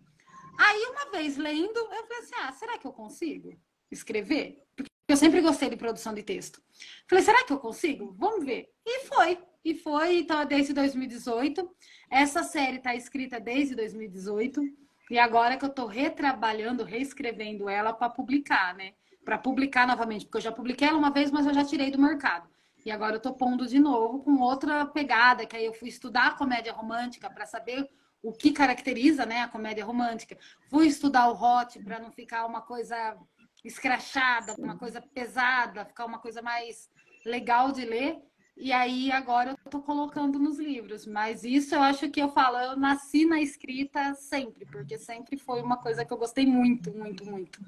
Aí, 0.58 0.92
uma 0.92 1.12
vez 1.12 1.38
lendo, 1.38 1.78
eu 1.78 2.04
falei 2.04 2.20
assim: 2.20 2.36
ah, 2.42 2.52
será 2.52 2.78
que 2.78 2.86
eu 2.86 2.94
consigo 2.94 3.58
escrever? 3.90 4.64
Porque 4.76 4.92
eu 5.08 5.18
sempre 5.18 5.42
gostei 5.42 5.70
de 5.70 5.78
produção 5.78 6.14
de 6.14 6.22
texto. 6.22 6.62
Falei, 7.08 7.24
será 7.24 7.44
que 7.44 7.52
eu 7.52 7.58
consigo? 7.58 8.14
Vamos 8.18 8.46
ver. 8.46 8.70
E 8.86 9.06
foi. 9.06 9.40
E 9.66 9.74
foi, 9.74 10.20
então, 10.20 10.46
desde 10.46 10.74
2018. 10.74 11.68
Essa 12.10 12.44
série 12.44 12.78
está 12.78 12.94
escrita 12.94 13.40
desde 13.40 13.76
2018. 13.76 14.62
E 15.10 15.18
agora 15.18 15.58
que 15.58 15.66
eu 15.66 15.70
estou 15.70 15.88
retrabalhando, 15.88 16.84
reescrevendo 16.84 17.68
ela 17.68 17.92
para 17.92 18.10
publicar, 18.10 18.76
né? 18.76 18.94
Para 19.26 19.38
publicar 19.38 19.88
novamente, 19.88 20.26
porque 20.26 20.38
eu 20.38 20.42
já 20.42 20.52
publiquei 20.52 20.88
ela 20.88 20.98
uma 20.98 21.12
vez, 21.12 21.32
mas 21.32 21.48
eu 21.48 21.54
já 21.54 21.66
tirei 21.66 21.90
do 21.90 22.00
mercado. 22.00 22.48
E 22.86 22.92
agora 22.92 23.16
eu 23.16 23.20
tô 23.20 23.34
pondo 23.34 23.68
de 23.68 23.80
novo 23.80 24.20
com 24.20 24.40
outra 24.40 24.86
pegada, 24.86 25.46
que 25.46 25.56
aí 25.56 25.66
eu 25.66 25.74
fui 25.74 25.90
estudar 25.90 26.38
comédia 26.38 26.74
romântica 26.74 27.30
para 27.30 27.46
saber 27.46 27.88
o 28.22 28.32
que 28.32 28.52
caracteriza 28.52 29.26
né, 29.26 29.42
a 29.42 29.48
comédia 29.48 29.86
romântica. 29.86 30.38
Fui 30.70 30.88
estudar 30.88 31.30
o 31.30 31.34
hot 31.34 31.82
para 31.84 32.00
não 32.00 32.12
ficar 32.12 32.46
uma 32.46 32.62
coisa 32.62 33.18
escrachada, 33.64 34.56
uma 34.58 34.78
coisa 34.78 35.02
pesada, 35.02 35.86
ficar 35.86 36.06
uma 36.06 36.20
coisa 36.20 36.42
mais 36.42 36.90
legal 37.26 37.72
de 37.72 37.86
ler. 37.86 38.18
E 38.58 38.74
aí 38.74 39.10
agora 39.12 39.52
eu 39.52 39.72
tô 39.72 39.82
colocando 39.82 40.38
nos 40.38 40.60
livros. 40.60 41.06
Mas 41.06 41.44
isso 41.44 41.76
eu 41.76 41.82
acho 41.82 42.10
que 42.10 42.22
eu 42.22 42.30
falo, 42.30 42.58
eu 42.58 42.78
nasci 42.78 43.26
na 43.26 43.42
escrita 43.42 44.14
sempre, 44.16 44.66
porque 44.66 44.98
sempre 44.98 45.38
foi 45.38 45.62
uma 45.62 45.78
coisa 45.78 46.04
que 46.04 46.12
eu 46.12 46.18
gostei 46.18 46.46
muito, 46.46 46.92
muito, 46.94 47.26
muito. 47.26 47.60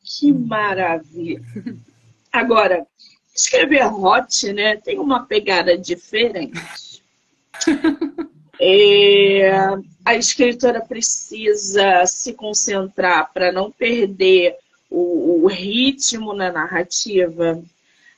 Que 0.00 0.32
maravilha! 0.32 1.42
Agora, 2.32 2.86
Escrever 3.36 3.86
hot, 3.92 4.52
né, 4.52 4.76
tem 4.76 4.98
uma 4.98 5.26
pegada 5.26 5.76
diferente. 5.76 7.02
É, 8.58 9.50
a 10.02 10.14
escritora 10.14 10.80
precisa 10.80 12.06
se 12.06 12.32
concentrar 12.32 13.30
para 13.30 13.52
não 13.52 13.70
perder 13.70 14.56
o, 14.90 15.44
o, 15.44 15.46
ritmo 15.46 16.32
na 16.32 16.50
narrativa. 16.50 17.62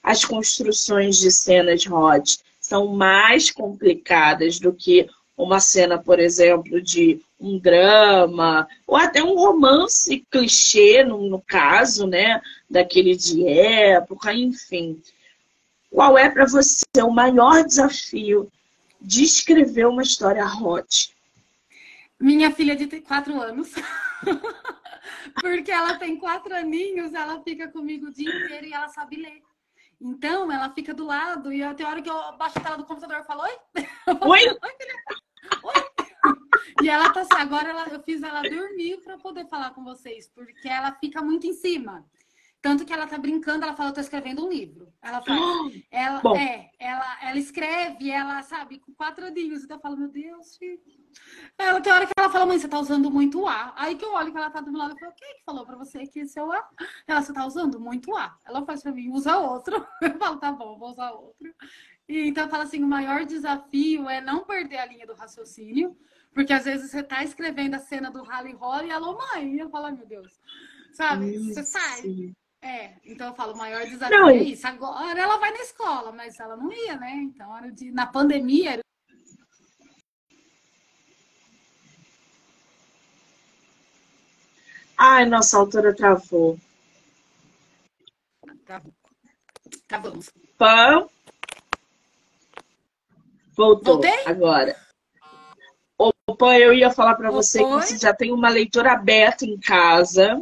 As 0.01 0.25
construções 0.25 1.17
de 1.19 1.33
cenas 1.33 1.85
hot 1.87 2.39
são 2.61 2.87
mais 2.87 3.51
complicadas 3.51 4.61
do 4.61 4.73
que 4.73 5.09
uma 5.39 5.61
cena, 5.61 5.97
por 5.97 6.19
exemplo, 6.19 6.83
de 6.83 7.21
um 7.41 7.59
drama, 7.59 8.69
ou 8.85 8.97
até 8.97 9.23
um 9.23 9.37
romance 9.37 10.27
clichê, 10.29 11.05
no, 11.05 11.29
no 11.29 11.41
caso, 11.41 12.09
né? 12.09 12.43
Daquele 12.69 13.17
de 13.17 13.47
época, 13.47 14.35
enfim. 14.35 15.01
Qual 15.91 16.19
é 16.19 16.29
para 16.29 16.45
você 16.45 16.85
o 17.03 17.11
maior 17.11 17.65
desafio 17.65 18.51
de 19.01 19.23
escrever 19.23 19.87
uma 19.87 20.03
história 20.03 20.45
hot? 20.45 21.15
Minha 22.19 22.51
filha 22.51 22.75
de 22.75 23.01
quatro 23.01 23.41
anos. 23.41 23.73
Porque 25.41 25.71
ela 25.71 25.95
tem 25.99 26.17
quatro 26.17 26.53
aninhos, 26.53 27.15
ela 27.15 27.41
fica 27.43 27.69
comigo 27.69 28.07
o 28.07 28.13
dia 28.13 28.29
inteiro 28.29 28.67
e 28.67 28.73
ela 28.73 28.89
sabe 28.89 29.17
ler. 29.17 29.41
Então, 30.01 30.51
ela 30.51 30.71
fica 30.71 30.93
do 30.93 31.07
lado 31.07 31.53
e 31.53 31.63
até 31.63 31.85
a 31.85 31.89
hora 31.89 32.03
que 32.03 32.11
eu 32.11 32.33
baixo 32.37 32.59
a 32.59 32.63
tela 32.63 32.77
do 32.77 32.85
computador, 32.85 33.19
eu 33.19 33.25
falo, 33.25 33.43
oi? 33.43 33.57
Oi? 34.29 34.49
oi? 34.49 35.28
E 36.83 36.89
ela 36.89 37.13
tá 37.13 37.23
assim, 37.23 37.35
agora 37.35 37.71
ela, 37.71 37.89
eu 37.89 38.03
fiz 38.03 38.23
ela 38.23 38.43
dormir 38.43 38.99
para 39.03 39.19
poder 39.19 39.47
falar 39.49 39.71
com 39.71 39.83
vocês, 39.83 40.29
porque 40.29 40.69
ela 40.69 40.93
fica 40.93 41.21
muito 41.21 41.47
em 41.47 41.53
cima. 41.53 42.07
Tanto 42.61 42.85
que 42.85 42.93
ela 42.93 43.07
tá 43.07 43.17
brincando, 43.17 43.65
ela 43.65 43.75
fala, 43.75 43.91
eu 43.91 43.95
tô 43.95 44.01
escrevendo 44.01 44.45
um 44.45 44.49
livro. 44.49 44.93
Ela 45.01 45.23
fala, 45.23 45.41
ela, 45.91 46.21
é, 46.37 46.71
ela, 46.79 47.19
ela 47.23 47.39
escreve, 47.39 48.11
ela, 48.11 48.43
sabe, 48.43 48.79
com 48.81 48.93
quatro 48.95 49.27
aninhos. 49.27 49.63
Então 49.63 49.77
eu 49.77 49.81
falo, 49.81 49.97
meu 49.97 50.09
Deus, 50.09 50.57
filho. 50.57 50.81
Ela 51.57 51.81
tem 51.81 51.93
hora 51.93 52.07
que 52.07 52.13
ela 52.17 52.31
fala, 52.31 52.47
mãe, 52.47 52.59
você 52.59 52.69
tá 52.69 52.79
usando 52.79 53.11
muito 53.11 53.47
A. 53.47 53.75
Aí 53.77 53.95
que 53.95 54.05
eu 54.05 54.13
olho 54.13 54.33
que 54.33 54.39
ela 54.39 54.51
tá 54.51 54.61
do 54.61 54.73
meu 54.73 54.81
lado, 54.81 54.93
eu 54.93 54.99
falo, 54.99 55.13
quem 55.17 55.37
que 55.37 55.45
falou 55.45 55.65
pra 55.65 55.77
você 55.77 56.07
que 56.07 56.21
esse 56.21 56.39
é 56.39 56.43
o 56.43 56.51
A? 56.51 56.69
Ela, 57.07 57.23
você 57.23 57.33
tá 57.33 57.47
usando 57.47 57.81
muito 57.81 58.15
A. 58.17 58.37
Ela 58.45 58.65
faz 58.65 58.83
pra 58.83 58.93
mim, 58.93 59.09
usa 59.11 59.39
outro. 59.39 59.87
Eu 60.03 60.19
falo, 60.19 60.39
tá 60.39 60.51
bom, 60.51 60.79
vou 60.79 60.91
usar 60.91 61.11
outro. 61.13 61.55
E, 62.09 62.27
então 62.27 62.49
fala 62.49 62.65
assim, 62.65 62.83
o 62.83 62.89
maior 62.89 63.27
desafio 63.27 64.09
é 64.09 64.21
não 64.21 64.45
perder 64.45 64.79
a 64.79 64.87
linha 64.87 65.07
do 65.07 65.15
raciocínio, 65.15 65.95
porque 66.33 66.53
às 66.53 66.65
vezes 66.65 66.91
você 66.91 67.03
tá 67.03 67.23
escrevendo 67.23 67.75
a 67.75 67.79
cena 67.79 68.11
do 68.11 68.23
rally 68.23 68.53
roll 68.53 68.83
e 68.85 68.91
ela, 68.91 69.13
mãe, 69.13 69.55
e 69.55 69.59
eu 69.59 69.69
falo, 69.69 69.95
meu 69.95 70.07
Deus. 70.07 70.41
Sabe? 70.95 71.35
Isso. 71.35 71.55
Você 71.55 71.63
sai. 71.65 72.35
É, 72.63 72.95
então 73.05 73.29
eu 73.29 73.35
falo, 73.35 73.53
o 73.53 73.59
maior 73.59 73.85
desafio 73.85 74.19
não, 74.19 74.31
é 74.31 74.37
isso. 74.39 74.67
Agora 74.67 75.21
ela 75.21 75.37
vai 75.37 75.53
na 75.53 75.61
escola, 75.61 76.11
mas 76.11 76.41
ela 76.41 76.57
não 76.57 76.73
ia, 76.73 76.97
né? 76.97 77.13
Então, 77.17 77.57
era 77.57 77.71
de, 77.71 77.93
na 77.93 78.07
pandemia. 78.07 78.73
Era... 78.73 78.83
Ai, 84.97 85.27
nossa 85.27 85.57
autora 85.59 85.95
travou. 85.95 86.59
Travou. 88.65 88.93
Travamos. 89.87 90.31
Pã. 90.57 91.07
Voltou. 93.59 93.95
Voltei? 93.95 94.25
Agora. 94.25 94.77
Opa, 95.99 96.57
eu 96.57 96.73
ia 96.73 96.93
falar 96.93 97.17
para 97.17 97.29
você 97.29 97.59
que 97.59 97.69
você 97.69 97.99
já 97.99 98.15
tem 98.15 98.31
uma 98.31 98.49
leitura 98.49 98.93
aberta 98.93 99.45
em 99.45 99.59
casa. 99.59 100.41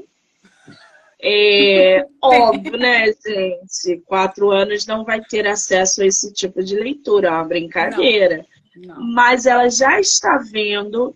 É 1.18 2.04
óbvio, 2.22 2.76
né, 2.76 3.06
gente? 3.06 4.02
Quatro 4.04 4.50
anos 4.50 4.84
não 4.84 5.02
vai 5.02 5.22
ter 5.22 5.46
acesso 5.46 6.02
a 6.02 6.06
esse 6.06 6.30
tipo 6.30 6.62
de 6.62 6.76
leitura, 6.76 7.28
é 7.28 7.30
uma 7.30 7.44
brincadeira. 7.44 8.44
Não, 8.76 8.96
não. 8.96 9.14
Mas 9.14 9.46
ela 9.46 9.70
já 9.70 9.98
está 9.98 10.36
vendo 10.36 11.14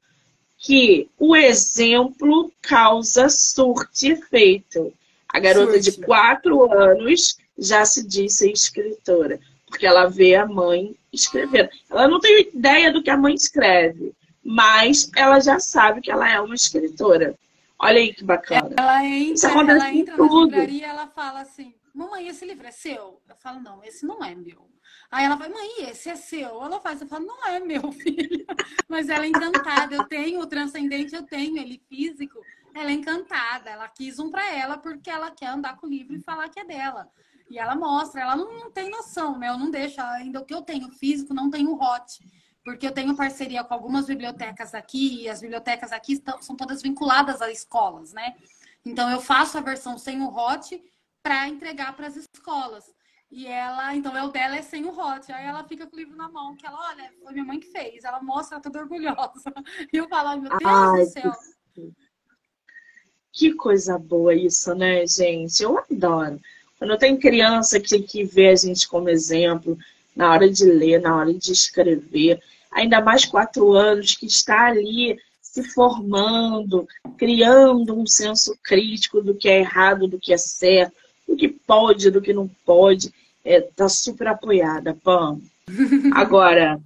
que 0.56 1.06
o 1.18 1.36
exemplo 1.36 2.50
causa 2.62 3.28
surte 3.28 4.12
efeito. 4.12 4.90
A 5.28 5.38
garota 5.38 5.72
surte. 5.74 5.90
de 5.90 6.06
quatro 6.06 6.72
anos 6.72 7.36
já 7.58 7.84
se 7.84 8.06
disse 8.08 8.50
escritora, 8.50 9.38
porque 9.66 9.84
ela 9.84 10.06
vê 10.06 10.34
a 10.34 10.46
mãe 10.46 10.96
escrevendo. 11.12 11.70
Ela 11.88 12.08
não 12.08 12.20
tem 12.20 12.48
ideia 12.54 12.92
do 12.92 13.02
que 13.02 13.10
a 13.10 13.16
mãe 13.16 13.34
escreve, 13.34 14.12
mas 14.42 15.10
ela 15.16 15.40
já 15.40 15.58
sabe 15.58 16.00
que 16.00 16.10
ela 16.10 16.30
é 16.30 16.40
uma 16.40 16.54
escritora. 16.54 17.38
Olha 17.78 17.98
aí 17.98 18.12
que 18.12 18.24
bacana. 18.24 18.74
Ela 18.76 19.04
entra, 19.06 19.50
ela 19.50 19.94
entra 19.94 20.16
na 20.16 20.44
livraria 20.44 20.78
e 20.78 20.82
ela 20.82 21.06
fala 21.06 21.40
assim, 21.40 21.74
mamãe, 21.94 22.28
esse 22.28 22.44
livro 22.44 22.66
é 22.66 22.70
seu? 22.70 23.20
Eu 23.28 23.36
falo, 23.36 23.60
não, 23.60 23.82
esse 23.82 24.04
não 24.04 24.22
é 24.22 24.34
meu. 24.34 24.68
Aí 25.10 25.24
ela 25.24 25.34
vai, 25.34 25.48
mãe, 25.48 25.88
esse 25.88 26.08
é 26.08 26.14
seu? 26.14 26.62
Ela 26.62 26.78
faz, 26.78 27.00
eu 27.00 27.08
falo, 27.08 27.26
não 27.26 27.44
é 27.46 27.58
meu, 27.58 27.90
filho. 27.92 28.46
Mas 28.88 29.08
ela 29.08 29.24
é 29.24 29.28
encantada. 29.28 29.96
Eu 29.96 30.04
tenho 30.04 30.40
o 30.40 30.46
transcendente, 30.46 31.14
eu 31.14 31.22
tenho 31.22 31.58
ele 31.58 31.80
físico. 31.88 32.38
Ela 32.74 32.90
é 32.90 32.94
encantada. 32.94 33.70
Ela 33.70 33.88
quis 33.88 34.18
um 34.18 34.30
para 34.30 34.54
ela 34.54 34.78
porque 34.78 35.10
ela 35.10 35.30
quer 35.30 35.46
andar 35.46 35.76
com 35.76 35.86
o 35.86 35.90
livro 35.90 36.14
e 36.14 36.22
falar 36.22 36.48
que 36.48 36.60
é 36.60 36.64
dela. 36.64 37.08
E 37.50 37.58
ela 37.58 37.74
mostra, 37.74 38.20
ela 38.20 38.36
não, 38.36 38.52
não 38.52 38.70
tem 38.70 38.90
noção, 38.90 39.38
né? 39.38 39.48
Eu 39.48 39.58
não 39.58 39.70
deixo 39.70 40.00
ainda 40.00 40.40
o 40.40 40.44
que 40.44 40.54
eu 40.54 40.62
tenho 40.62 40.88
físico, 40.90 41.34
não 41.34 41.50
tenho 41.50 41.74
hot 41.74 42.20
porque 42.64 42.86
eu 42.86 42.92
tenho 42.92 43.16
parceria 43.16 43.64
com 43.64 43.74
algumas 43.74 44.06
bibliotecas 44.06 44.74
aqui, 44.74 45.22
e 45.22 45.28
as 45.28 45.40
bibliotecas 45.40 45.92
aqui 45.92 46.14
estão, 46.14 46.40
são 46.42 46.56
todas 46.56 46.82
vinculadas 46.82 47.40
a 47.40 47.50
escolas, 47.50 48.12
né? 48.12 48.36
Então 48.84 49.10
eu 49.10 49.20
faço 49.20 49.58
a 49.58 49.60
versão 49.60 49.98
sem 49.98 50.20
o 50.20 50.28
hot 50.28 50.82
para 51.22 51.48
entregar 51.48 51.94
para 51.96 52.06
as 52.06 52.16
escolas. 52.16 52.84
E 53.30 53.46
ela, 53.46 53.94
então, 53.94 54.16
é 54.16 54.24
o 54.24 54.28
dela 54.28 54.56
é 54.56 54.62
sem 54.62 54.84
o 54.84 54.90
hot. 54.90 55.30
Aí 55.30 55.46
ela 55.46 55.62
fica 55.64 55.86
com 55.86 55.94
o 55.94 55.98
livro 55.98 56.16
na 56.16 56.28
mão, 56.28 56.56
que 56.56 56.66
ela, 56.66 56.78
olha, 56.88 57.12
foi 57.22 57.32
minha 57.32 57.44
mãe 57.44 57.60
que 57.60 57.70
fez. 57.70 58.02
Ela 58.02 58.20
mostra 58.20 58.60
toda 58.60 58.80
orgulhosa. 58.80 59.52
E 59.92 59.96
eu 59.96 60.08
falo, 60.08 60.40
meu 60.40 60.50
Deus 60.50 60.62
Ai, 60.64 61.04
do 61.04 61.10
céu. 61.10 61.32
Que 61.72 61.92
coisa 63.56 63.98
boa 63.98 64.34
isso, 64.34 64.74
né, 64.74 65.06
gente? 65.06 65.62
Eu 65.62 65.78
adoro. 65.78 66.40
Quando 66.78 66.98
tem 66.98 67.16
criança 67.16 67.78
que, 67.78 68.00
que 68.00 68.24
vê 68.24 68.48
a 68.48 68.56
gente 68.56 68.88
como 68.88 69.08
exemplo, 69.08 69.78
na 70.16 70.30
hora 70.32 70.50
de 70.50 70.64
ler, 70.64 71.00
na 71.00 71.16
hora 71.16 71.32
de 71.32 71.52
escrever, 71.52 72.40
ainda 72.70 73.00
mais 73.00 73.24
quatro 73.24 73.72
anos, 73.72 74.14
que 74.14 74.26
está 74.26 74.66
ali 74.66 75.18
se 75.40 75.62
formando, 75.62 76.86
criando 77.18 77.98
um 77.98 78.06
senso 78.06 78.56
crítico 78.62 79.20
do 79.20 79.34
que 79.34 79.48
é 79.48 79.58
errado, 79.58 80.06
do 80.06 80.18
que 80.18 80.32
é 80.32 80.38
certo, 80.38 80.94
do 81.28 81.36
que 81.36 81.48
pode, 81.48 82.10
do 82.10 82.22
que 82.22 82.32
não 82.32 82.48
pode. 82.64 83.12
É, 83.44 83.60
tá 83.60 83.88
super 83.88 84.28
apoiada, 84.28 84.96
Pam. 85.02 85.40
Agora, 86.14 86.80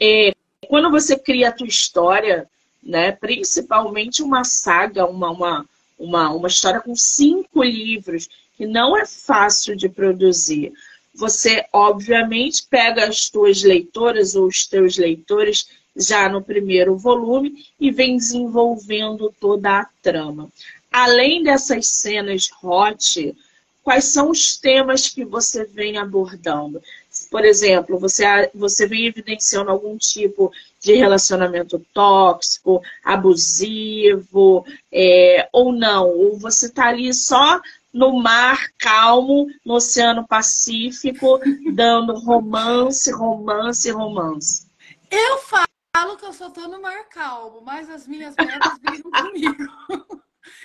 é, 0.00 0.32
quando 0.68 0.90
você 0.90 1.18
cria 1.18 1.48
a 1.48 1.52
tua 1.52 1.66
história, 1.66 2.48
né, 2.84 3.12
principalmente 3.12 4.22
uma 4.22 4.44
saga, 4.44 5.06
uma, 5.06 5.30
uma, 5.30 5.66
uma, 5.98 6.30
uma 6.32 6.48
história 6.48 6.80
com 6.80 6.94
cinco 6.94 7.62
livros, 7.62 8.28
que 8.56 8.66
não 8.66 8.96
é 8.96 9.06
fácil 9.06 9.74
de 9.74 9.88
produzir. 9.88 10.72
Você, 11.14 11.64
obviamente, 11.72 12.66
pega 12.68 13.06
as 13.06 13.30
tuas 13.30 13.62
leitoras 13.62 14.34
ou 14.34 14.46
os 14.46 14.66
teus 14.66 14.98
leitores 14.98 15.68
já 15.96 16.28
no 16.28 16.42
primeiro 16.42 16.96
volume 16.96 17.64
e 17.78 17.90
vem 17.90 18.16
desenvolvendo 18.16 19.32
toda 19.40 19.80
a 19.80 19.88
trama. 20.02 20.50
Além 20.90 21.42
dessas 21.42 21.86
cenas 21.86 22.50
hot, 22.62 23.34
quais 23.82 24.06
são 24.06 24.30
os 24.30 24.56
temas 24.56 25.08
que 25.08 25.24
você 25.24 25.64
vem 25.64 25.96
abordando? 25.96 26.82
Por 27.34 27.44
exemplo, 27.44 27.98
você, 27.98 28.48
você 28.54 28.86
vem 28.86 29.06
evidenciando 29.06 29.68
algum 29.68 29.98
tipo 29.98 30.52
de 30.78 30.94
relacionamento 30.94 31.84
tóxico, 31.92 32.80
abusivo, 33.04 34.64
é, 34.92 35.48
ou 35.52 35.72
não? 35.72 36.08
Ou 36.10 36.38
você 36.38 36.66
está 36.66 36.86
ali 36.86 37.12
só 37.12 37.60
no 37.92 38.22
mar 38.22 38.68
calmo, 38.78 39.48
no 39.66 39.74
Oceano 39.74 40.24
Pacífico, 40.28 41.40
dando 41.74 42.14
romance, 42.20 43.10
romance, 43.10 43.90
romance? 43.90 44.68
Eu 45.10 45.38
falo 45.38 46.16
que 46.16 46.26
eu 46.26 46.32
só 46.32 46.50
tô 46.50 46.68
no 46.68 46.80
mar 46.80 47.08
calmo, 47.08 47.62
mas 47.62 47.90
as 47.90 48.06
minhas 48.06 48.36
metas 48.36 48.78
brigam 48.78 49.10
comigo. 49.10 49.64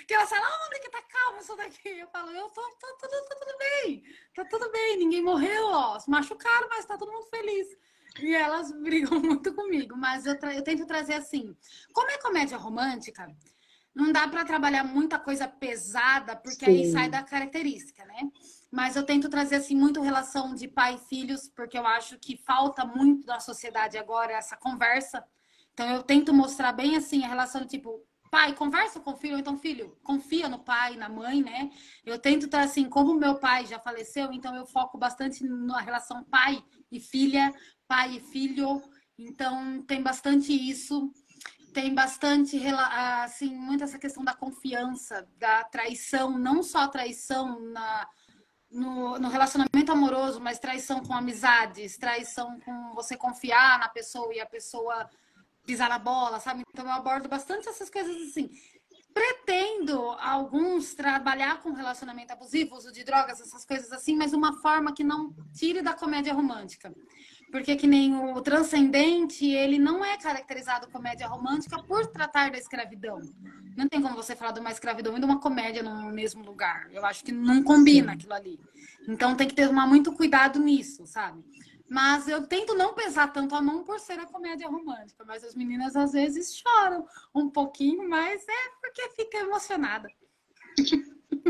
que 0.06 0.14
elas 0.14 0.28
falam, 0.28 0.50
onde 0.66 0.80
que 0.80 0.90
tá 0.90 1.02
calmo 1.02 1.40
isso 1.40 1.56
daqui? 1.56 1.88
Eu 1.88 2.08
falo, 2.08 2.30
eu 2.30 2.48
tô, 2.50 2.62
tô, 2.62 2.86
tô, 2.96 3.08
tô, 3.08 3.34
tudo 3.36 3.58
bem, 3.58 4.02
tá 4.34 4.44
tudo 4.44 4.70
bem, 4.70 4.98
ninguém 4.98 5.22
morreu, 5.22 5.66
ó, 5.66 5.98
se 5.98 6.10
machucaram, 6.10 6.68
mas 6.68 6.84
tá 6.84 6.96
todo 6.98 7.12
mundo 7.12 7.26
feliz. 7.26 7.68
E 8.20 8.34
elas 8.34 8.72
brigam 8.82 9.20
muito 9.20 9.54
comigo, 9.54 9.96
mas 9.96 10.26
eu, 10.26 10.34
eu 10.34 10.62
tento 10.62 10.86
trazer 10.86 11.14
assim, 11.14 11.56
como 11.92 12.10
é 12.10 12.18
comédia 12.18 12.56
romântica, 12.56 13.28
não 13.94 14.12
dá 14.12 14.28
para 14.28 14.44
trabalhar 14.44 14.84
muita 14.84 15.18
coisa 15.18 15.48
pesada, 15.48 16.36
porque 16.36 16.64
Sim. 16.64 16.70
aí 16.70 16.92
sai 16.92 17.08
da 17.08 17.22
característica, 17.22 18.04
né? 18.04 18.30
Mas 18.70 18.94
eu 18.94 19.04
tento 19.04 19.28
trazer 19.28 19.56
assim 19.56 19.74
muito 19.74 20.00
relação 20.00 20.54
de 20.54 20.68
pai 20.68 20.94
e 20.94 21.08
filhos, 21.08 21.48
porque 21.48 21.76
eu 21.76 21.84
acho 21.84 22.16
que 22.18 22.36
falta 22.36 22.84
muito 22.84 23.26
na 23.26 23.40
sociedade 23.40 23.98
agora 23.98 24.32
essa 24.32 24.56
conversa. 24.56 25.24
Então 25.72 25.90
eu 25.90 26.02
tento 26.02 26.32
mostrar 26.32 26.72
bem 26.72 26.96
assim 26.96 27.24
a 27.24 27.28
relação 27.28 27.66
tipo 27.66 28.06
pai, 28.30 28.54
conversa 28.54 29.00
com 29.00 29.12
o 29.12 29.16
filho, 29.16 29.38
então 29.38 29.58
filho, 29.58 29.98
confia 30.02 30.48
no 30.48 30.58
pai, 30.58 30.96
na 30.96 31.08
mãe, 31.08 31.42
né? 31.42 31.70
Eu 32.04 32.18
tento 32.18 32.46
estar 32.46 32.62
assim, 32.62 32.88
como 32.88 33.14
meu 33.14 33.36
pai 33.36 33.66
já 33.66 33.78
faleceu, 33.78 34.32
então 34.32 34.54
eu 34.54 34.64
foco 34.64 34.96
bastante 34.96 35.44
na 35.44 35.80
relação 35.80 36.22
pai 36.24 36.62
e 36.90 37.00
filha, 37.00 37.52
pai 37.88 38.16
e 38.16 38.20
filho. 38.20 38.82
Então 39.18 39.82
tem 39.82 40.02
bastante 40.02 40.52
isso 40.52 41.12
tem 41.72 41.94
bastante, 41.94 42.60
assim, 43.22 43.54
muito 43.54 43.84
essa 43.84 43.98
questão 43.98 44.24
da 44.24 44.34
confiança, 44.34 45.28
da 45.38 45.64
traição, 45.64 46.36
não 46.36 46.64
só 46.64 46.88
traição 46.88 47.60
na, 47.60 48.08
no, 48.70 49.18
no, 49.18 49.28
relacionamento 49.28 49.92
amoroso, 49.92 50.40
mas 50.40 50.58
traição 50.58 51.00
com 51.00 51.14
amizades, 51.14 51.96
traição 51.96 52.58
com 52.60 52.92
você 52.94 53.16
confiar 53.16 53.78
na 53.78 53.88
pessoa 53.88 54.34
e 54.34 54.40
a 54.40 54.46
pessoa 54.46 55.08
pisar 55.66 55.88
na 55.88 55.98
bola, 55.98 56.40
sabe? 56.40 56.62
Então 56.72 56.84
eu 56.84 56.92
abordo 56.92 57.28
bastante 57.28 57.68
essas 57.68 57.90
coisas 57.90 58.16
assim. 58.28 58.50
Pretendo 59.12 59.98
alguns 60.20 60.94
trabalhar 60.94 61.60
com 61.60 61.72
relacionamento 61.72 62.32
abusivo, 62.32 62.76
uso 62.76 62.92
de 62.92 63.02
drogas, 63.02 63.40
essas 63.40 63.64
coisas 63.64 63.90
assim, 63.92 64.16
mas 64.16 64.32
uma 64.32 64.60
forma 64.60 64.94
que 64.94 65.02
não 65.02 65.34
tire 65.52 65.82
da 65.82 65.92
comédia 65.92 66.32
romântica. 66.32 66.94
Porque 67.50 67.74
que 67.74 67.86
nem 67.86 68.14
o 68.14 68.40
transcendente, 68.40 69.44
ele 69.44 69.78
não 69.78 70.04
é 70.04 70.16
caracterizado 70.16 70.88
comédia 70.88 71.26
romântica 71.26 71.82
por 71.82 72.06
tratar 72.06 72.50
da 72.50 72.58
escravidão. 72.58 73.20
Não 73.76 73.88
tem 73.88 74.00
como 74.00 74.14
você 74.14 74.36
falar 74.36 74.52
de 74.52 74.60
uma 74.60 74.70
escravidão 74.70 75.16
e 75.16 75.18
de 75.18 75.24
uma 75.24 75.40
comédia 75.40 75.82
no 75.82 76.12
mesmo 76.12 76.44
lugar. 76.44 76.88
Eu 76.92 77.04
acho 77.04 77.24
que 77.24 77.32
não 77.32 77.62
combina 77.62 78.12
aquilo 78.12 78.34
ali. 78.34 78.60
Então 79.08 79.34
tem 79.34 79.48
que 79.48 79.54
ter 79.54 79.66
tomar 79.66 79.86
muito 79.86 80.12
cuidado 80.12 80.60
nisso, 80.60 81.06
sabe? 81.06 81.42
Mas 81.90 82.28
eu 82.28 82.46
tento 82.46 82.72
não 82.74 82.94
pesar 82.94 83.32
tanto 83.32 83.52
a 83.52 83.60
mão 83.60 83.82
por 83.82 83.98
ser 83.98 84.20
a 84.20 84.24
comédia 84.24 84.68
romântica. 84.68 85.24
Mas 85.26 85.42
as 85.42 85.56
meninas 85.56 85.96
às 85.96 86.12
vezes 86.12 86.56
choram 86.56 87.04
um 87.34 87.50
pouquinho, 87.50 88.08
mas 88.08 88.40
é 88.48 88.70
porque 88.80 89.08
fica 89.16 89.38
emocionada. 89.38 90.08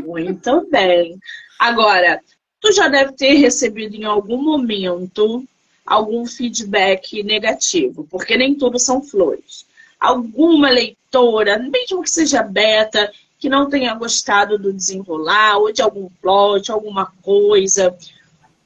Muito 0.03 0.67
bem. 0.67 1.19
Agora, 1.59 2.19
tu 2.59 2.71
já 2.71 2.87
deve 2.87 3.13
ter 3.13 3.35
recebido 3.35 3.95
em 3.95 4.03
algum 4.03 4.41
momento 4.41 5.45
algum 5.85 6.25
feedback 6.25 7.21
negativo, 7.21 8.07
porque 8.09 8.35
nem 8.35 8.55
tudo 8.55 8.79
são 8.79 8.99
flores. 8.99 9.67
Alguma 9.99 10.71
leitora, 10.71 11.59
mesmo 11.59 12.01
que 12.01 12.09
seja 12.09 12.41
beta, 12.41 13.13
que 13.37 13.47
não 13.47 13.69
tenha 13.69 13.93
gostado 13.93 14.57
do 14.57 14.73
desenrolar, 14.73 15.59
ou 15.59 15.71
de 15.71 15.83
algum 15.83 16.09
plot, 16.19 16.71
alguma 16.71 17.13
coisa. 17.21 17.95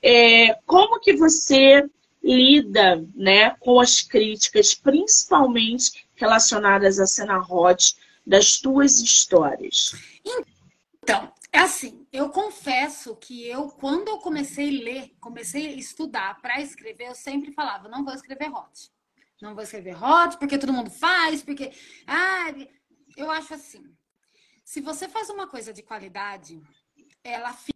É, 0.07 0.53
como 0.67 0.99
que 0.99 1.15
você 1.15 1.89
lida 2.23 3.03
né, 3.15 3.55
com 3.59 3.79
as 3.79 4.03
críticas, 4.03 4.75
principalmente 4.75 6.07
relacionadas 6.13 6.99
à 6.99 7.07
cena 7.07 7.39
hot 7.39 7.95
das 8.25 8.59
tuas 8.59 8.99
histórias? 8.99 9.93
Então, 11.01 11.31
é 11.51 11.59
assim, 11.59 12.05
eu 12.13 12.29
confesso 12.29 13.15
que 13.15 13.47
eu, 13.47 13.69
quando 13.69 14.09
eu 14.09 14.19
comecei 14.19 14.79
a 14.79 14.83
ler, 14.83 15.15
comecei 15.19 15.69
a 15.69 15.75
estudar 15.75 16.39
para 16.39 16.61
escrever, 16.61 17.07
eu 17.07 17.15
sempre 17.15 17.51
falava, 17.51 17.89
não 17.89 18.05
vou 18.05 18.13
escrever 18.13 18.49
hot. 18.49 18.91
Não 19.41 19.55
vou 19.55 19.63
escrever 19.63 19.95
hot, 19.95 20.37
porque 20.37 20.57
todo 20.57 20.71
mundo 20.71 20.89
faz, 20.89 21.41
porque. 21.41 21.71
Ah, 22.07 22.53
eu 23.17 23.29
acho 23.31 23.53
assim. 23.53 23.83
Se 24.63 24.81
você 24.81 25.09
faz 25.09 25.29
uma 25.29 25.47
coisa 25.47 25.73
de 25.73 25.83
qualidade, 25.83 26.61
ela 27.23 27.51
fica. 27.53 27.74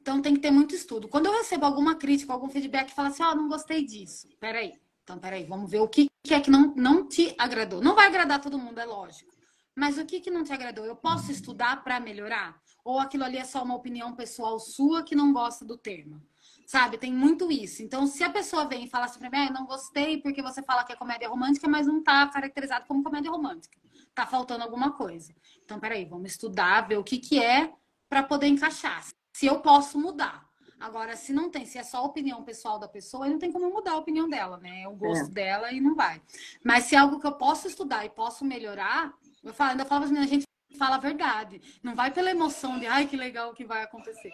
Então 0.00 0.22
tem 0.22 0.34
que 0.34 0.40
ter 0.40 0.50
muito 0.50 0.74
estudo. 0.74 1.08
Quando 1.08 1.26
eu 1.26 1.32
recebo 1.32 1.64
alguma 1.64 1.94
crítica, 1.94 2.32
algum 2.32 2.48
feedback, 2.48 2.94
fala 2.94 3.08
assim, 3.08 3.22
ó, 3.22 3.32
oh, 3.32 3.34
não 3.34 3.48
gostei 3.48 3.84
disso. 3.84 4.28
Peraí. 4.40 4.72
Então, 5.02 5.18
peraí, 5.18 5.44
vamos 5.44 5.70
ver 5.70 5.80
o 5.80 5.88
que, 5.88 6.06
que 6.22 6.34
é 6.34 6.40
que 6.40 6.50
não, 6.50 6.74
não 6.74 7.08
te 7.08 7.34
agradou. 7.38 7.80
Não 7.80 7.94
vai 7.94 8.06
agradar 8.06 8.40
todo 8.40 8.58
mundo, 8.58 8.78
é 8.78 8.84
lógico. 8.84 9.32
Mas 9.74 9.96
o 9.96 10.04
que, 10.04 10.20
que 10.20 10.30
não 10.30 10.44
te 10.44 10.52
agradou? 10.52 10.84
Eu 10.84 10.96
posso 10.96 11.32
estudar 11.32 11.82
para 11.82 11.98
melhorar? 11.98 12.60
Ou 12.84 12.98
aquilo 12.98 13.24
ali 13.24 13.38
é 13.38 13.44
só 13.44 13.62
uma 13.62 13.74
opinião 13.74 14.14
pessoal 14.14 14.58
sua 14.58 15.02
que 15.02 15.14
não 15.14 15.32
gosta 15.32 15.64
do 15.64 15.78
termo? 15.78 16.20
Sabe, 16.66 16.98
tem 16.98 17.10
muito 17.10 17.50
isso. 17.50 17.82
Então, 17.82 18.06
se 18.06 18.22
a 18.22 18.28
pessoa 18.28 18.66
vem 18.66 18.84
e 18.84 18.90
fala 18.90 19.06
assim 19.06 19.18
pra 19.18 19.30
mim, 19.30 19.38
ah, 19.38 19.50
não 19.50 19.64
gostei 19.64 20.20
porque 20.20 20.42
você 20.42 20.62
fala 20.62 20.84
que 20.84 20.92
é 20.92 20.96
comédia 20.96 21.28
romântica, 21.28 21.66
mas 21.66 21.86
não 21.86 22.02
tá 22.02 22.26
caracterizado 22.26 22.84
como 22.86 23.02
comédia 23.02 23.30
romântica. 23.30 23.78
Tá 24.14 24.26
faltando 24.26 24.64
alguma 24.64 24.92
coisa. 24.92 25.34
Então, 25.64 25.80
peraí, 25.80 26.04
vamos 26.04 26.32
estudar, 26.32 26.86
ver 26.86 26.98
o 26.98 27.04
que, 27.04 27.18
que 27.18 27.42
é 27.42 27.72
para 28.08 28.22
poder 28.22 28.48
encaixar. 28.48 29.06
Se 29.38 29.46
eu 29.46 29.60
posso 29.60 30.00
mudar. 30.00 30.44
Agora, 30.80 31.14
se 31.14 31.32
não 31.32 31.48
tem, 31.48 31.64
se 31.64 31.78
é 31.78 31.84
só 31.84 31.98
a 31.98 32.02
opinião 32.02 32.42
pessoal 32.42 32.76
da 32.76 32.88
pessoa, 32.88 33.24
aí 33.24 33.30
não 33.30 33.38
tem 33.38 33.52
como 33.52 33.70
mudar 33.70 33.92
a 33.92 33.96
opinião 33.96 34.28
dela, 34.28 34.58
né? 34.58 34.82
É 34.82 34.88
o 34.88 34.96
gosto 34.96 35.26
é. 35.26 35.32
dela 35.32 35.70
e 35.70 35.80
não 35.80 35.94
vai. 35.94 36.20
Mas 36.64 36.86
se 36.86 36.96
é 36.96 36.98
algo 36.98 37.20
que 37.20 37.26
eu 37.28 37.34
posso 37.34 37.68
estudar 37.68 38.04
e 38.04 38.10
posso 38.10 38.44
melhorar, 38.44 39.14
eu 39.44 39.54
falo, 39.54 39.70
ainda 39.70 39.84
falo 39.84 40.06
assim, 40.06 40.18
a 40.18 40.26
gente 40.26 40.44
fala 40.76 40.96
a 40.96 40.98
verdade. 40.98 41.60
Não 41.84 41.94
vai 41.94 42.10
pela 42.10 42.32
emoção 42.32 42.80
de, 42.80 42.88
ai, 42.88 43.06
que 43.06 43.16
legal 43.16 43.54
que 43.54 43.64
vai 43.64 43.84
acontecer. 43.84 44.32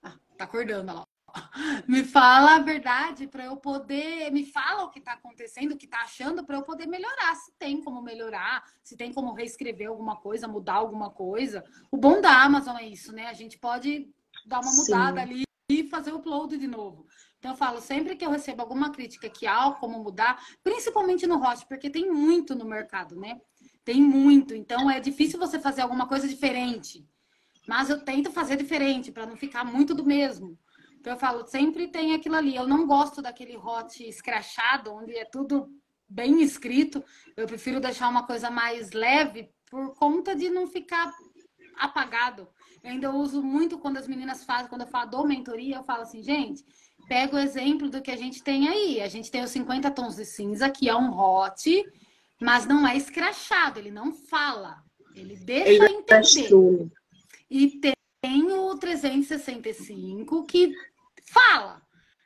Ah, 0.00 0.14
tá 0.38 0.44
acordando 0.44 0.94
lá. 0.94 1.04
Me 1.88 2.04
fala 2.04 2.54
a 2.54 2.60
verdade 2.60 3.26
para 3.26 3.46
eu 3.46 3.56
poder, 3.56 4.30
me 4.30 4.46
fala 4.46 4.84
o 4.84 4.90
que 4.90 5.00
está 5.00 5.14
acontecendo, 5.14 5.72
o 5.72 5.76
que 5.76 5.86
está 5.86 6.02
achando 6.02 6.46
para 6.46 6.56
eu 6.56 6.62
poder 6.62 6.86
melhorar, 6.86 7.34
se 7.34 7.52
tem 7.58 7.82
como 7.82 8.00
melhorar, 8.00 8.62
se 8.82 8.96
tem 8.96 9.12
como 9.12 9.32
reescrever 9.32 9.88
alguma 9.88 10.16
coisa, 10.16 10.46
mudar 10.46 10.74
alguma 10.74 11.10
coisa. 11.10 11.64
O 11.90 11.96
bom 11.96 12.20
da 12.20 12.42
Amazon 12.42 12.76
é 12.76 12.86
isso, 12.86 13.12
né? 13.12 13.26
A 13.26 13.32
gente 13.32 13.58
pode 13.58 14.08
dar 14.46 14.60
uma 14.60 14.72
mudada 14.72 15.20
Sim. 15.20 15.26
ali 15.26 15.42
e 15.68 15.88
fazer 15.88 16.12
o 16.12 16.16
upload 16.16 16.56
de 16.56 16.66
novo. 16.66 17.06
Então 17.38 17.50
eu 17.50 17.56
falo, 17.56 17.80
sempre 17.80 18.16
que 18.16 18.24
eu 18.24 18.30
recebo 18.30 18.62
alguma 18.62 18.90
crítica 18.90 19.28
que 19.28 19.46
há 19.46 19.70
como 19.72 20.02
mudar, 20.02 20.40
principalmente 20.62 21.26
no 21.26 21.38
host, 21.38 21.66
porque 21.66 21.90
tem 21.90 22.10
muito 22.10 22.54
no 22.54 22.64
mercado, 22.64 23.16
né? 23.16 23.40
Tem 23.84 24.00
muito. 24.00 24.54
Então 24.54 24.90
é 24.90 25.00
difícil 25.00 25.38
você 25.38 25.58
fazer 25.58 25.82
alguma 25.82 26.06
coisa 26.06 26.26
diferente. 26.26 27.06
Mas 27.66 27.90
eu 27.90 28.04
tento 28.04 28.30
fazer 28.30 28.56
diferente 28.56 29.10
para 29.10 29.26
não 29.26 29.36
ficar 29.36 29.64
muito 29.64 29.94
do 29.94 30.04
mesmo. 30.04 30.58
Então 30.98 31.12
eu 31.12 31.18
falo, 31.18 31.46
sempre 31.46 31.88
tem 31.88 32.14
aquilo 32.14 32.36
ali. 32.36 32.54
Eu 32.54 32.66
não 32.66 32.86
gosto 32.86 33.20
daquele 33.20 33.56
hot 33.56 34.02
escrachado, 34.08 34.92
onde 34.92 35.16
é 35.16 35.24
tudo 35.24 35.68
bem 36.08 36.42
escrito. 36.42 37.04
Eu 37.36 37.46
prefiro 37.46 37.80
deixar 37.80 38.08
uma 38.08 38.26
coisa 38.26 38.50
mais 38.50 38.92
leve 38.92 39.50
por 39.68 39.94
conta 39.94 40.34
de 40.34 40.48
não 40.48 40.66
ficar 40.66 41.12
apagado. 41.76 42.48
Eu 42.86 42.92
ainda 42.92 43.10
uso 43.10 43.42
muito 43.42 43.78
quando 43.78 43.96
as 43.96 44.06
meninas 44.06 44.44
fazem, 44.44 44.68
quando 44.68 44.82
eu 44.82 44.86
falo 44.86 45.10
dou 45.10 45.26
mentoria, 45.26 45.74
eu 45.74 45.82
falo 45.82 46.02
assim, 46.02 46.22
gente, 46.22 46.64
pega 47.08 47.34
o 47.34 47.38
exemplo 47.38 47.90
do 47.90 48.00
que 48.00 48.12
a 48.12 48.16
gente 48.16 48.44
tem 48.44 48.68
aí. 48.68 49.00
A 49.00 49.08
gente 49.08 49.28
tem 49.28 49.42
os 49.42 49.50
50 49.50 49.90
tons 49.90 50.14
de 50.14 50.24
cinza, 50.24 50.70
que 50.70 50.88
é 50.88 50.94
um 50.94 51.10
hot, 51.18 51.84
mas 52.40 52.64
não 52.64 52.86
é 52.86 52.96
escrachado, 52.96 53.80
ele 53.80 53.90
não 53.90 54.12
fala. 54.12 54.84
Ele 55.16 55.34
deixa 55.34 55.68
ele 55.68 55.94
entender. 55.94 56.88
E 57.50 57.80
tem 58.22 58.52
o 58.52 58.76
365 58.76 60.46
que 60.46 60.72
fala. 61.24 61.82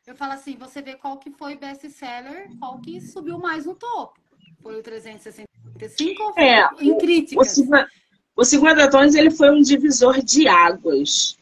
Eu 0.06 0.14
falo 0.14 0.34
assim, 0.34 0.58
você 0.58 0.82
vê 0.82 0.94
qual 0.94 1.16
que 1.16 1.30
foi 1.30 1.56
best-seller, 1.56 2.50
qual 2.58 2.78
que 2.82 3.00
subiu 3.00 3.38
mais 3.38 3.64
no 3.64 3.74
topo. 3.74 4.20
Foi 4.62 4.78
o 4.78 4.82
365 4.82 6.22
ou 6.22 6.34
foi 6.34 6.42
é, 6.42 6.68
em 6.80 6.98
críticas? 6.98 7.56
O, 7.56 7.72
50 8.48 8.90
tons 8.90 9.14
ele 9.14 9.30
foi 9.30 9.50
um 9.50 9.60
divisor 9.60 10.22
de 10.22 10.48
águas. 10.48 11.36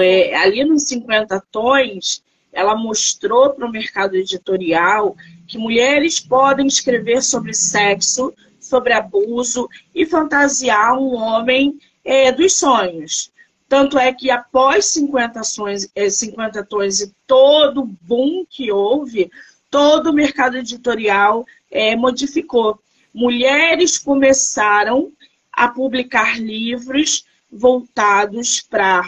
É, 0.00 0.34
ali 0.36 0.64
nos 0.64 0.84
50 0.84 1.42
tons, 1.50 2.22
ela 2.52 2.74
mostrou 2.76 3.50
para 3.50 3.66
o 3.66 3.70
mercado 3.70 4.16
editorial 4.16 5.16
que 5.46 5.58
mulheres 5.58 6.20
podem 6.20 6.66
escrever 6.66 7.22
sobre 7.22 7.54
sexo, 7.54 8.32
sobre 8.60 8.92
abuso 8.92 9.68
e 9.94 10.04
fantasiar 10.04 10.98
um 10.98 11.14
homem 11.14 11.78
é, 12.04 12.32
dos 12.32 12.54
sonhos. 12.54 13.30
Tanto 13.68 13.98
é 13.98 14.12
que 14.12 14.30
após 14.30 14.86
50, 14.86 15.40
ações, 15.40 15.90
50 16.10 16.64
tons 16.64 17.00
e 17.00 17.12
todo 17.26 17.82
o 17.82 17.86
boom 17.86 18.44
que 18.48 18.72
houve, 18.72 19.30
todo 19.70 20.08
o 20.08 20.14
mercado 20.14 20.56
editorial 20.56 21.44
é, 21.70 21.94
modificou. 21.94 22.80
Mulheres 23.12 23.98
começaram 23.98 25.12
a 25.58 25.66
publicar 25.66 26.40
livros 26.40 27.24
voltados 27.50 28.60
para 28.60 28.98
a 28.98 29.00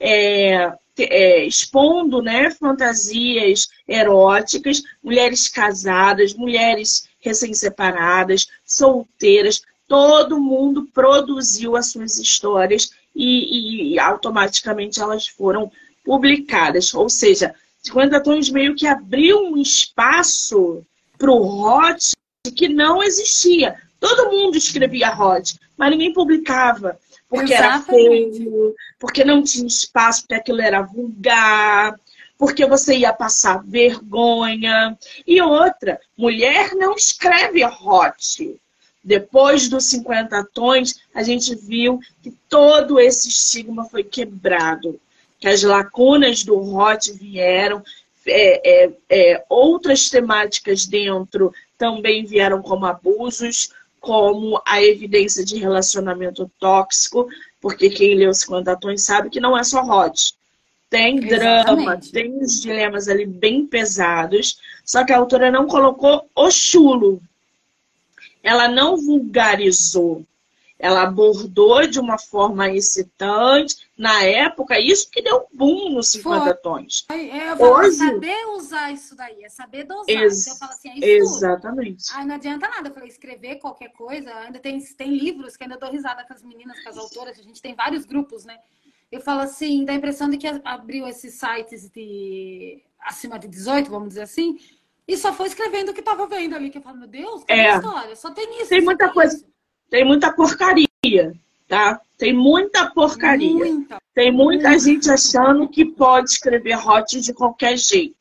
é, 0.00 0.72
é, 0.98 1.44
expondo 1.44 2.20
né, 2.20 2.50
fantasias 2.50 3.68
eróticas, 3.86 4.82
mulheres 5.00 5.46
casadas, 5.46 6.34
mulheres 6.34 7.08
recém-separadas, 7.20 8.48
solteiras, 8.64 9.62
todo 9.86 10.40
mundo 10.40 10.88
produziu 10.92 11.76
as 11.76 11.92
suas 11.92 12.18
histórias 12.18 12.90
e, 13.14 13.92
e, 13.94 13.98
automaticamente 14.00 15.00
elas 15.00 15.28
foram 15.28 15.70
publicadas. 16.04 16.92
Ou 16.92 17.08
seja, 17.08 17.54
50 17.84 18.20
Tons 18.20 18.50
meio 18.50 18.74
que 18.74 18.86
abriu 18.86 19.44
um 19.44 19.56
espaço 19.56 20.84
para 21.16 21.30
o 21.30 21.62
hot 21.62 22.16
que 22.56 22.68
não 22.68 23.00
existia. 23.00 23.76
Todo 23.98 24.30
mundo 24.30 24.56
escrevia 24.56 25.14
hot, 25.18 25.58
mas 25.76 25.90
ninguém 25.90 26.12
publicava. 26.12 26.98
Porque 27.28 27.54
Exatamente. 27.54 28.06
era 28.06 28.40
feio, 28.40 28.74
porque 28.98 29.24
não 29.24 29.42
tinha 29.42 29.66
espaço, 29.66 30.22
porque 30.22 30.34
aquilo 30.34 30.60
era 30.60 30.82
vulgar, 30.82 31.98
porque 32.38 32.64
você 32.66 32.98
ia 32.98 33.12
passar 33.12 33.64
vergonha. 33.64 34.96
E 35.26 35.40
outra, 35.40 36.00
mulher 36.16 36.74
não 36.74 36.94
escreve 36.94 37.64
hot. 37.64 38.60
Depois 39.02 39.68
dos 39.68 39.84
50 39.84 40.48
tons, 40.52 40.96
a 41.14 41.22
gente 41.22 41.54
viu 41.54 42.00
que 42.22 42.32
todo 42.48 42.98
esse 42.98 43.28
estigma 43.28 43.84
foi 43.84 44.02
quebrado, 44.02 45.00
que 45.38 45.48
as 45.48 45.62
lacunas 45.62 46.42
do 46.42 46.58
hot 46.58 47.12
vieram, 47.12 47.84
é, 48.26 48.84
é, 48.84 48.92
é, 49.08 49.44
outras 49.48 50.08
temáticas 50.10 50.86
dentro 50.86 51.54
também 51.78 52.24
vieram 52.24 52.60
como 52.60 52.84
abusos, 52.84 53.70
como 54.00 54.60
a 54.64 54.82
evidência 54.82 55.44
de 55.44 55.56
relacionamento 55.56 56.50
tóxico, 56.60 57.28
porque 57.60 57.90
quem 57.90 58.14
leu 58.14 58.32
50 58.32 58.76
tons 58.76 59.02
sabe 59.02 59.30
que 59.30 59.40
não 59.40 59.56
é 59.56 59.64
só 59.64 59.82
hot. 59.82 60.34
Tem 60.88 61.18
Exatamente. 61.18 61.38
drama, 61.38 62.00
tem 62.12 62.38
os 62.38 62.60
dilemas 62.60 63.08
ali 63.08 63.26
bem 63.26 63.66
pesados, 63.66 64.58
só 64.84 65.04
que 65.04 65.12
a 65.12 65.18
autora 65.18 65.50
não 65.50 65.66
colocou 65.66 66.28
o 66.34 66.50
chulo. 66.50 67.20
Ela 68.42 68.68
não 68.68 68.96
vulgarizou. 68.96 70.24
Ela 70.78 71.02
abordou 71.02 71.86
de 71.86 71.98
uma 71.98 72.18
forma 72.18 72.70
excitante. 72.70 73.85
Na 73.96 74.22
época, 74.24 74.78
isso 74.78 75.10
que 75.10 75.22
deu 75.22 75.46
boom 75.54 75.90
nos 75.90 76.10
50 76.10 76.44
Foi. 76.44 76.54
tons. 76.56 77.06
É, 77.10 77.52
eu 77.52 77.56
falo, 77.56 77.78
Hoje... 77.78 77.96
saber 77.96 78.46
usar 78.54 78.92
isso 78.92 79.16
daí, 79.16 79.42
é 79.42 79.48
saber 79.48 79.84
dosar. 79.84 80.04
Ex 80.08 80.42
então, 80.42 80.52
eu 80.52 80.58
falo 80.58 80.72
assim, 80.72 80.90
é 80.90 81.08
Exatamente. 81.08 82.04
Aí 82.14 82.26
não 82.26 82.34
adianta 82.34 82.68
nada. 82.68 82.88
Eu 82.88 82.92
falei, 82.92 83.08
escrever 83.08 83.56
qualquer 83.56 83.88
coisa. 83.92 84.30
Ainda 84.34 84.58
tem, 84.58 84.78
tem 84.96 85.16
livros 85.16 85.56
que 85.56 85.64
ainda 85.64 85.78
dou 85.78 85.90
risada 85.90 86.24
com 86.24 86.34
as 86.34 86.42
meninas, 86.42 86.82
com 86.82 86.90
as 86.90 86.98
autoras. 86.98 87.38
A 87.38 87.42
gente 87.42 87.62
tem 87.62 87.74
vários 87.74 88.04
grupos, 88.04 88.44
né? 88.44 88.58
Eu 89.10 89.20
falo 89.20 89.40
assim, 89.40 89.84
dá 89.84 89.92
a 89.92 89.96
impressão 89.96 90.28
de 90.28 90.36
que 90.36 90.46
abriu 90.64 91.06
esses 91.06 91.34
sites 91.34 91.88
de 91.90 92.82
acima 93.00 93.38
de 93.38 93.48
18, 93.48 93.88
vamos 93.88 94.08
dizer 94.08 94.22
assim, 94.22 94.58
e 95.06 95.16
só 95.16 95.32
foi 95.32 95.46
escrevendo 95.46 95.90
o 95.90 95.94
que 95.94 96.00
estava 96.00 96.26
vendo 96.26 96.56
ali, 96.56 96.70
que 96.70 96.78
eu 96.78 96.82
falo, 96.82 96.98
meu 96.98 97.08
Deus, 97.08 97.44
que 97.44 97.52
é. 97.52 97.76
história, 97.76 98.16
só 98.16 98.32
tem 98.32 98.60
isso. 98.60 98.68
Tem 98.68 98.80
muita 98.80 99.04
tem 99.04 99.14
coisa, 99.14 99.36
isso. 99.36 99.46
tem 99.88 100.04
muita 100.04 100.32
porcaria, 100.34 100.86
tá? 101.68 102.00
Tem 102.16 102.32
muita 102.32 102.90
porcaria. 102.90 103.52
Muita, 103.52 103.98
tem 104.14 104.32
muita, 104.32 104.68
muita 104.68 104.78
gente 104.78 105.10
achando 105.10 105.68
que 105.68 105.84
pode 105.84 106.30
escrever 106.30 106.76
hot 106.76 107.20
de 107.20 107.34
qualquer 107.34 107.76
jeito. 107.76 108.16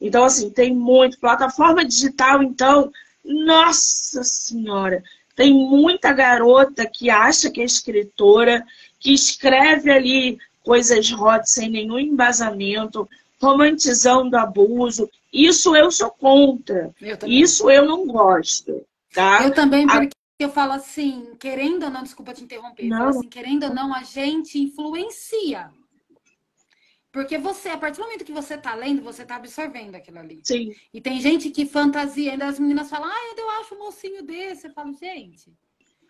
Então, 0.00 0.24
assim, 0.24 0.50
tem 0.50 0.74
muito. 0.74 1.18
Plataforma 1.18 1.84
digital, 1.84 2.42
então, 2.42 2.90
nossa 3.24 4.22
senhora, 4.22 5.02
tem 5.36 5.52
muita 5.52 6.12
garota 6.12 6.86
que 6.86 7.10
acha 7.10 7.50
que 7.50 7.60
é 7.60 7.64
escritora, 7.64 8.64
que 8.98 9.12
escreve 9.12 9.90
ali 9.90 10.38
coisas 10.64 11.12
hot 11.12 11.48
sem 11.48 11.70
nenhum 11.70 11.98
embasamento, 11.98 13.08
romantizando 13.40 14.36
abuso. 14.36 15.08
Isso 15.32 15.76
eu 15.76 15.90
sou 15.90 16.10
contra. 16.10 16.90
Eu 17.00 17.18
Isso 17.26 17.70
eu 17.70 17.86
não 17.86 18.06
gosto. 18.06 18.84
Tá? 19.12 19.44
Eu 19.44 19.52
também, 19.52 19.86
porque. 19.86 20.17
Eu 20.44 20.50
falo 20.50 20.72
assim, 20.72 21.34
querendo 21.38 21.84
ou 21.84 21.90
não, 21.90 22.02
desculpa 22.02 22.32
te 22.32 22.44
interromper, 22.44 22.86
não. 22.86 23.08
assim, 23.08 23.28
querendo 23.28 23.64
ou 23.64 23.74
não, 23.74 23.92
a 23.94 24.02
gente 24.02 24.58
influencia. 24.58 25.70
Porque 27.10 27.38
você, 27.38 27.70
a 27.70 27.78
partir 27.78 27.98
do 27.98 28.04
momento 28.04 28.24
que 28.24 28.32
você 28.32 28.54
está 28.54 28.74
lendo, 28.74 29.02
você 29.02 29.22
está 29.22 29.36
absorvendo 29.36 29.96
aquilo 29.96 30.18
ali. 30.18 30.40
Sim. 30.44 30.72
E 30.92 31.00
tem 31.00 31.20
gente 31.20 31.50
que 31.50 31.66
fantasia, 31.66 32.32
ainda 32.32 32.46
as 32.46 32.58
meninas 32.58 32.88
falam, 32.88 33.08
ah, 33.08 33.34
eu 33.36 33.50
acho 33.60 33.74
um 33.74 33.78
mocinho 33.78 34.22
desse. 34.22 34.68
Eu 34.68 34.72
falo, 34.72 34.92
gente, 34.92 35.52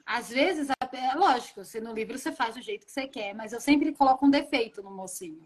às 0.05 0.29
vezes, 0.31 0.69
é 0.71 1.15
lógico, 1.15 1.65
você 1.65 1.81
no 1.81 1.93
livro 1.93 2.19
você 2.19 2.33
faz 2.33 2.55
do 2.55 2.63
jeito 2.63 2.87
que 2.87 2.93
você 2.93 3.07
quer, 3.07 3.35
mas 3.35 3.53
eu 3.53 3.61
sempre 3.61 3.93
coloco 3.93 4.27
um 4.27 4.31
defeito 4.31 4.83
no 4.83 4.91
mocinho. 4.91 5.41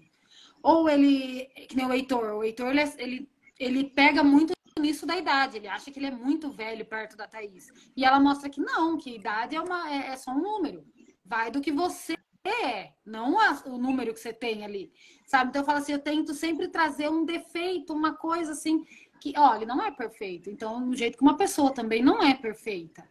Ou 0.62 0.88
ele, 0.88 1.46
que 1.68 1.76
nem 1.76 1.86
o 1.86 1.92
Heitor, 1.92 2.34
o 2.34 2.44
Heitor, 2.44 2.68
ele, 2.68 2.80
é, 2.80 2.92
ele, 2.98 3.28
ele 3.58 3.84
pega 3.84 4.22
muito 4.22 4.52
nisso 4.78 5.06
da 5.06 5.16
idade, 5.16 5.56
ele 5.56 5.68
acha 5.68 5.90
que 5.90 5.98
ele 5.98 6.06
é 6.06 6.10
muito 6.10 6.50
velho 6.50 6.84
perto 6.84 7.16
da 7.16 7.26
Thaís. 7.26 7.68
E 7.96 8.04
ela 8.04 8.20
mostra 8.20 8.48
que 8.48 8.60
não, 8.60 8.96
que 8.96 9.14
idade 9.14 9.56
é, 9.56 9.60
uma, 9.60 9.90
é, 9.90 10.08
é 10.08 10.16
só 10.16 10.30
um 10.32 10.40
número. 10.40 10.84
Vai 11.24 11.50
do 11.50 11.60
que 11.60 11.72
você 11.72 12.16
é, 12.44 12.92
não 13.04 13.36
o 13.66 13.78
número 13.78 14.12
que 14.12 14.20
você 14.20 14.32
tem 14.32 14.64
ali. 14.64 14.92
Sabe? 15.26 15.50
Então 15.50 15.62
eu 15.62 15.66
falo 15.66 15.78
assim, 15.78 15.92
eu 15.92 15.98
tento 15.98 16.34
sempre 16.34 16.68
trazer 16.68 17.08
um 17.08 17.24
defeito, 17.24 17.92
uma 17.92 18.14
coisa 18.14 18.52
assim, 18.52 18.84
que, 19.20 19.32
olha, 19.38 19.64
não 19.64 19.80
é 19.82 19.90
perfeito. 19.90 20.50
Então, 20.50 20.88
do 20.90 20.96
jeito 20.96 21.16
que 21.16 21.22
uma 21.22 21.36
pessoa 21.36 21.72
também 21.72 22.02
não 22.02 22.22
é 22.22 22.34
perfeita. 22.34 23.08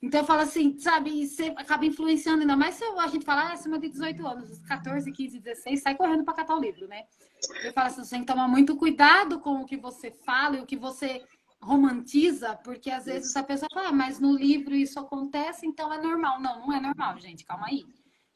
Então 0.00 0.20
eu 0.20 0.26
falo 0.26 0.42
assim, 0.42 0.78
sabe, 0.78 1.26
você 1.26 1.52
acaba 1.56 1.84
influenciando 1.84 2.42
ainda 2.42 2.56
mais 2.56 2.76
se 2.76 2.84
a 2.84 3.06
gente 3.08 3.24
falar 3.24 3.50
ah, 3.50 3.52
acima 3.52 3.78
de 3.78 3.88
18 3.88 4.26
anos, 4.26 4.58
14, 4.60 5.10
15, 5.10 5.40
16, 5.40 5.82
sai 5.82 5.96
correndo 5.96 6.24
para 6.24 6.34
catar 6.34 6.56
o 6.56 6.60
livro, 6.60 6.86
né? 6.86 7.04
Eu 7.64 7.72
falo 7.72 7.88
assim, 7.88 8.04
você 8.04 8.10
tem 8.10 8.20
que 8.20 8.26
tomar 8.26 8.46
muito 8.46 8.76
cuidado 8.76 9.40
com 9.40 9.60
o 9.60 9.66
que 9.66 9.76
você 9.76 10.12
fala 10.24 10.56
e 10.56 10.60
o 10.60 10.66
que 10.66 10.76
você 10.76 11.22
romantiza, 11.60 12.54
porque 12.56 12.90
às 12.90 13.06
vezes 13.06 13.34
a 13.34 13.42
pessoa 13.42 13.68
fala, 13.72 13.88
ah, 13.88 13.92
mas 13.92 14.20
no 14.20 14.36
livro 14.36 14.74
isso 14.74 15.00
acontece, 15.00 15.66
então 15.66 15.92
é 15.92 16.00
normal. 16.00 16.40
Não, 16.40 16.66
não 16.66 16.72
é 16.72 16.80
normal, 16.80 17.18
gente, 17.18 17.44
calma 17.44 17.66
aí. 17.66 17.84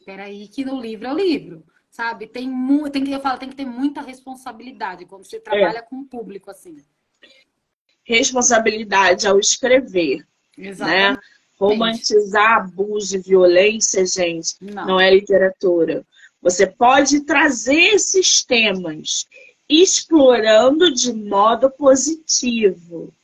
Peraí, 0.05 0.49
que 0.49 0.65
no 0.65 0.81
livro 0.81 1.07
é 1.07 1.13
o 1.13 1.17
livro, 1.17 1.65
sabe? 1.89 2.27
Tem, 2.27 2.49
mu 2.49 2.91
tem 2.91 3.05
que, 3.05 3.13
eu 3.13 3.21
falo, 3.21 3.39
tem 3.39 3.49
que 3.49 3.57
ter 3.57 3.65
muita 3.65 4.01
responsabilidade 4.01 5.07
quando 5.07 5.25
você 5.25 5.39
trabalha 5.39 5.79
é. 5.79 5.83
com 5.83 6.01
o 6.01 6.05
público 6.07 6.51
assim. 6.51 6.77
Responsabilidade 8.03 9.29
ao 9.29 9.39
escrever. 9.39 10.27
Né? 10.59 10.69
Exatamente. 10.69 11.17
Né? 11.17 11.32
Romantizar 11.63 12.59
abuso 12.59 13.17
e 13.17 13.21
violência, 13.21 14.05
gente, 14.05 14.57
não. 14.61 14.87
não 14.87 15.01
é 15.01 15.09
literatura. 15.11 16.05
Você 16.43 16.67
pode 16.67 17.21
trazer 17.21 17.95
esses 17.95 18.43
temas 18.43 19.27
explorando 19.69 20.93
de 20.93 21.13
modo 21.13 21.71
positivo. 21.71 23.15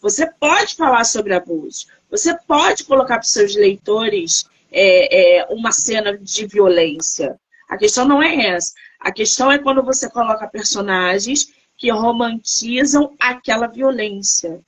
Você 0.00 0.26
pode 0.26 0.74
falar 0.74 1.04
sobre 1.04 1.34
abuso. 1.34 1.86
Você 2.10 2.36
pode 2.46 2.84
colocar 2.84 3.16
para 3.16 3.24
os 3.24 3.32
seus 3.32 3.54
leitores 3.54 4.44
é, 4.70 5.38
é, 5.38 5.46
uma 5.50 5.72
cena 5.72 6.16
de 6.18 6.46
violência. 6.46 7.40
A 7.68 7.78
questão 7.78 8.06
não 8.06 8.22
é 8.22 8.48
essa. 8.48 8.74
A 8.98 9.10
questão 9.10 9.50
é 9.50 9.58
quando 9.58 9.82
você 9.82 10.10
coloca 10.10 10.46
personagens 10.46 11.48
que 11.76 11.90
romantizam 11.90 13.14
aquela 13.18 13.66
violência. 13.66 14.60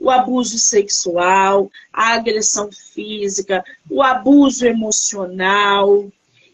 O 0.00 0.10
abuso 0.10 0.58
sexual, 0.58 1.70
a 1.92 2.14
agressão 2.14 2.70
física, 2.72 3.62
o 3.88 4.02
abuso 4.02 4.66
emocional. 4.66 6.10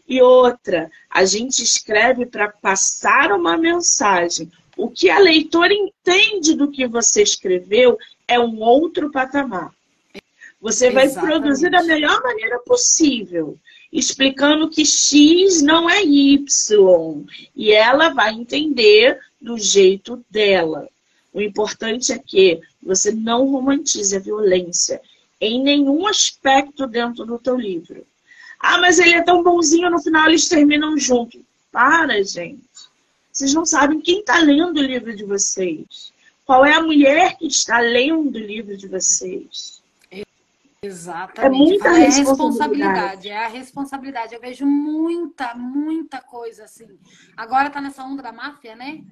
E 0.07 0.21
outra, 0.21 0.91
a 1.09 1.25
gente 1.25 1.63
escreve 1.63 2.25
para 2.25 2.49
passar 2.49 3.31
uma 3.31 3.57
mensagem. 3.57 4.51
O 4.75 4.89
que 4.89 5.09
a 5.09 5.17
leitora 5.17 5.73
entende 5.73 6.55
do 6.55 6.69
que 6.69 6.85
você 6.85 7.23
escreveu 7.23 7.97
é 8.27 8.39
um 8.39 8.59
outro 8.59 9.09
patamar. 9.09 9.71
Você 10.61 10.91
vai 10.91 11.05
Exatamente. 11.05 11.39
produzir 11.39 11.69
da 11.69 11.83
melhor 11.83 12.21
maneira 12.21 12.59
possível, 12.59 13.57
explicando 13.91 14.69
que 14.69 14.85
X 14.85 15.61
não 15.61 15.89
é 15.89 16.03
Y. 16.03 17.25
E 17.55 17.71
ela 17.71 18.09
vai 18.09 18.33
entender 18.33 19.19
do 19.41 19.57
jeito 19.57 20.23
dela. 20.29 20.87
O 21.33 21.41
importante 21.41 22.11
é 22.11 22.19
que 22.19 22.59
você 22.81 23.11
não 23.11 23.47
romantize 23.47 24.15
a 24.15 24.19
violência 24.19 25.01
em 25.39 25.61
nenhum 25.61 26.07
aspecto 26.07 26.87
dentro 26.87 27.25
do 27.25 27.37
teu 27.37 27.55
livro. 27.55 28.05
Ah, 28.59 28.79
mas 28.79 28.97
ele 28.97 29.15
é 29.15 29.21
tão 29.21 29.43
bonzinho, 29.43 29.89
no 29.89 30.01
final 30.01 30.27
eles 30.27 30.47
terminam 30.47 30.97
juntos. 30.97 31.41
Para, 31.71 32.23
gente. 32.23 32.63
Vocês 33.31 33.53
não 33.53 33.65
sabem 33.65 34.01
quem 34.01 34.21
está 34.21 34.39
lendo 34.39 34.77
o 34.77 34.83
livro 34.83 35.15
de 35.15 35.23
vocês. 35.23 36.11
Qual 36.43 36.65
é 36.65 36.73
a 36.73 36.81
mulher 36.81 37.37
que 37.37 37.45
está 37.45 37.79
lendo 37.79 38.35
o 38.35 38.39
livro 38.39 38.75
de 38.75 38.87
vocês. 38.87 39.77
Exatamente. 40.81 41.45
É 41.45 41.49
muita 41.49 41.87
é 41.89 41.91
responsabilidade. 41.91 42.17
responsabilidade. 42.19 43.29
É 43.29 43.45
a 43.45 43.47
responsabilidade. 43.47 44.35
Eu 44.35 44.41
vejo 44.41 44.65
muita, 44.65 45.53
muita 45.55 46.21
coisa 46.21 46.63
assim. 46.63 46.87
Agora 47.35 47.69
tá 47.69 47.81
nessa 47.81 48.03
onda 48.03 48.23
da 48.23 48.31
máfia, 48.31 48.75
né? 48.75 49.03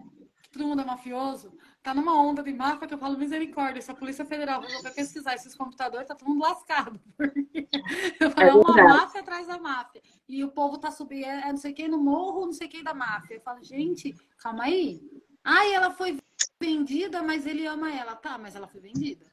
Todo 0.51 0.67
mundo 0.67 0.81
é 0.81 0.85
mafioso. 0.85 1.51
Tá 1.83 1.93
numa 1.93 2.19
onda 2.19 2.41
de 2.41 2.53
máfia 2.53 2.87
que 2.87 2.93
eu 2.93 2.97
falo 2.97 3.17
misericórdia. 3.17 3.81
Se 3.81 3.91
a 3.91 3.95
Polícia 3.95 4.25
Federal 4.25 4.61
resolver 4.61 4.91
pesquisar 4.91 5.35
esses 5.35 5.53
computadores, 5.53 6.07
tá 6.07 6.15
todo 6.15 6.29
mundo 6.29 6.41
lascado. 6.41 6.99
Eu 8.19 8.31
falo, 8.31 8.47
é, 8.47 8.49
é 8.49 8.53
uma 8.53 8.83
máfia 8.83 9.21
atrás 9.21 9.47
da 9.47 9.59
máfia. 9.59 10.01
E 10.27 10.43
o 10.43 10.49
povo 10.49 10.77
tá 10.77 10.89
subindo, 10.89 11.25
é, 11.25 11.47
é 11.47 11.49
não 11.49 11.57
sei 11.57 11.73
quem 11.73 11.87
no 11.87 11.99
morro, 11.99 12.45
não 12.45 12.53
sei 12.53 12.67
quem 12.67 12.83
da 12.83 12.93
máfia. 12.93 13.35
Eu 13.35 13.41
falo, 13.41 13.63
gente, 13.63 14.15
calma 14.39 14.63
aí. 14.63 14.99
Ai, 15.43 15.73
ela 15.73 15.91
foi 15.91 16.17
vendida, 16.59 17.21
mas 17.21 17.45
ele 17.45 17.67
ama 17.67 17.93
ela. 17.93 18.15
Tá, 18.15 18.37
mas 18.37 18.55
ela 18.55 18.67
foi 18.67 18.81
vendida. 18.81 19.25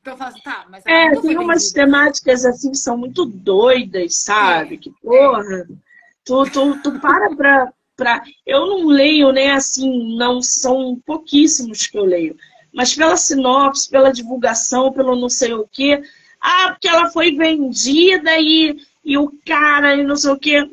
Então 0.00 0.14
eu 0.14 0.16
falo 0.16 0.30
assim, 0.30 0.40
tá, 0.40 0.66
mas 0.70 0.84
É, 0.86 1.20
tem 1.20 1.36
umas 1.36 1.70
temáticas 1.70 2.44
assim 2.46 2.70
que 2.70 2.78
são 2.78 2.96
muito 2.96 3.26
doidas, 3.26 4.16
sabe? 4.16 4.76
É, 4.76 4.78
que 4.78 4.90
porra. 5.02 5.68
Tu, 6.24 6.50
tu, 6.50 6.82
tu 6.82 7.00
para 7.00 7.36
pra, 7.36 7.72
pra. 8.00 8.22
Eu 8.46 8.66
não 8.66 8.86
leio, 8.86 9.30
né, 9.30 9.50
assim, 9.50 10.16
não 10.16 10.40
são 10.40 10.98
pouquíssimos 11.04 11.86
que 11.86 11.98
eu 11.98 12.04
leio. 12.04 12.34
Mas 12.72 12.94
pela 12.94 13.16
sinopse, 13.16 13.90
pela 13.90 14.10
divulgação, 14.10 14.90
pelo 14.90 15.14
não 15.14 15.28
sei 15.28 15.52
o 15.52 15.68
quê. 15.70 16.02
Ah, 16.40 16.70
porque 16.70 16.88
ela 16.88 17.10
foi 17.10 17.36
vendida 17.36 18.38
e, 18.38 18.80
e 19.04 19.18
o 19.18 19.30
cara 19.44 19.96
e 19.96 20.02
não 20.02 20.16
sei 20.16 20.30
o 20.30 20.38
quê. 20.38 20.70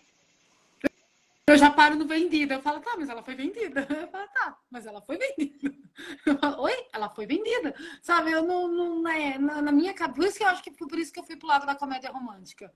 Eu 1.50 1.58
já 1.58 1.70
paro 1.70 1.96
no 1.96 2.06
vendido. 2.06 2.54
Eu 2.54 2.62
falo, 2.62 2.80
tá, 2.80 2.96
mas 2.98 3.10
ela 3.10 3.22
foi 3.24 3.36
vendida. 3.36 3.86
Eu 3.90 4.08
falo, 4.08 4.28
tá, 4.34 4.58
mas 4.70 4.86
ela 4.86 5.02
foi 5.02 5.18
vendida. 5.18 5.78
Falo, 6.42 6.62
oi? 6.64 6.88
Ela 6.94 7.10
foi 7.10 7.26
vendida. 7.26 7.74
Sabe, 8.04 8.32
eu 8.32 8.44
não, 8.44 8.68
não 8.68 9.10
é, 9.10 9.40
na, 9.40 9.62
na, 9.64 9.72
minha 9.72 9.94
cabeça. 9.94 10.16
Por 10.16 10.26
isso 10.28 10.38
que 10.38 10.44
eu 10.44 10.48
acho 10.48 10.64
que 10.64 10.72
por 10.72 11.00
isso 11.00 11.12
que 11.12 11.20
eu 11.20 11.24
fui 11.24 11.36
pro 11.36 11.48
lado 11.48 11.66
da 11.66 11.74
comédia 11.74 12.12
romântica. 12.12 12.72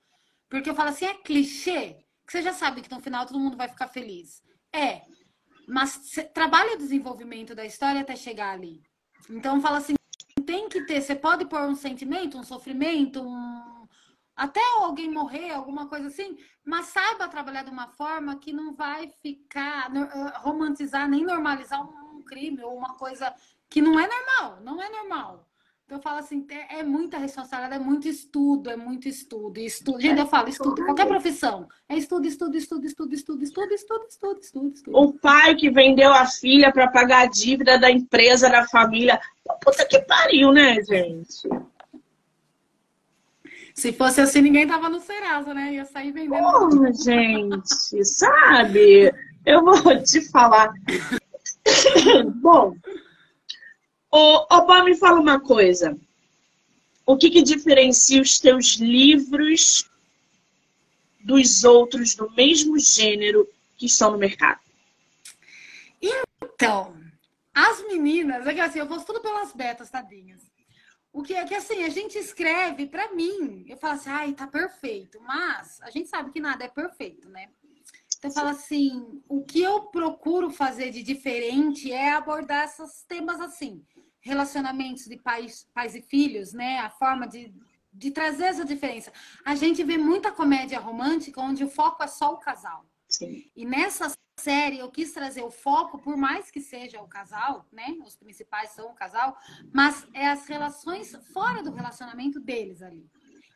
Porque 0.50 0.70
eu 0.70 0.74
falo 0.74 0.90
assim, 0.90 1.06
é 1.06 1.14
clichê, 1.14 1.98
você 2.32 2.42
já 2.42 2.54
sabe 2.54 2.82
que 2.82 2.90
no 2.90 3.02
final 3.02 3.26
todo 3.26 3.40
mundo 3.40 3.58
vai 3.58 3.68
ficar 3.68 3.90
feliz. 3.90 4.42
É. 4.74 5.02
Mas 5.68 6.00
trabalha 6.34 6.76
o 6.76 6.78
desenvolvimento 6.78 7.54
da 7.54 7.66
história 7.66 8.00
até 8.00 8.16
chegar 8.16 8.52
ali. 8.52 8.82
Então 9.30 9.62
fala 9.62 9.80
assim, 9.80 9.96
tem 10.46 10.70
que 10.70 10.86
ter, 10.86 11.02
você 11.02 11.14
pode 11.14 11.46
pôr 11.46 11.62
um 11.62 11.76
sentimento, 11.76 12.38
um 12.38 12.44
sofrimento, 12.44 13.22
um 13.22 13.88
até 14.34 14.62
alguém 14.78 15.12
morrer, 15.12 15.52
alguma 15.52 15.88
coisa 15.88 16.08
assim, 16.08 16.38
mas 16.66 16.88
saiba 16.88 17.28
trabalhar 17.28 17.64
de 17.64 17.70
uma 17.70 17.90
forma 17.90 18.38
que 18.38 18.54
não 18.54 18.74
vai 18.74 19.10
ficar 19.22 19.94
eh, 19.94 20.38
romantizar 20.38 21.08
nem 21.08 21.24
normalizar 21.26 21.84
um 21.84 22.24
crime 22.24 22.64
ou 22.64 22.76
uma 22.76 22.96
coisa 22.96 23.36
que 23.70 23.82
não 23.82 24.00
é 24.00 24.08
normal, 24.08 24.62
não 24.62 24.82
é 24.82 24.90
normal. 24.90 25.51
Então 25.92 26.00
eu 26.00 26.04
falo 26.04 26.20
assim, 26.20 26.48
é, 26.70 26.84
muita 26.84 27.18
responsabilidade, 27.18 27.84
é 27.84 27.86
muito 27.86 28.08
estudo, 28.08 28.70
é 28.70 28.78
muito 28.78 29.10
estudo. 29.10 29.60
Estudo. 29.60 30.00
Gente, 30.00 30.22
eu 30.22 30.26
falo, 30.26 30.48
estudo, 30.48 30.86
qualquer 30.86 31.06
profissão. 31.06 31.68
É 31.90 31.98
estudo, 31.98 32.26
estudo, 32.26 32.56
estudo, 32.56 32.86
estudo, 32.86 33.14
estudo, 33.14 33.44
estudo, 33.44 33.74
estudo, 33.74 34.06
estudo, 34.08 34.40
estudo, 34.40 34.74
estudo. 34.74 34.98
O 34.98 35.12
pai 35.12 35.54
que 35.54 35.70
vendeu 35.70 36.14
a 36.14 36.26
filha 36.26 36.72
para 36.72 36.88
pagar 36.88 37.24
a 37.24 37.26
dívida 37.26 37.78
da 37.78 37.92
empresa, 37.92 38.50
da 38.50 38.66
família. 38.70 39.20
Puta 39.62 39.86
que 39.86 40.00
pariu, 40.00 40.54
né, 40.54 40.82
gente? 40.82 41.50
Se 43.76 43.92
fosse 43.92 44.22
assim, 44.22 44.40
ninguém 44.40 44.66
tava 44.66 44.88
no 44.88 45.02
Serasa, 45.02 45.54
né? 45.54 45.74
Ia 45.74 45.84
sair 45.84 46.14
vendendo. 46.14 46.42
Porra, 46.42 46.94
gente, 46.94 48.06
sabe? 48.06 49.14
Eu 49.46 49.62
vou 49.66 50.02
te 50.02 50.22
falar. 50.32 50.72
Bom, 52.42 52.78
o 54.12 54.46
Obama 54.56 54.86
me 54.86 54.96
fala 54.96 55.20
uma 55.20 55.40
coisa. 55.40 55.98
O 57.06 57.18
que, 57.18 57.30
que 57.30 57.42
diferencia 57.42 58.22
os 58.22 58.40
teus 58.40 58.76
livros 58.76 59.90
dos 61.20 61.64
outros 61.64 62.16
do 62.16 62.30
mesmo 62.32 62.78
gênero 62.78 63.48
que 63.78 63.86
estão 63.86 64.12
no 64.12 64.18
mercado? 64.18 64.60
Então, 66.02 66.96
as 67.54 67.86
meninas, 67.88 68.46
é 68.46 68.54
que 68.54 68.60
assim, 68.60 68.80
eu 68.80 68.88
posto 68.88 69.08
tudo 69.08 69.22
pelas 69.22 69.54
betas, 69.54 69.90
tadinhas. 69.90 70.42
O 71.14 71.22
que 71.22 71.34
é 71.34 71.46
que 71.46 71.54
assim, 71.54 71.84
a 71.84 71.90
gente 71.90 72.18
escreve 72.18 72.88
para 72.88 73.14
mim, 73.14 73.66
eu 73.68 73.78
falo 73.78 73.96
assim, 73.96 74.10
ai, 74.10 74.34
tá 74.34 74.48
perfeito, 74.48 75.20
mas 75.22 75.82
a 75.82 75.90
gente 75.90 76.08
sabe 76.08 76.32
que 76.32 76.40
nada 76.40 76.64
é 76.64 76.70
perfeito, 76.70 77.30
né? 77.30 77.50
Então 78.18 78.30
eu 78.30 78.36
falo 78.36 78.50
assim, 78.50 79.22
o 79.28 79.44
que 79.44 79.62
eu 79.62 79.82
procuro 79.88 80.50
fazer 80.50 80.92
de 80.92 81.04
diferente 81.04 81.92
é 81.92 82.14
abordar 82.14 82.66
esses 82.66 83.04
temas 83.04 83.42
assim, 83.42 83.84
relacionamentos 84.22 85.06
de 85.06 85.18
pais, 85.18 85.68
pais 85.74 85.96
e 85.96 86.02
filhos, 86.02 86.54
né? 86.54 86.80
A 86.80 86.90
forma 86.90 87.28
de, 87.28 87.54
de 87.92 88.12
trazer 88.12 88.46
essa 88.46 88.64
diferença. 88.64 89.12
A 89.44 89.56
gente 89.56 89.84
vê 89.84 89.98
muita 89.98 90.32
comédia 90.32 90.80
romântica 90.80 91.42
onde 91.42 91.64
o 91.64 91.70
foco 91.70 92.04
é 92.04 92.08
só 92.08 92.34
o 92.34 92.38
casal. 92.38 92.86
Sim. 93.10 93.52
E 93.56 93.66
nessa 93.66 94.14
série 94.40 94.80
eu 94.80 94.90
quis 94.90 95.12
trazer 95.12 95.44
o 95.44 95.52
foco, 95.52 96.00
por 96.00 96.16
mais 96.16 96.50
que 96.50 96.62
seja 96.62 97.02
o 97.02 97.08
casal, 97.08 97.68
né? 97.72 97.98
Os 98.06 98.16
principais 98.16 98.72
são 98.72 98.92
o 98.92 98.96
casal, 98.96 99.38
mas 99.74 100.08
é 100.14 100.28
as 100.28 100.48
relações 100.48 101.16
fora 101.34 101.62
do 101.62 101.72
relacionamento 101.72 102.40
deles 102.40 102.82
ali. 102.82 103.06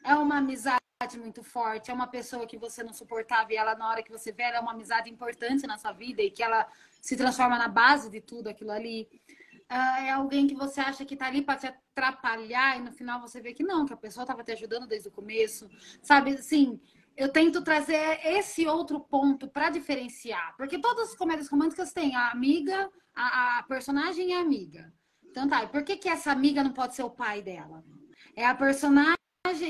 É 0.03 0.15
uma 0.15 0.37
amizade 0.37 0.79
muito 1.17 1.43
forte, 1.43 1.91
é 1.91 1.93
uma 1.93 2.07
pessoa 2.07 2.47
que 2.47 2.57
você 2.57 2.83
não 2.83 2.93
suportava 2.93 3.51
e 3.51 3.55
ela, 3.55 3.75
na 3.75 3.89
hora 3.89 4.03
que 4.03 4.11
você 4.11 4.31
vê, 4.31 4.43
ela 4.43 4.57
é 4.57 4.59
uma 4.59 4.71
amizade 4.71 5.09
importante 5.09 5.67
na 5.67 5.77
sua 5.77 5.91
vida 5.91 6.21
e 6.21 6.31
que 6.31 6.41
ela 6.41 6.67
se 7.01 7.15
transforma 7.15 7.57
na 7.57 7.67
base 7.67 8.09
de 8.09 8.21
tudo 8.21 8.47
aquilo 8.47 8.71
ali. 8.71 9.07
Uh, 9.71 9.97
é 9.99 10.11
alguém 10.11 10.45
que 10.45 10.53
você 10.53 10.79
acha 10.79 11.03
que 11.03 11.15
tá 11.15 11.25
ali 11.25 11.41
para 11.41 11.57
te 11.57 11.67
atrapalhar 11.67 12.77
e 12.77 12.83
no 12.83 12.91
final 12.91 13.19
você 13.19 13.41
vê 13.41 13.51
que 13.51 13.63
não, 13.63 13.85
que 13.85 13.93
a 13.93 13.97
pessoa 13.97 14.23
estava 14.23 14.43
te 14.43 14.51
ajudando 14.51 14.87
desde 14.87 15.07
o 15.07 15.11
começo. 15.11 15.67
Sabe, 16.03 16.33
assim, 16.33 16.79
eu 17.17 17.29
tento 17.29 17.63
trazer 17.63 18.19
esse 18.23 18.67
outro 18.67 18.99
ponto 18.99 19.47
para 19.47 19.69
diferenciar. 19.69 20.55
Porque 20.57 20.77
todas 20.77 21.09
as 21.09 21.15
comédias 21.15 21.47
românticas 21.47 21.93
têm 21.93 22.15
a 22.15 22.29
amiga, 22.29 22.89
a, 23.15 23.59
a 23.59 23.63
personagem 23.63 24.29
e 24.29 24.33
a 24.33 24.41
amiga. 24.41 24.93
Então 25.23 25.47
tá, 25.47 25.65
por 25.67 25.83
que, 25.83 25.97
que 25.97 26.09
essa 26.09 26.31
amiga 26.31 26.63
não 26.63 26.71
pode 26.71 26.95
ser 26.95 27.03
o 27.03 27.09
pai 27.09 27.41
dela? 27.41 27.83
É 28.35 28.45
a 28.45 28.53
personagem, 28.53 29.17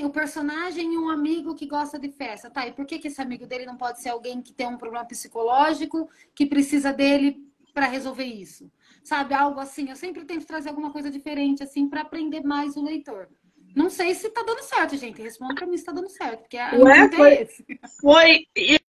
o 0.04 0.10
personagem 0.10 0.94
e 0.94 0.98
um 0.98 1.10
amigo 1.10 1.56
que 1.56 1.68
gosta 1.68 2.00
de 2.00 2.12
festa. 2.12 2.50
Tá, 2.50 2.68
e 2.68 2.74
por 2.74 2.86
que, 2.86 3.00
que 3.00 3.08
esse 3.08 3.22
amigo 3.22 3.46
dele 3.46 3.66
não 3.66 3.78
pode 3.78 4.02
ser 4.02 4.10
alguém 4.10 4.42
que 4.42 4.54
tem 4.54 4.68
um 4.68 4.78
problema 4.78 5.06
psicológico, 5.06 6.10
que 6.34 6.46
precisa 6.46 6.92
dele 6.92 7.45
para 7.76 7.88
resolver 7.88 8.24
isso? 8.24 8.72
Sabe, 9.04 9.34
algo 9.34 9.60
assim. 9.60 9.90
Eu 9.90 9.98
sempre 9.98 10.24
tento 10.24 10.48
trazer 10.48 10.70
alguma 10.70 10.92
coisa 10.92 11.12
diferente, 11.12 11.62
assim, 11.62 11.88
para 11.90 12.02
aprender 12.02 12.42
mais 12.42 12.78
o 12.78 12.84
leitor. 12.84 13.28
Não 13.76 13.90
sei 13.90 14.16
se 14.16 14.30
tá 14.30 14.42
dando 14.42 14.64
certo, 14.64 14.96
gente. 14.96 15.22
Responda 15.22 15.54
pra 15.54 15.68
mim 15.68 15.78
se 15.78 15.84
tá 15.84 15.92
dando 15.92 16.10
certo. 16.10 16.40
Porque 16.40 16.58
Ué, 16.58 17.12
foi, 17.12 17.48
foi, 18.02 18.48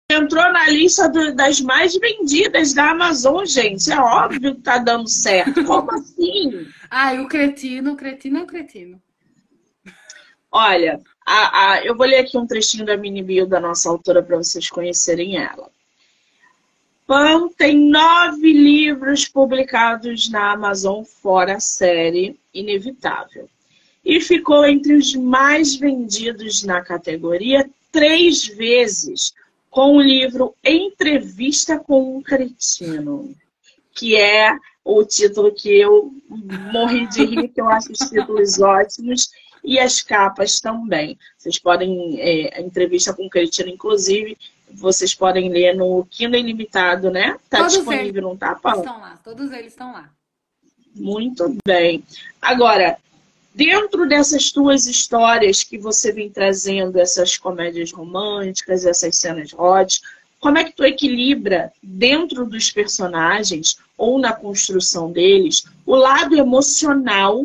entrou 0.09 0.53
na 0.53 0.71
lista 0.71 1.09
do, 1.09 1.35
das 1.35 1.61
mais 1.61 1.97
vendidas 1.97 2.73
da 2.73 2.93
Amazon, 2.93 3.45
gente. 3.45 3.91
É 3.91 3.99
óbvio 3.99 4.55
que 4.55 4.63
tá 4.63 4.79
dando 4.79 5.09
certo. 5.09 5.65
Como 5.65 5.91
assim? 5.93 6.69
ah, 6.89 7.15
o 7.15 7.27
cretino, 7.27 7.93
o 7.93 7.97
cretino 7.97 8.39
é 8.39 8.43
o 8.43 8.47
cretino. 8.47 9.03
Olha, 10.51 11.01
a, 11.27 11.73
a, 11.73 11.85
eu 11.85 11.97
vou 11.97 12.07
ler 12.07 12.21
aqui 12.21 12.39
um 12.39 12.47
trechinho 12.47 12.87
da 12.87 12.97
mini 12.97 13.23
bio 13.23 13.47
da 13.47 13.61
nossa 13.61 13.91
autora 13.91 14.23
para 14.23 14.37
vocês 14.37 14.71
conhecerem 14.71 15.37
ela. 15.37 15.71
Pan 17.09 17.49
tem 17.49 17.75
nove 17.75 18.53
livros 18.53 19.27
publicados 19.27 20.29
na 20.29 20.53
Amazon, 20.53 21.03
fora 21.05 21.57
a 21.57 21.61
série 21.61 22.39
Inevitável 22.53 23.49
e 24.05 24.21
ficou 24.21 24.67
entre 24.67 24.95
os 24.95 25.15
mais 25.15 25.75
vendidos 25.75 26.63
na 26.65 26.83
categoria 26.83 27.67
três 27.91 28.47
vezes 28.47 29.33
com 29.71 29.97
o 29.97 30.03
livro 30.03 30.55
Entrevista 30.63 31.79
com 31.79 32.19
um 32.19 32.23
Cretino, 32.23 33.35
que 33.95 34.15
é 34.15 34.55
o 34.85 35.03
título 35.03 35.51
que 35.51 35.71
eu 35.71 36.13
morri 36.71 37.07
de 37.09 37.25
rir, 37.25 37.49
que 37.49 37.61
eu 37.63 37.71
acho 37.71 37.91
os 37.91 38.07
títulos 38.11 38.61
ótimos, 38.61 39.31
e 39.65 39.79
as 39.79 40.03
capas 40.03 40.61
também. 40.61 41.19
Vocês 41.39 41.59
podem, 41.59 42.21
é, 42.21 42.59
a 42.59 42.61
entrevista 42.61 43.15
com 43.15 43.25
o 43.25 43.31
Cretino, 43.31 43.71
inclusive, 43.71 44.37
vocês 44.73 45.15
podem 45.15 45.51
ler 45.51 45.75
no 45.75 46.07
Kindle 46.11 46.41
Ilimitado, 46.41 47.11
né? 47.11 47.39
Tá 47.49 47.59
todos 47.59 47.75
disponível, 47.75 48.23
não 48.23 48.37
tá, 48.37 48.55
Paula? 48.55 48.81
Estão 48.81 49.01
lá, 49.01 49.19
todos 49.23 49.53
eles 49.53 49.73
estão 49.73 49.93
lá. 49.93 50.11
Muito 50.95 51.57
bem. 51.67 52.03
Agora, 52.41 52.99
dentro 53.55 54.09
dessas 54.09 54.51
tuas 54.51 54.87
histórias 54.87 55.63
que 55.63 55.79
você 55.79 56.13
vem 56.13 56.31
trazendo, 56.31 56.99
essas 56.99 57.37
comédias 57.37 57.93
românticas, 57.93 58.85
essas 58.85 59.17
cenas 59.17 59.53
hot, 59.53 60.01
como 60.41 60.59
é 60.59 60.65
que 60.65 60.73
tu 60.73 60.85
equilibra 60.85 61.73
dentro 61.83 62.47
dos 62.47 62.71
personagens 62.71 63.77
ou 63.97 64.19
na 64.19 64.33
construção 64.33 65.11
deles 65.11 65.65
o 65.85 65.95
lado 65.95 66.37
emocional 66.37 67.45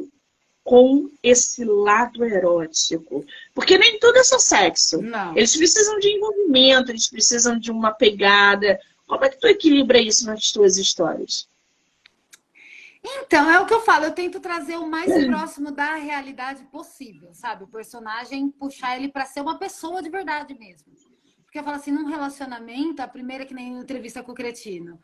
com 0.64 1.10
esse 1.22 1.66
lado 1.66 2.24
erótico. 2.24 3.26
Porque 3.54 3.78
nem 3.78 4.00
tudo 4.00 4.18
é 4.18 4.24
só 4.24 4.40
sexo. 4.40 5.02
Não. 5.02 5.36
Eles 5.36 5.56
precisam 5.56 6.00
de 6.00 6.10
envolvimento, 6.54 6.92
eles 6.92 7.10
precisam 7.10 7.58
de 7.58 7.72
uma 7.72 7.92
pegada. 7.92 8.80
Como 9.08 9.26
é 9.26 9.30
que 9.30 9.40
tu 9.40 9.48
equilibra 9.48 10.00
isso 10.00 10.26
nas 10.26 10.52
tuas 10.52 10.78
histórias? 10.78 11.50
Então, 13.04 13.50
é 13.52 13.60
o 13.60 13.66
que 13.66 13.74
eu 13.74 13.82
falo, 13.82 14.06
eu 14.06 14.14
tento 14.14 14.40
trazer 14.40 14.78
o 14.78 14.88
mais 14.88 15.26
próximo 15.26 15.72
da 15.72 15.96
realidade 15.96 16.64
possível, 16.66 17.34
sabe? 17.34 17.66
O 17.66 17.68
personagem, 17.68 18.50
puxar 18.50 18.96
ele 18.96 19.10
para 19.10 19.26
ser 19.26 19.42
uma 19.42 19.60
pessoa 19.60 20.02
de 20.02 20.10
verdade 20.10 20.58
mesmo. 20.58 20.94
Porque 21.44 21.60
eu 21.60 21.64
falo 21.64 21.76
assim, 21.76 21.92
num 21.92 22.06
relacionamento, 22.06 23.02
a 23.02 23.08
primeira 23.08 23.46
que 23.46 23.54
nem 23.54 23.78
entrevista 23.78 24.24
com 24.24 24.32
o 24.32 24.36
Cretino, 24.36 25.00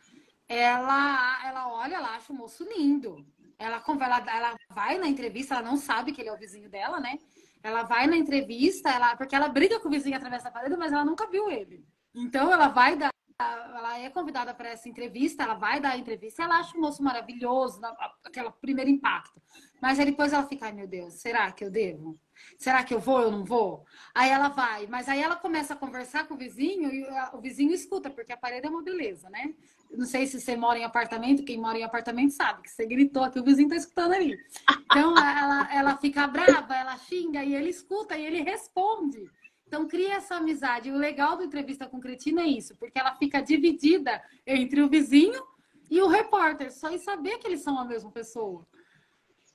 ela, 0.48 1.46
ela 1.46 1.74
olha, 1.74 1.96
ela 1.96 2.16
acha 2.16 2.32
o 2.32 2.36
moço 2.36 2.64
lindo. 2.64 3.26
Ela, 3.60 3.84
ela, 3.86 4.26
ela 4.34 4.56
vai 4.70 4.98
na 4.98 5.08
entrevista, 5.08 5.56
ela 5.56 5.70
não 5.70 5.76
sabe 5.76 6.14
que 6.14 6.22
ele 6.22 6.30
é 6.30 6.34
o 6.34 6.38
vizinho 6.38 6.70
dela, 6.70 7.02
né? 7.02 7.20
Ela 7.62 7.84
vai 7.84 8.08
na 8.08 8.16
entrevista, 8.16 8.90
ela, 8.90 9.16
porque 9.16 9.36
ela 9.36 9.50
briga 9.50 9.80
com 9.80 9.88
o 9.88 9.92
vizinho 9.92 10.16
através 10.16 10.44
da 10.44 10.52
parede, 10.52 10.78
mas 10.78 10.92
ela 10.92 11.04
nunca 11.04 11.28
viu 11.28 11.50
ele. 11.50 11.86
Então 12.16 12.52
ela 12.52 12.70
vai 12.70 12.96
dar, 12.96 13.12
ela 13.40 14.00
é 14.00 14.10
convidada 14.10 14.54
para 14.54 14.70
essa 14.70 14.88
entrevista, 14.88 15.44
ela 15.44 15.56
vai 15.56 15.80
dar 15.80 15.92
a 15.92 15.98
entrevista, 15.98 16.44
ela 16.44 16.60
acha 16.60 16.78
o 16.78 16.82
moço 16.82 17.04
maravilhoso, 17.04 17.82
aquele 18.24 18.50
primeiro 18.62 18.90
impacto. 18.90 19.42
Mas 19.82 20.00
aí 20.00 20.06
depois 20.06 20.34
ela 20.34 20.46
fica, 20.46 20.66
ai 20.66 20.74
meu 20.74 20.88
Deus, 20.88 21.14
será 21.14 21.52
que 21.52 21.64
eu 21.64 21.72
devo? 21.72 22.18
Será 22.58 22.84
que 22.84 22.94
eu 22.94 23.00
vou 23.00 23.22
ou 23.22 23.32
não 23.32 23.44
vou? 23.44 23.86
Aí 24.14 24.30
ela 24.30 24.50
vai, 24.50 24.88
mas 24.88 25.08
aí 25.08 25.22
ela 25.22 25.36
começa 25.36 25.74
a 25.74 25.78
conversar 25.78 26.28
com 26.28 26.34
o 26.34 26.38
vizinho 26.38 26.94
e 26.94 27.06
o 27.34 27.40
vizinho 27.40 27.74
escuta, 27.74 28.10
porque 28.10 28.34
a 28.34 28.38
parede 28.38 28.68
é 28.68 28.70
uma 28.70 28.84
beleza, 28.84 29.30
né? 29.30 29.54
Não 29.92 30.06
sei 30.06 30.28
se 30.28 30.40
você 30.40 30.56
mora 30.56 30.78
em 30.78 30.84
apartamento, 30.84 31.44
quem 31.44 31.58
mora 31.58 31.78
em 31.78 31.84
apartamento 31.84 32.32
sabe 32.32 32.62
que 32.62 32.70
você 32.70 32.86
gritou 32.86 33.24
aqui, 33.24 33.40
o 33.40 33.44
vizinho 33.44 33.70
tá 33.70 33.76
escutando 33.76 34.14
ali. 34.14 34.38
Então 34.86 35.18
ela, 35.18 35.74
ela 35.74 35.98
fica 35.98 36.28
brava, 36.28 36.76
ela 36.76 36.98
xinga 36.98 37.44
e 37.44 37.56
ele 37.56 37.70
escuta 37.70 38.18
e 38.18 38.26
ele 38.26 38.42
responde. 38.42 39.30
Então 39.68 39.88
cria 39.88 40.16
essa 40.16 40.36
amizade. 40.36 40.92
O 40.92 40.98
legal 40.98 41.38
do 41.38 41.44
entrevista 41.44 41.88
com 41.88 42.00
Cretina 42.00 42.42
é 42.42 42.48
isso, 42.48 42.76
porque 42.78 43.00
ela 43.00 43.16
fica 43.16 43.40
dividida 43.42 44.22
entre 44.46 44.82
o 44.82 44.90
vizinho 44.90 45.44
e 45.90 46.02
o 46.02 46.08
repórter, 46.08 46.72
só 46.72 46.92
em 46.92 46.98
saber 46.98 47.38
que 47.38 47.48
eles 47.48 47.62
são 47.62 47.78
a 47.80 47.86
mesma 47.86 48.12
pessoa. 48.12 48.68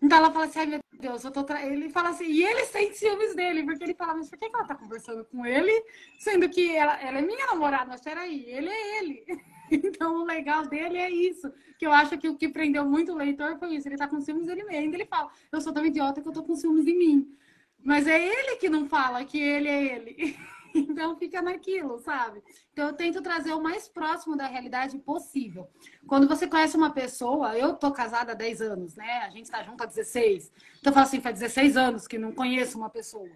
Então 0.05 0.19
ela 0.19 0.31
fala 0.31 0.45
assim, 0.45 0.59
ai 0.59 0.67
meu 0.67 0.81
Deus, 1.01 1.25
eu 1.25 1.31
tô 1.31 1.43
tra... 1.45 1.65
ele 1.65 1.89
fala 1.89 2.11
assim, 2.11 2.27
e 2.27 2.45
ele 2.45 2.67
sente 2.67 2.99
ciúmes 2.99 3.35
dele, 3.35 3.65
porque 3.65 3.85
ele 3.85 3.95
fala, 3.95 4.15
mas 4.15 4.29
por 4.29 4.39
que, 4.39 4.45
ela 4.45 4.67
tá 4.67 4.75
conversando 4.75 5.25
com 5.25 5.47
ele, 5.47 5.73
sendo 6.19 6.47
que 6.51 6.77
ela, 6.77 7.01
ela 7.01 7.21
é 7.21 7.23
minha 7.23 7.47
namorada, 7.47 7.87
mas 7.87 8.03
peraí, 8.03 8.45
ele 8.47 8.69
é 8.69 8.99
ele. 8.99 9.25
Então 9.71 10.17
o 10.21 10.25
legal 10.25 10.67
dele 10.67 10.99
é 10.99 11.11
isso, 11.11 11.51
que 11.79 11.87
eu 11.87 11.91
acho 11.91 12.19
que 12.19 12.29
o 12.29 12.37
que 12.37 12.51
prendeu 12.51 12.85
muito 12.85 13.13
o 13.13 13.17
leitor 13.17 13.59
foi 13.59 13.75
isso, 13.75 13.89
ele 13.89 13.97
tá 13.97 14.07
com 14.07 14.21
ciúmes 14.21 14.47
dele 14.47 14.63
mesmo, 14.63 14.79
ainda 14.79 14.97
ele 14.97 15.07
fala, 15.07 15.31
eu 15.51 15.61
sou 15.61 15.73
tão 15.73 15.85
idiota 15.87 16.21
que 16.21 16.29
eu 16.29 16.33
tô 16.33 16.43
com 16.43 16.55
ciúmes 16.55 16.85
de 16.85 16.93
mim. 16.95 17.35
Mas 17.83 18.07
é 18.07 18.23
ele 18.23 18.57
que 18.57 18.69
não 18.69 18.87
fala 18.87 19.25
que 19.25 19.41
ele 19.41 19.69
é 19.69 19.97
ele. 19.97 20.37
Então 20.95 21.17
fica 21.17 21.41
naquilo, 21.41 21.99
sabe? 21.99 22.43
Então 22.73 22.89
eu 22.89 22.93
tento 22.95 23.23
trazer 23.23 23.53
o 23.53 23.63
mais 23.63 23.89
próximo 23.89 24.37
da 24.37 24.47
realidade 24.47 24.99
possível. 24.99 25.69
Quando 26.07 26.29
você 26.29 26.47
conhece 26.47 26.77
uma 26.77 26.91
pessoa, 26.91 27.57
eu 27.57 27.75
tô 27.75 27.93
casada 27.93 28.33
há 28.33 28.35
10 28.35 28.61
anos, 28.61 28.97
né? 28.97 29.23
A 29.23 29.31
gente 29.31 29.51
tá 29.51 29.63
junto 29.63 29.83
há 29.83 29.87
16. 29.87 30.53
Então 30.81 30.91
eu 30.91 30.95
falo 30.95 31.07
assim, 31.07 31.21
faz 31.21 31.39
16 31.39 31.77
anos 31.77 32.07
que 32.09 32.19
não 32.19 32.33
conheço 32.33 32.77
uma 32.77 32.91
pessoa. 32.91 33.31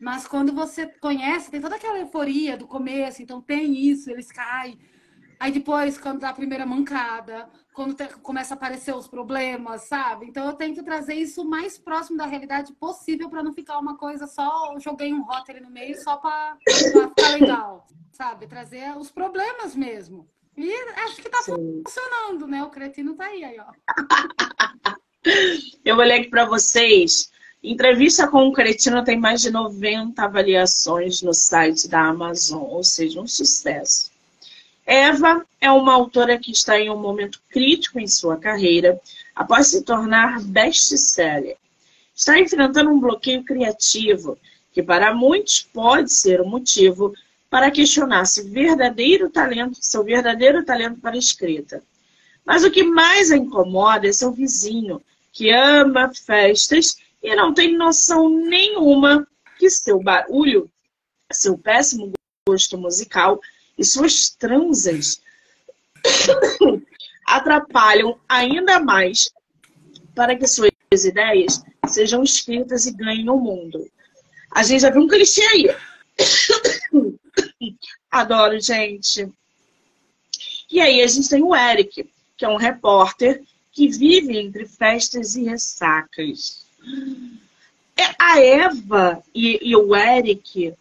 Mas 0.00 0.26
quando 0.26 0.52
você 0.52 0.86
conhece, 0.86 1.50
tem 1.50 1.60
toda 1.60 1.76
aquela 1.76 1.98
euforia 1.98 2.56
do 2.56 2.66
começo, 2.66 3.20
então 3.20 3.40
tem 3.40 3.76
isso, 3.76 4.10
eles 4.10 4.30
caem. 4.30 4.78
Aí 5.40 5.52
depois, 5.52 5.98
quando 5.98 6.20
dá 6.20 6.30
a 6.30 6.34
primeira 6.34 6.66
mancada, 6.66 7.48
quando 7.72 7.94
te, 7.94 8.06
começa 8.22 8.54
a 8.54 8.56
aparecer 8.56 8.94
os 8.94 9.06
problemas, 9.06 9.82
sabe? 9.82 10.26
Então 10.26 10.46
eu 10.46 10.54
tento 10.54 10.82
trazer 10.82 11.14
isso 11.14 11.42
o 11.42 11.48
mais 11.48 11.78
próximo 11.78 12.16
da 12.16 12.26
realidade 12.26 12.72
possível 12.74 13.30
para 13.30 13.42
não 13.42 13.52
ficar 13.52 13.78
uma 13.78 13.96
coisa 13.96 14.26
só, 14.26 14.74
joguei 14.78 15.12
um 15.12 15.24
ali 15.30 15.60
no 15.60 15.70
meio 15.70 15.96
só 16.02 16.16
para 16.16 16.56
ficar 16.66 17.28
legal, 17.30 17.86
sabe? 18.12 18.46
Trazer 18.46 18.96
os 18.96 19.10
problemas 19.10 19.76
mesmo. 19.76 20.28
E 20.56 20.72
acho 21.04 21.22
que 21.22 21.28
tá 21.28 21.40
Sim. 21.42 21.82
funcionando, 21.84 22.48
né? 22.48 22.64
O 22.64 22.70
cretino 22.70 23.14
tá 23.14 23.26
aí, 23.26 23.44
aí 23.44 23.58
ó. 23.60 23.72
eu 25.84 25.96
olhei 25.96 26.18
aqui 26.18 26.28
para 26.28 26.44
vocês. 26.46 27.30
Entrevista 27.62 28.28
com 28.28 28.46
o 28.46 28.52
Cretino 28.52 29.02
tem 29.02 29.18
mais 29.18 29.40
de 29.40 29.50
90 29.50 30.22
avaliações 30.22 31.22
no 31.22 31.34
site 31.34 31.88
da 31.88 32.06
Amazon, 32.06 32.62
ou 32.62 32.84
seja, 32.84 33.20
um 33.20 33.26
sucesso. 33.26 34.07
Eva 34.88 35.44
é 35.60 35.70
uma 35.70 35.92
autora 35.92 36.38
que 36.38 36.50
está 36.50 36.80
em 36.80 36.88
um 36.88 36.96
momento 36.96 37.42
crítico 37.50 38.00
em 38.00 38.06
sua 38.06 38.38
carreira 38.38 38.98
após 39.36 39.66
se 39.66 39.82
tornar 39.82 40.40
best-seller. 40.40 41.58
Está 42.14 42.38
enfrentando 42.38 42.88
um 42.88 42.98
bloqueio 42.98 43.44
criativo 43.44 44.38
que 44.72 44.82
para 44.82 45.14
muitos 45.14 45.60
pode 45.60 46.10
ser 46.10 46.40
um 46.40 46.48
motivo 46.48 47.12
para 47.50 47.70
questionar 47.70 48.24
se 48.24 48.48
verdadeiro 48.48 49.28
talento, 49.28 49.76
seu 49.78 50.02
verdadeiro 50.02 50.64
talento 50.64 50.98
para 51.00 51.18
escrita. 51.18 51.82
Mas 52.42 52.64
o 52.64 52.70
que 52.70 52.82
mais 52.82 53.30
a 53.30 53.36
incomoda 53.36 54.08
é 54.08 54.12
seu 54.12 54.32
vizinho, 54.32 55.02
que 55.34 55.50
ama 55.50 56.10
festas 56.14 56.96
e 57.22 57.36
não 57.36 57.52
tem 57.52 57.76
noção 57.76 58.30
nenhuma 58.30 59.28
que 59.58 59.68
seu 59.68 60.02
barulho, 60.02 60.70
seu 61.30 61.58
péssimo 61.58 62.10
gosto 62.48 62.78
musical 62.78 63.38
e 63.78 63.84
suas 63.84 64.30
transas 64.30 65.20
atrapalham 67.24 68.18
ainda 68.28 68.80
mais 68.80 69.30
para 70.14 70.36
que 70.36 70.46
suas 70.46 70.72
ideias 70.92 71.62
sejam 71.86 72.22
escritas 72.22 72.86
e 72.86 72.92
ganhem 72.92 73.30
o 73.30 73.36
mundo. 73.36 73.88
A 74.50 74.62
gente 74.62 74.80
já 74.80 74.90
viu 74.90 75.02
um 75.02 75.08
clichê 75.08 75.42
aí. 75.42 75.66
Adoro, 78.10 78.60
gente. 78.60 79.30
E 80.70 80.80
aí 80.80 81.02
a 81.02 81.06
gente 81.06 81.28
tem 81.28 81.42
o 81.42 81.54
Eric, 81.54 82.10
que 82.36 82.44
é 82.44 82.48
um 82.48 82.56
repórter 82.56 83.42
que 83.72 83.88
vive 83.88 84.36
entre 84.36 84.66
festas 84.66 85.36
e 85.36 85.44
ressacas. 85.44 86.66
É, 87.96 88.14
a 88.18 88.40
Eva 88.40 89.22
e, 89.34 89.70
e 89.70 89.76
o 89.76 89.94
Eric 89.94 90.74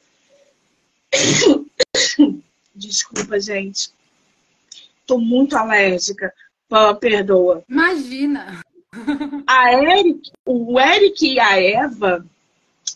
Desculpa, 2.78 3.39
gente. 3.39 3.91
Tô 5.05 5.17
muito 5.17 5.57
alérgica. 5.57 6.34
Perdoa. 6.99 7.63
Imagina. 7.67 8.61
A 9.47 9.73
Eric, 9.73 10.32
o 10.45 10.80
Eric 10.80 11.34
e 11.34 11.39
a 11.39 11.61
Eva, 11.61 12.25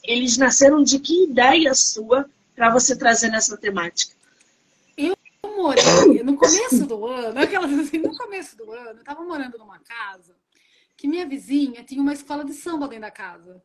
eles 0.04 0.38
nasceram 0.38 0.84
de 0.84 1.00
que 1.00 1.24
ideia 1.24 1.74
sua 1.74 2.30
para 2.56 2.70
você 2.70 2.96
trazer 2.96 3.30
nessa 3.30 3.58
temática? 3.58 4.14
Eu 4.98 5.16
morei 5.44 6.22
no 6.24 6.36
começo 6.36 6.86
do 6.86 7.06
ano, 7.06 7.40
aquelas 7.40 7.72
assim, 7.80 8.00
no 8.00 8.16
começo 8.16 8.58
do 8.58 8.72
ano, 8.72 9.00
eu 9.00 9.04
tava 9.04 9.24
morando 9.24 9.58
numa 9.58 9.80
casa 9.80 10.36
que 10.98 11.08
minha 11.08 11.26
vizinha 11.26 11.84
tinha 11.84 12.02
uma 12.02 12.14
escola 12.14 12.46
de 12.46 12.54
samba 12.54 12.88
dentro 12.88 13.04
da 13.04 13.12
casa. 13.12 13.62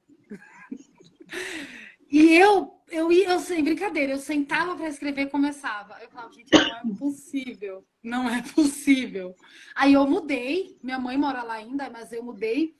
E 2.10 2.34
eu, 2.34 2.72
eu 2.90 3.10
ia, 3.10 3.30
eu 3.30 3.40
sem 3.40 3.64
brincadeira, 3.64 4.12
eu 4.12 4.18
sentava 4.18 4.76
para 4.76 4.88
escrever 4.88 5.22
e 5.22 5.30
começava. 5.30 5.98
Eu 6.00 6.08
falava, 6.08 6.32
gente, 6.32 6.50
não 6.52 6.60
é 6.60 6.96
possível, 6.98 7.84
não 8.02 8.30
é 8.30 8.42
possível. 8.54 9.34
Aí 9.74 9.92
eu 9.92 10.06
mudei, 10.06 10.78
minha 10.82 10.98
mãe 10.98 11.16
mora 11.18 11.42
lá 11.42 11.54
ainda, 11.54 11.90
mas 11.90 12.12
eu 12.12 12.22
mudei. 12.22 12.74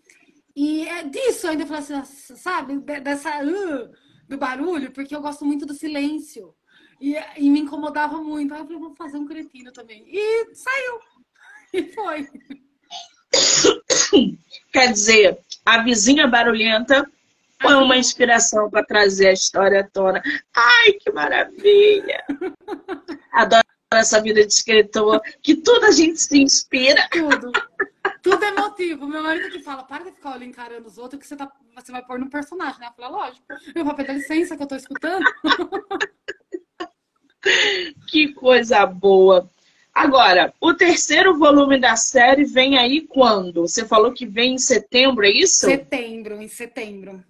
E 0.55 0.87
é 0.89 1.03
disso 1.03 1.47
eu 1.47 1.51
ainda 1.51 1.66
falei 1.66 1.83
assim, 1.83 2.37
sabe, 2.37 2.79
dessa 3.01 3.43
uh, 3.45 3.91
do 4.29 4.39
barulho, 4.39 4.91
porque 4.91 5.14
eu 5.14 5.20
gosto 5.20 5.45
muito 5.45 5.66
do 5.66 5.74
silêncio. 5.74 6.55
E, 7.01 7.14
e 7.37 7.51
me 7.51 7.61
incomodava 7.61 8.22
muito. 8.22 8.55
Aí 8.55 8.61
eu 8.61 8.64
falei, 8.64 8.81
vou 8.81 8.95
fazer 8.95 9.18
um 9.18 9.27
cretino 9.27 9.72
também. 9.72 10.05
E 10.07 10.55
saiu. 10.55 11.01
E 11.72 11.83
foi. 11.93 12.27
Quer 14.72 14.93
dizer, 14.93 15.39
a 15.64 15.83
vizinha 15.83 16.29
barulhenta 16.29 17.11
Foi 17.61 17.74
uma 17.74 17.96
inspiração 17.96 18.70
para 18.70 18.84
trazer 18.84 19.28
a 19.28 19.32
história 19.32 19.80
à 19.80 19.84
tona. 19.84 20.22
Ai, 20.54 20.92
que 20.92 21.11
maravilha! 21.11 22.24
Adoro 23.32 23.64
essa 23.92 24.20
vida 24.20 24.44
de 24.44 24.52
escritor, 24.52 25.20
que 25.42 25.57
tudo 25.57 25.86
a 25.86 25.90
gente 25.90 26.20
se 26.20 26.38
inspira. 26.38 27.09
Tudo. 27.11 27.52
Tudo 28.22 28.44
é 28.44 28.52
motivo. 28.52 29.07
Meu 29.07 29.22
marido 29.22 29.50
que 29.50 29.61
fala, 29.61 29.84
para 29.84 30.04
de 30.04 30.12
ficar 30.12 30.30
olhando 30.30 30.44
encarando 30.44 30.86
os 30.86 30.98
outros, 30.98 31.20
que 31.20 31.26
você, 31.26 31.36
tá, 31.36 31.50
você 31.74 31.92
vai 31.92 32.04
pôr 32.04 32.18
no 32.18 32.28
personagem, 32.28 32.80
né? 32.80 32.88
Eu 32.88 32.92
falei, 32.92 33.11
lógico. 33.11 33.46
Eu 33.74 33.84
vou 33.84 33.94
pedir 33.94 34.12
licença 34.12 34.57
que 34.57 34.62
eu 34.62 34.66
tô 34.66 34.76
escutando. 34.76 35.24
que 38.09 38.32
coisa 38.34 38.84
boa. 38.84 39.48
Agora, 39.94 40.52
o 40.61 40.74
terceiro 40.74 41.38
volume 41.38 41.80
da 41.80 41.96
série 41.96 42.44
vem 42.44 42.76
aí 42.76 43.07
quando? 43.07 43.62
Você 43.62 43.86
falou 43.86 44.12
que 44.12 44.26
vem 44.26 44.54
em 44.54 44.59
setembro, 44.59 45.24
é 45.24 45.30
isso? 45.30 45.66
Setembro, 45.66 46.42
em 46.42 46.48
setembro. 46.48 47.24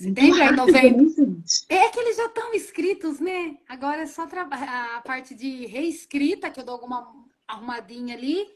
Setembro, 0.00 0.40
é 0.40 0.50
novembro. 0.50 1.42
É 1.68 1.88
que 1.90 2.00
eles 2.00 2.16
já 2.16 2.24
estão 2.24 2.54
escritos, 2.54 3.20
né? 3.20 3.58
Agora 3.68 4.00
é 4.00 4.06
só 4.06 4.22
a 4.22 5.02
parte 5.02 5.34
de 5.34 5.66
reescrita, 5.66 6.50
que 6.50 6.58
eu 6.58 6.64
dou 6.64 6.76
alguma 6.76 7.06
arrumadinha 7.46 8.16
ali, 8.16 8.46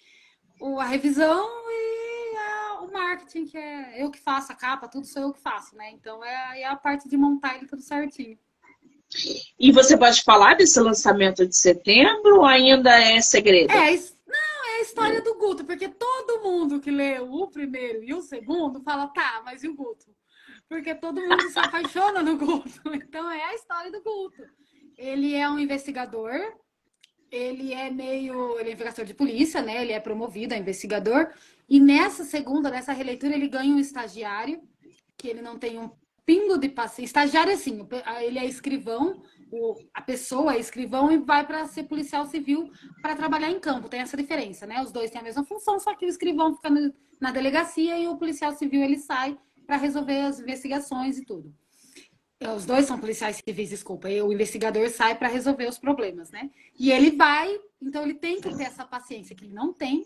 a 0.78 0.86
revisão 0.86 1.46
e 1.68 2.36
a, 2.36 2.80
o 2.80 2.90
marketing, 2.90 3.44
que 3.44 3.58
é 3.58 4.02
eu 4.02 4.10
que 4.10 4.18
faço 4.18 4.52
a 4.52 4.54
capa, 4.54 4.88
tudo 4.88 5.06
sou 5.06 5.20
eu 5.20 5.32
que 5.34 5.40
faço, 5.40 5.76
né? 5.76 5.90
Então 5.90 6.24
é, 6.24 6.62
é 6.62 6.66
a 6.66 6.76
parte 6.76 7.10
de 7.10 7.16
montar 7.16 7.56
ele 7.56 7.66
tudo 7.66 7.82
certinho. 7.82 8.38
E 9.60 9.70
você 9.70 9.98
pode 9.98 10.22
falar 10.22 10.54
desse 10.54 10.80
lançamento 10.80 11.46
de 11.46 11.56
setembro 11.56 12.38
ou 12.38 12.46
ainda 12.46 12.98
é 12.98 13.20
segredo? 13.20 13.70
É, 13.70 13.90
não, 14.26 14.66
é 14.70 14.78
a 14.78 14.80
história 14.80 15.20
do 15.20 15.34
Guto, 15.34 15.62
porque 15.62 15.88
todo 15.88 16.42
mundo 16.42 16.80
que 16.80 16.90
leu 16.90 17.30
o 17.30 17.48
primeiro 17.48 18.02
e 18.02 18.14
o 18.14 18.22
segundo 18.22 18.80
fala, 18.80 19.08
tá, 19.08 19.42
mas 19.44 19.62
e 19.62 19.68
o 19.68 19.74
Guto? 19.74 20.06
Porque 20.68 20.94
todo 20.94 21.20
mundo 21.20 21.48
se 21.50 21.58
apaixona 21.58 22.22
no 22.22 22.36
Guto. 22.36 22.80
Então 22.94 23.30
é 23.30 23.44
a 23.44 23.54
história 23.54 23.90
do 23.90 24.02
Guto. 24.02 24.42
Ele 24.96 25.34
é 25.34 25.48
um 25.48 25.58
investigador, 25.58 26.34
ele 27.30 27.72
é 27.72 27.90
meio. 27.90 28.58
Ele 28.58 28.70
é 28.70 28.72
investigador 28.72 29.06
de 29.06 29.14
polícia, 29.14 29.60
né? 29.60 29.82
Ele 29.82 29.92
é 29.92 30.00
promovido 30.00 30.54
a 30.54 30.58
investigador. 30.58 31.32
E 31.68 31.80
nessa 31.80 32.24
segunda, 32.24 32.70
nessa 32.70 32.92
releitura, 32.92 33.34
ele 33.34 33.48
ganha 33.48 33.74
um 33.74 33.78
estagiário, 33.78 34.62
que 35.16 35.28
ele 35.28 35.42
não 35.42 35.58
tem 35.58 35.78
um 35.78 35.90
pingo 36.24 36.56
de 36.58 36.68
paciência. 36.68 37.10
Estagiário, 37.20 37.52
assim, 37.52 37.86
ele 38.22 38.38
é 38.38 38.44
escrivão, 38.46 39.22
o, 39.50 39.74
a 39.92 40.00
pessoa 40.00 40.54
é 40.54 40.58
escrivão 40.58 41.10
e 41.10 41.18
vai 41.18 41.46
para 41.46 41.66
ser 41.66 41.84
policial 41.84 42.26
civil 42.26 42.70
para 43.02 43.14
trabalhar 43.14 43.50
em 43.50 43.60
campo. 43.60 43.88
Tem 43.88 44.00
essa 44.00 44.16
diferença, 44.16 44.66
né? 44.66 44.82
Os 44.82 44.90
dois 44.90 45.10
têm 45.10 45.20
a 45.20 45.24
mesma 45.24 45.44
função, 45.44 45.78
só 45.78 45.94
que 45.94 46.06
o 46.06 46.08
escrivão 46.08 46.54
fica 46.56 46.70
na 47.20 47.30
delegacia 47.30 47.98
e 47.98 48.06
o 48.08 48.16
policial 48.16 48.52
civil 48.52 48.82
ele 48.82 48.98
sai 48.98 49.38
para 49.66 49.76
resolver 49.76 50.20
as 50.20 50.40
investigações 50.40 51.18
e 51.18 51.24
tudo. 51.24 51.54
É, 52.40 52.50
os 52.50 52.66
dois 52.66 52.86
são 52.86 52.98
policiais 52.98 53.36
civis, 53.36 53.70
desculpa. 53.70 54.10
E 54.10 54.20
o 54.20 54.32
investigador 54.32 54.88
sai 54.90 55.16
para 55.16 55.28
resolver 55.28 55.68
os 55.68 55.78
problemas, 55.78 56.30
né? 56.30 56.50
E 56.78 56.90
ele 56.90 57.12
vai, 57.12 57.58
então 57.80 58.02
ele 58.02 58.14
tem 58.14 58.40
que 58.40 58.54
ter 58.54 58.64
essa 58.64 58.84
paciência 58.84 59.34
que 59.34 59.44
ele 59.44 59.54
não 59.54 59.72
tem 59.72 60.04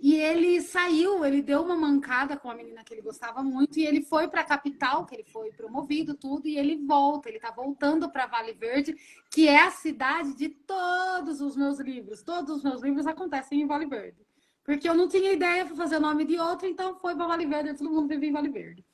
e 0.00 0.16
ele 0.16 0.60
saiu, 0.60 1.24
ele 1.24 1.40
deu 1.40 1.62
uma 1.62 1.76
mancada 1.76 2.36
com 2.36 2.50
a 2.50 2.54
menina 2.54 2.84
que 2.84 2.92
ele 2.92 3.00
gostava 3.00 3.42
muito 3.42 3.78
e 3.78 3.86
ele 3.86 4.02
foi 4.02 4.28
para 4.28 4.42
a 4.42 4.44
capital, 4.44 5.06
que 5.06 5.14
ele 5.14 5.24
foi 5.24 5.50
promovido, 5.52 6.14
tudo, 6.14 6.46
e 6.46 6.58
ele 6.58 6.84
volta, 6.84 7.28
ele 7.28 7.38
está 7.38 7.50
voltando 7.50 8.10
para 8.10 8.26
Vale 8.26 8.52
Verde, 8.52 8.94
que 9.30 9.48
é 9.48 9.62
a 9.62 9.70
cidade 9.70 10.34
de 10.34 10.50
todos 10.50 11.40
os 11.40 11.56
meus 11.56 11.78
livros. 11.80 12.22
Todos 12.22 12.56
os 12.56 12.62
meus 12.62 12.82
livros 12.82 13.06
acontecem 13.06 13.62
em 13.62 13.66
Vale 13.66 13.86
Verde. 13.86 14.23
Porque 14.64 14.88
eu 14.88 14.94
não 14.94 15.08
tinha 15.08 15.32
ideia 15.32 15.66
para 15.66 15.76
fazer 15.76 15.96
o 15.96 16.00
nome 16.00 16.24
de 16.24 16.38
outro, 16.38 16.66
então 16.66 16.98
foi 16.98 17.14
para 17.14 17.26
Vale 17.26 17.46
Verde, 17.46 17.76
todo 17.76 17.90
mundo 17.90 18.08
vive 18.08 18.28
em 18.28 18.32
Vale 18.32 18.48
Verde. 18.48 18.84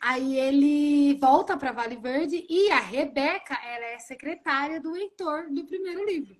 Aí 0.00 0.38
ele 0.38 1.14
volta 1.18 1.56
para 1.56 1.72
Vale 1.72 1.96
Verde 1.96 2.44
e 2.48 2.70
a 2.70 2.80
Rebeca, 2.80 3.54
ela 3.64 3.86
é 3.86 3.98
secretária 3.98 4.80
do 4.80 4.94
Heitor 4.96 5.48
do 5.50 5.64
primeiro 5.64 6.04
livro. 6.04 6.36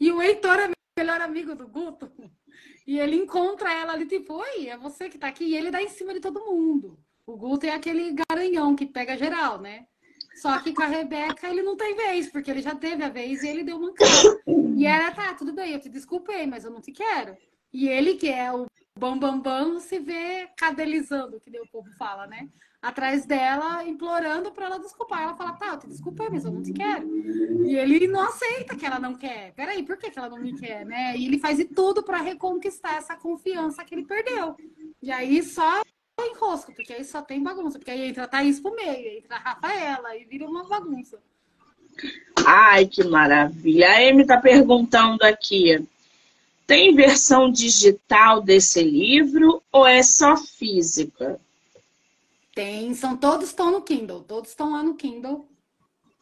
E 0.00 0.10
o 0.10 0.20
Heitor 0.20 0.58
é 0.58 0.70
melhor 0.98 1.20
amigo 1.20 1.54
do 1.54 1.68
Guto. 1.68 2.10
E 2.86 2.98
ele 2.98 3.16
encontra 3.16 3.72
ela 3.72 3.92
ali, 3.92 4.06
tipo, 4.06 4.34
oi, 4.34 4.68
é 4.68 4.76
você 4.76 5.08
que 5.08 5.18
tá 5.18 5.28
aqui. 5.28 5.44
E 5.44 5.56
ele 5.56 5.70
dá 5.70 5.82
em 5.82 5.88
cima 5.88 6.12
de 6.12 6.20
todo 6.20 6.44
mundo. 6.44 6.98
O 7.26 7.36
Guto 7.36 7.66
é 7.66 7.70
aquele 7.70 8.14
garanhão 8.28 8.76
que 8.76 8.84
pega 8.84 9.16
geral, 9.16 9.60
né? 9.60 9.86
Só 10.34 10.58
que 10.60 10.74
com 10.74 10.82
a 10.82 10.86
Rebeca 10.86 11.48
ele 11.48 11.62
não 11.62 11.76
tem 11.76 11.94
vez, 11.94 12.28
porque 12.28 12.50
ele 12.50 12.60
já 12.60 12.74
teve 12.74 13.02
a 13.02 13.08
vez 13.08 13.42
e 13.42 13.48
ele 13.48 13.62
deu 13.62 13.76
uma 13.76 13.94
cara. 13.94 14.42
E 14.76 14.84
ela, 14.84 15.12
tá, 15.12 15.32
tudo 15.34 15.52
bem, 15.52 15.72
eu 15.72 15.80
te 15.80 15.88
desculpei, 15.88 16.46
mas 16.46 16.64
eu 16.64 16.70
não 16.70 16.80
te 16.80 16.92
quero. 16.92 17.36
E 17.74 17.88
ele, 17.88 18.14
que 18.14 18.30
é 18.30 18.50
o 18.52 18.66
bambambam, 18.98 19.40
bam, 19.40 19.72
bam, 19.72 19.80
se 19.80 19.98
vê 19.98 20.48
cadelizando, 20.56 21.40
que 21.40 21.50
nem 21.50 21.60
o 21.60 21.66
povo 21.66 21.90
fala, 21.98 22.26
né? 22.26 22.48
atrás 22.84 23.24
dela, 23.24 23.82
implorando 23.84 24.52
para 24.52 24.66
ela 24.66 24.78
desculpar. 24.78 25.22
Ela 25.22 25.34
fala, 25.34 25.54
tá, 25.54 25.68
eu 25.68 25.78
te 25.78 25.86
desculpei, 25.86 26.28
mas 26.28 26.44
eu 26.44 26.52
não 26.52 26.62
te 26.62 26.72
quero. 26.72 27.08
E 27.64 27.74
ele 27.76 28.06
não 28.06 28.20
aceita 28.20 28.76
que 28.76 28.84
ela 28.84 28.98
não 28.98 29.14
quer. 29.14 29.52
Peraí, 29.54 29.82
por 29.82 29.96
que, 29.96 30.10
que 30.10 30.18
ela 30.18 30.28
não 30.28 30.38
me 30.38 30.52
quer, 30.58 30.84
né? 30.84 31.16
E 31.16 31.26
ele 31.26 31.38
faz 31.38 31.56
de 31.56 31.64
tudo 31.64 32.02
para 32.02 32.20
reconquistar 32.20 32.96
essa 32.96 33.16
confiança 33.16 33.84
que 33.84 33.94
ele 33.94 34.04
perdeu. 34.04 34.54
E 35.02 35.10
aí 35.10 35.42
só 35.42 35.80
enrosco, 36.20 36.74
porque 36.74 36.92
aí 36.92 37.04
só 37.04 37.22
tem 37.22 37.42
bagunça. 37.42 37.78
Porque 37.78 37.90
aí 37.90 38.08
entra 38.08 38.24
a 38.24 38.28
Thaís 38.28 38.60
pro 38.60 38.76
meio, 38.76 39.18
entra 39.18 39.36
a 39.36 39.40
Rafaela, 39.40 40.14
e 40.16 40.26
vira 40.26 40.46
uma 40.46 40.64
bagunça. 40.68 41.18
Ai, 42.46 42.86
que 42.86 43.02
maravilha. 43.02 43.88
A 43.88 44.10
Amy 44.10 44.26
tá 44.26 44.36
perguntando 44.36 45.24
aqui. 45.24 45.82
Tem 46.66 46.94
versão 46.94 47.50
digital 47.50 48.40
desse 48.40 48.82
livro 48.82 49.62
ou 49.70 49.86
é 49.86 50.02
só 50.02 50.36
física? 50.36 51.38
Tem, 52.54 52.94
são 52.94 53.16
todos 53.16 53.48
estão 53.48 53.70
no 53.70 53.82
Kindle, 53.82 54.22
todos 54.22 54.50
estão 54.50 54.72
lá 54.72 54.82
no 54.82 54.94
Kindle. 54.94 55.46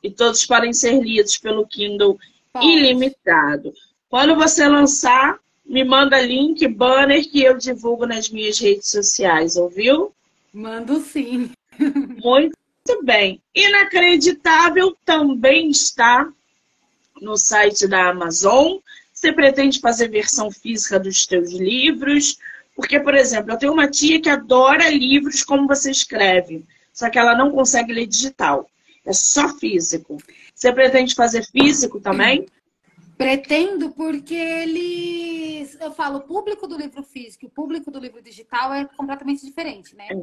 E 0.02 0.10
todos 0.10 0.44
podem 0.46 0.72
ser 0.72 1.00
lidos 1.00 1.38
pelo 1.38 1.66
Kindle 1.66 2.18
Pode. 2.52 2.66
ilimitado. 2.66 3.72
Quando 4.08 4.34
você 4.34 4.66
lançar, 4.66 5.38
me 5.64 5.84
manda 5.84 6.20
link, 6.20 6.66
banner 6.68 7.30
que 7.30 7.42
eu 7.42 7.56
divulgo 7.56 8.06
nas 8.06 8.28
minhas 8.28 8.58
redes 8.58 8.90
sociais, 8.90 9.56
ouviu? 9.56 10.12
Mando 10.52 11.00
sim. 11.00 11.50
Muito 12.22 13.04
bem. 13.04 13.40
Inacreditável 13.54 14.96
também 15.04 15.70
está 15.70 16.30
no 17.20 17.36
site 17.36 17.86
da 17.86 18.10
Amazon. 18.10 18.78
Você 19.22 19.32
pretende 19.32 19.78
fazer 19.78 20.08
versão 20.08 20.50
física 20.50 20.98
dos 20.98 21.24
teus 21.26 21.52
livros? 21.52 22.38
Porque, 22.74 22.98
por 22.98 23.14
exemplo, 23.14 23.52
eu 23.52 23.56
tenho 23.56 23.72
uma 23.72 23.88
tia 23.88 24.20
que 24.20 24.28
adora 24.28 24.90
livros 24.90 25.44
como 25.44 25.68
você 25.68 25.92
escreve, 25.92 26.66
só 26.92 27.08
que 27.08 27.20
ela 27.20 27.36
não 27.36 27.52
consegue 27.52 27.92
ler 27.92 28.08
digital. 28.08 28.68
É 29.06 29.12
só 29.12 29.48
físico. 29.48 30.18
Você 30.52 30.72
pretende 30.72 31.14
fazer 31.14 31.46
físico 31.46 32.00
também? 32.00 32.46
Pretendo, 33.16 33.92
porque 33.92 34.34
eles. 34.34 35.80
Eu 35.80 35.92
falo, 35.92 36.18
o 36.18 36.22
público 36.22 36.66
do 36.66 36.76
livro 36.76 37.04
físico 37.04 37.44
e 37.44 37.46
o 37.46 37.50
público 37.50 37.92
do 37.92 38.00
livro 38.00 38.20
digital 38.20 38.74
é 38.74 38.84
completamente 38.86 39.46
diferente, 39.46 39.94
né? 39.94 40.08
É. 40.10 40.16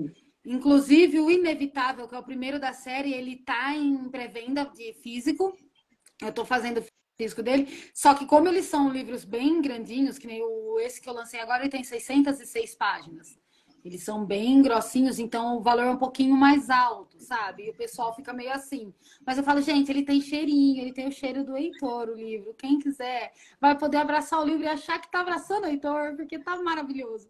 Inclusive, 0.46 1.22
o 1.22 1.32
Inevitável, 1.32 2.06
que 2.06 2.16
é 2.16 2.20
o 2.20 2.24
primeiro 2.24 2.60
da 2.60 2.74
série, 2.74 3.14
ele 3.14 3.38
tá 3.38 3.74
em 3.74 4.10
pré-venda 4.10 4.66
de 4.66 4.92
físico. 4.92 5.56
Eu 6.22 6.34
tô 6.34 6.44
fazendo 6.44 6.84
físico 7.20 7.44
dele. 7.44 7.68
Só 7.94 8.14
que 8.14 8.26
como 8.26 8.48
eles 8.48 8.66
são 8.66 8.90
livros 8.90 9.26
bem 9.26 9.62
grandinhos, 9.62 10.18
que 10.18 10.26
nem 10.26 10.42
o, 10.42 10.80
esse 10.80 11.02
que 11.02 11.10
eu 11.10 11.14
lancei 11.14 11.42
agora, 11.42 11.64
ele 11.64 11.70
tem 11.70 11.84
606 11.84 12.76
páginas. 12.76 13.38
Eles 13.84 14.04
são 14.04 14.26
bem 14.26 14.62
grossinhos, 14.62 15.20
então 15.20 15.58
o 15.58 15.62
valor 15.62 15.86
é 15.86 15.90
um 15.90 15.98
pouquinho 15.98 16.36
mais 16.36 16.70
alto, 16.70 17.18
sabe? 17.20 17.66
E 17.66 17.70
o 17.70 17.74
pessoal 17.74 18.14
fica 18.14 18.34
meio 18.34 18.52
assim. 18.52 18.94
Mas 19.26 19.38
eu 19.38 19.44
falo, 19.44 19.62
gente, 19.62 19.90
ele 19.90 20.04
tem 20.04 20.20
cheirinho, 20.20 20.82
ele 20.82 20.94
tem 20.94 21.08
o 21.08 21.12
cheiro 21.12 21.46
do 21.46 21.56
Heitor, 21.56 22.10
o 22.10 22.16
livro. 22.16 22.54
Quem 22.54 22.78
quiser 22.78 23.32
vai 23.60 23.78
poder 23.78 23.98
abraçar 23.98 24.42
o 24.42 24.46
livro 24.46 24.64
e 24.64 24.68
achar 24.68 25.00
que 25.00 25.10
tá 25.10 25.22
abraçando 25.22 25.64
o 25.64 25.68
Heitor, 25.68 26.16
porque 26.16 26.40
tá 26.40 26.62
maravilhoso. 26.62 27.30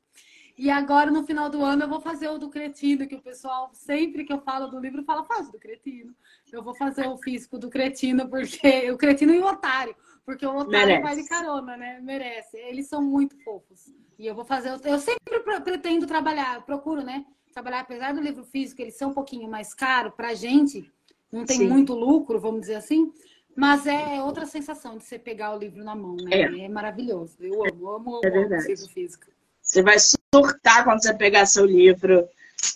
E 0.60 0.70
agora, 0.70 1.10
no 1.10 1.24
final 1.24 1.50
do 1.50 1.64
ano, 1.64 1.84
eu 1.84 1.88
vou 1.88 2.02
fazer 2.02 2.28
o 2.28 2.38
do 2.38 2.50
Cretino, 2.50 3.08
que 3.08 3.16
o 3.16 3.22
pessoal, 3.22 3.70
sempre 3.72 4.26
que 4.26 4.34
eu 4.34 4.42
falo 4.42 4.68
do 4.68 4.78
livro, 4.78 5.06
fala, 5.06 5.24
faz 5.24 5.50
do 5.50 5.58
Cretino. 5.58 6.14
Eu 6.52 6.62
vou 6.62 6.76
fazer 6.76 7.08
o 7.08 7.16
físico 7.16 7.58
do 7.58 7.70
Cretino, 7.70 8.28
porque 8.28 8.60
o 8.92 8.98
Cretino 8.98 9.34
e 9.34 9.40
o 9.40 9.46
Otário. 9.46 9.96
Porque 10.26 10.46
o 10.46 10.54
Otário 10.54 10.88
Merece. 10.88 11.02
vai 11.02 11.16
de 11.16 11.30
carona, 11.30 11.78
né? 11.78 12.02
Merece. 12.02 12.58
Eles 12.58 12.88
são 12.88 13.02
muito 13.02 13.42
fofos. 13.42 13.96
E 14.18 14.28
eu 14.28 14.36
vou 14.36 14.44
fazer. 14.44 14.78
Eu 14.84 15.00
sempre 15.00 15.40
pretendo 15.64 16.06
trabalhar, 16.06 16.66
procuro, 16.66 17.06
né? 17.06 17.26
Trabalhar, 17.54 17.80
apesar 17.80 18.14
do 18.14 18.20
livro 18.20 18.44
físico, 18.44 18.82
ele 18.82 18.92
ser 18.92 19.06
um 19.06 19.14
pouquinho 19.14 19.50
mais 19.50 19.74
caro 19.74 20.12
pra 20.12 20.34
gente, 20.34 20.92
não 21.32 21.46
tem 21.46 21.60
Sim. 21.60 21.70
muito 21.70 21.94
lucro, 21.94 22.38
vamos 22.38 22.60
dizer 22.60 22.76
assim. 22.76 23.14
Mas 23.56 23.88
é 23.88 24.22
outra 24.22 24.46
sensação 24.46 24.98
de 24.98 25.06
você 25.06 25.18
pegar 25.18 25.56
o 25.56 25.58
livro 25.58 25.86
na 25.86 25.96
mão, 25.96 26.18
né? 26.18 26.32
É, 26.32 26.66
é 26.66 26.68
maravilhoso. 26.68 27.38
Eu 27.40 27.64
amo, 27.64 27.90
amo, 27.92 28.16
amo, 28.18 28.26
é 28.26 28.28
amo 28.28 28.56
o 28.56 28.62
livro 28.62 28.90
físico. 28.90 29.39
Você 29.70 29.84
vai 29.84 29.98
surtar 30.00 30.84
quando 30.84 31.04
você 31.04 31.14
pegar 31.14 31.46
seu 31.46 31.64
livro 31.64 32.28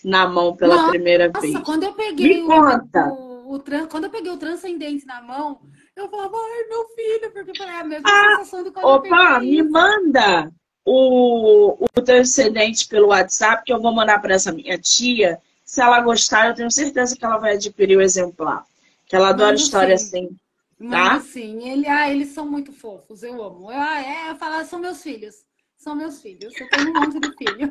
na 0.04 0.28
mão 0.28 0.56
pela 0.56 0.76
Nossa, 0.76 0.90
primeira 0.90 1.28
vez. 1.28 1.54
Nossa, 1.54 1.66
quando 1.66 1.84
eu 1.84 1.94
peguei 1.94 2.44
Me 2.44 2.48
conta. 2.48 3.08
O, 3.08 3.52
o, 3.52 3.56
o, 3.56 3.88
quando 3.90 4.04
eu 4.04 4.10
peguei 4.12 4.32
o 4.32 4.38
transcendente 4.38 5.04
na 5.04 5.20
mão, 5.20 5.60
eu 5.96 6.08
falava, 6.08 6.38
ai, 6.38 6.68
meu 6.70 6.88
filho, 6.90 7.32
porque 7.32 7.50
eu 7.50 7.56
falei, 7.56 7.74
é 7.74 7.80
a 7.80 7.84
mesma 7.84 8.08
ah, 8.08 8.36
sensação 8.38 8.64
do 8.64 8.72
quando 8.72 8.86
opa, 8.86 9.08
eu 9.08 9.40
peguei. 9.40 9.64
me 9.64 9.70
manda 9.70 10.52
o, 10.86 11.84
o 11.84 12.02
transcendente 12.04 12.88
pelo 12.88 13.08
WhatsApp, 13.08 13.64
que 13.66 13.74
eu 13.74 13.82
vou 13.82 13.92
mandar 13.92 14.22
para 14.22 14.36
essa 14.36 14.52
minha 14.52 14.78
tia. 14.78 15.42
Se 15.66 15.82
ela 15.82 16.00
gostar, 16.00 16.50
eu 16.50 16.54
tenho 16.54 16.70
certeza 16.70 17.16
que 17.18 17.26
ela 17.26 17.40
vai 17.40 17.56
adquirir 17.56 17.98
o 17.98 18.02
exemplar. 18.04 18.64
Que 19.08 19.16
ela 19.16 19.30
adora 19.30 19.54
Mano, 19.54 19.58
história 19.58 19.98
sim. 19.98 20.06
assim. 20.06 20.90
Tá? 20.92 21.20
sim. 21.22 21.68
Ele, 21.68 21.88
ah, 21.88 22.12
eles 22.12 22.30
são 22.30 22.46
muito 22.46 22.72
fofos, 22.72 23.24
eu 23.24 23.42
amo. 23.42 23.72
Eu, 23.72 23.80
ah, 23.80 24.00
é, 24.00 24.30
eu 24.30 24.36
falo, 24.36 24.64
são 24.66 24.78
meus 24.78 25.02
filhos. 25.02 25.44
São 25.84 25.96
meus 25.96 26.22
filhos. 26.22 26.54
Eu 26.58 26.70
tenho 26.70 26.92
um 26.92 26.94
monte 26.94 27.20
de 27.20 27.36
filho. 27.36 27.70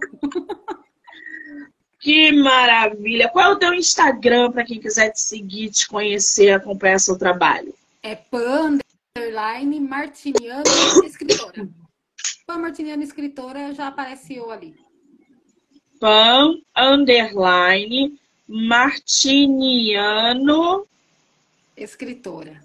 Que 1.99 2.31
maravilha! 2.31 3.31
Qual 3.31 3.53
é 3.53 3.55
o 3.55 3.59
teu 3.59 3.73
Instagram 3.73 4.53
para 4.53 4.67
quem 4.67 4.79
quiser 4.79 5.13
te 5.13 5.21
seguir, 5.21 5.71
te 5.71 5.89
conhecer, 5.89 6.51
acompanhar 6.51 6.99
seu 6.99 7.17
trabalho? 7.17 7.75
É 8.03 8.15
pan 8.15 8.77
underline 9.17 9.81
martiniano 9.81 10.63
escritora. 11.07 11.67
Pan 12.47 12.59
martiniano 12.59 13.03
escritora 13.03 13.73
já 13.73 13.87
apareceu 13.87 14.51
ali. 14.51 14.75
Pan 15.99 16.61
underline 16.77 18.21
martiniano 18.47 19.97
escritora. 21.75 22.61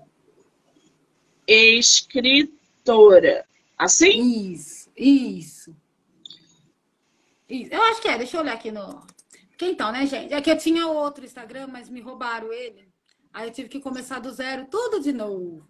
Escritora. 1.48 3.46
Assim? 3.78 4.52
Isso, 4.52 4.77
isso. 4.98 5.76
Isso. 7.50 7.74
Eu 7.74 7.82
acho 7.84 8.02
que 8.02 8.08
é, 8.08 8.18
deixa 8.18 8.38
eu 8.38 8.42
olhar 8.42 8.54
aqui 8.54 8.72
no. 8.72 9.02
Porque 9.50 9.66
então, 9.66 9.92
né, 9.92 10.06
gente? 10.06 10.34
É 10.34 10.42
que 10.42 10.52
eu 10.52 10.58
tinha 10.58 10.88
outro 10.88 11.24
Instagram, 11.24 11.68
mas 11.68 11.90
me 11.90 12.02
roubaram 12.02 12.52
ele. 12.52 12.88
Aí 13.34 13.48
eu 13.48 13.54
tive 13.54 13.70
que 13.70 13.80
começar 13.80 14.20
do 14.20 14.32
zero, 14.32 14.66
tudo 14.70 15.00
de 15.00 15.14
novo. 15.14 15.66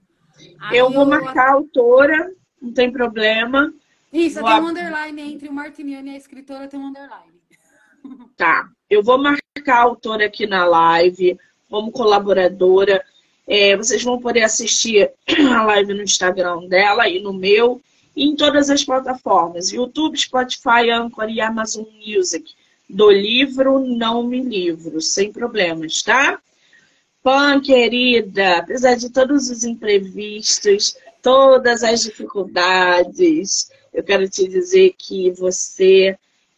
Aí 0.59 0.77
eu 0.77 0.89
vou 0.89 1.03
eu... 1.03 1.09
marcar 1.09 1.49
a 1.49 1.53
autora, 1.53 2.33
não 2.61 2.73
tem 2.73 2.91
problema. 2.91 3.73
Isso, 4.11 4.39
vou... 4.39 4.49
tem 4.49 4.61
um 4.61 4.67
underline 4.67 5.21
entre 5.21 5.49
o 5.49 5.53
Martiniano 5.53 6.07
e 6.07 6.11
a 6.11 6.17
escritora, 6.17 6.67
tem 6.67 6.79
um 6.79 6.87
underline. 6.87 7.37
Tá. 8.37 8.69
Eu 8.89 9.03
vou 9.03 9.17
marcar 9.17 9.79
a 9.79 9.81
autora 9.81 10.27
aqui 10.27 10.47
na 10.47 10.63
live 10.63 11.37
como 11.69 11.91
colaboradora. 11.91 13.03
É, 13.45 13.75
vocês 13.75 14.01
vão 14.01 14.19
poder 14.19 14.43
assistir 14.43 15.11
a 15.53 15.63
live 15.63 15.93
no 15.93 16.03
Instagram 16.03 16.67
dela 16.67 17.09
e 17.09 17.19
no 17.19 17.33
meu, 17.33 17.81
em 18.17 18.35
todas 18.35 18.69
as 18.69 18.83
plataformas: 18.83 19.71
YouTube, 19.71 20.17
Spotify, 20.17 20.89
Anchor 20.91 21.29
e 21.29 21.39
Amazon 21.39 21.85
Music. 22.05 22.53
Do 22.89 23.11
livro 23.11 23.79
Não 23.79 24.23
Me 24.23 24.41
Livro, 24.41 25.01
sem 25.01 25.31
problemas, 25.31 26.01
tá? 26.01 26.39
Pan, 27.21 27.59
querida, 27.59 28.59
apesar 28.59 28.95
de 28.95 29.09
todos 29.09 29.49
os 29.49 29.65
imprevistos, 29.65 30.95
todas 31.21 31.83
as 31.83 32.03
dificuldades, 32.03 33.69
eu 33.93 34.01
quero 34.03 34.29
te 34.29 34.47
dizer 34.47 34.95
que 34.97 35.31
você 35.31 36.17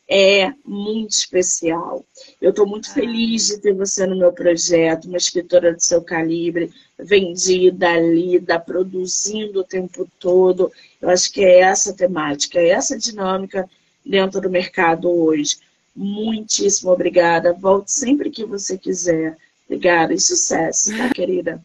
é 0.10 0.52
muito 0.66 1.12
especial. 1.12 2.04
Eu 2.42 2.50
estou 2.50 2.66
muito 2.66 2.92
feliz 2.92 3.48
de 3.48 3.60
ter 3.60 3.74
você 3.74 4.08
no 4.08 4.18
meu 4.18 4.34
projeto, 4.34 5.06
uma 5.06 5.18
escritora 5.18 5.74
do 5.74 5.80
seu 5.80 6.02
calibre, 6.02 6.74
vendida, 6.98 8.00
lida, 8.00 8.60
produzindo 8.60 9.60
o 9.60 9.64
tempo 9.64 10.10
todo. 10.20 10.72
Eu 11.00 11.10
acho 11.10 11.32
que 11.32 11.44
é 11.46 11.60
essa 11.60 11.94
temática, 11.94 12.60
é 12.60 12.70
essa 12.70 12.98
dinâmica 12.98 13.70
dentro 14.04 14.42
do 14.42 14.50
mercado 14.50 15.10
hoje. 15.12 15.58
Muitíssimo 15.96 16.92
obrigada. 16.92 17.54
Volte 17.54 17.92
sempre 17.92 18.32
que 18.32 18.44
você 18.44 18.78
quiser. 18.78 19.38
Obrigada 19.68 20.14
e 20.14 20.20
sucesso, 20.20 20.90
tá, 20.98 21.10
querida? 21.14 21.62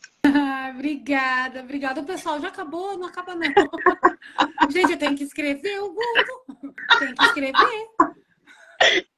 obrigada, 0.74 1.60
obrigada. 1.60 2.00
O 2.02 2.04
pessoal 2.04 2.38
já 2.40 2.48
acabou, 2.48 2.98
não 2.98 3.06
acaba 3.06 3.34
não. 3.34 3.48
Gente, 4.70 4.92
eu 4.92 4.98
tenho 4.98 5.16
que 5.16 5.24
escrever 5.24 5.80
o 5.80 5.88
Google. 5.88 6.74
Tem 6.98 7.14
que 7.14 7.24
escrever. 7.24 7.88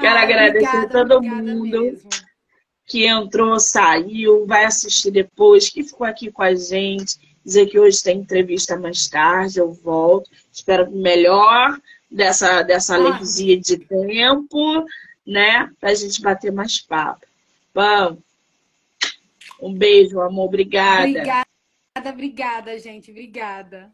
Quero 0.00 0.18
ah, 0.18 0.22
agradecer 0.22 0.76
a 0.76 0.88
todo 0.88 1.20
mundo 1.20 1.62
mesmo. 1.62 2.08
que 2.86 3.06
entrou, 3.06 3.58
saiu, 3.58 4.46
vai 4.46 4.64
assistir 4.64 5.10
depois, 5.10 5.68
que 5.68 5.82
ficou 5.82 6.06
aqui 6.06 6.30
com 6.30 6.42
a 6.42 6.54
gente. 6.54 7.18
Dizer 7.44 7.66
que 7.66 7.78
hoje 7.78 8.02
tem 8.02 8.18
entrevista 8.18 8.76
mais 8.76 9.08
tarde, 9.08 9.58
eu 9.58 9.72
volto. 9.72 10.30
Espero 10.52 10.90
melhor 10.92 11.76
dessa, 12.08 12.62
dessa 12.62 12.96
ah. 12.96 13.18
de 13.20 13.78
tempo, 13.78 14.84
né? 15.26 15.68
Pra 15.80 15.94
gente 15.94 16.22
bater 16.22 16.52
mais 16.52 16.80
papo. 16.80 17.26
Bom, 17.74 18.18
um 19.60 19.72
beijo, 19.74 20.20
amor. 20.20 20.46
Obrigada. 20.46 21.08
Obrigada, 21.08 21.46
obrigada, 22.10 22.78
gente. 22.78 23.10
Obrigada. 23.10 23.92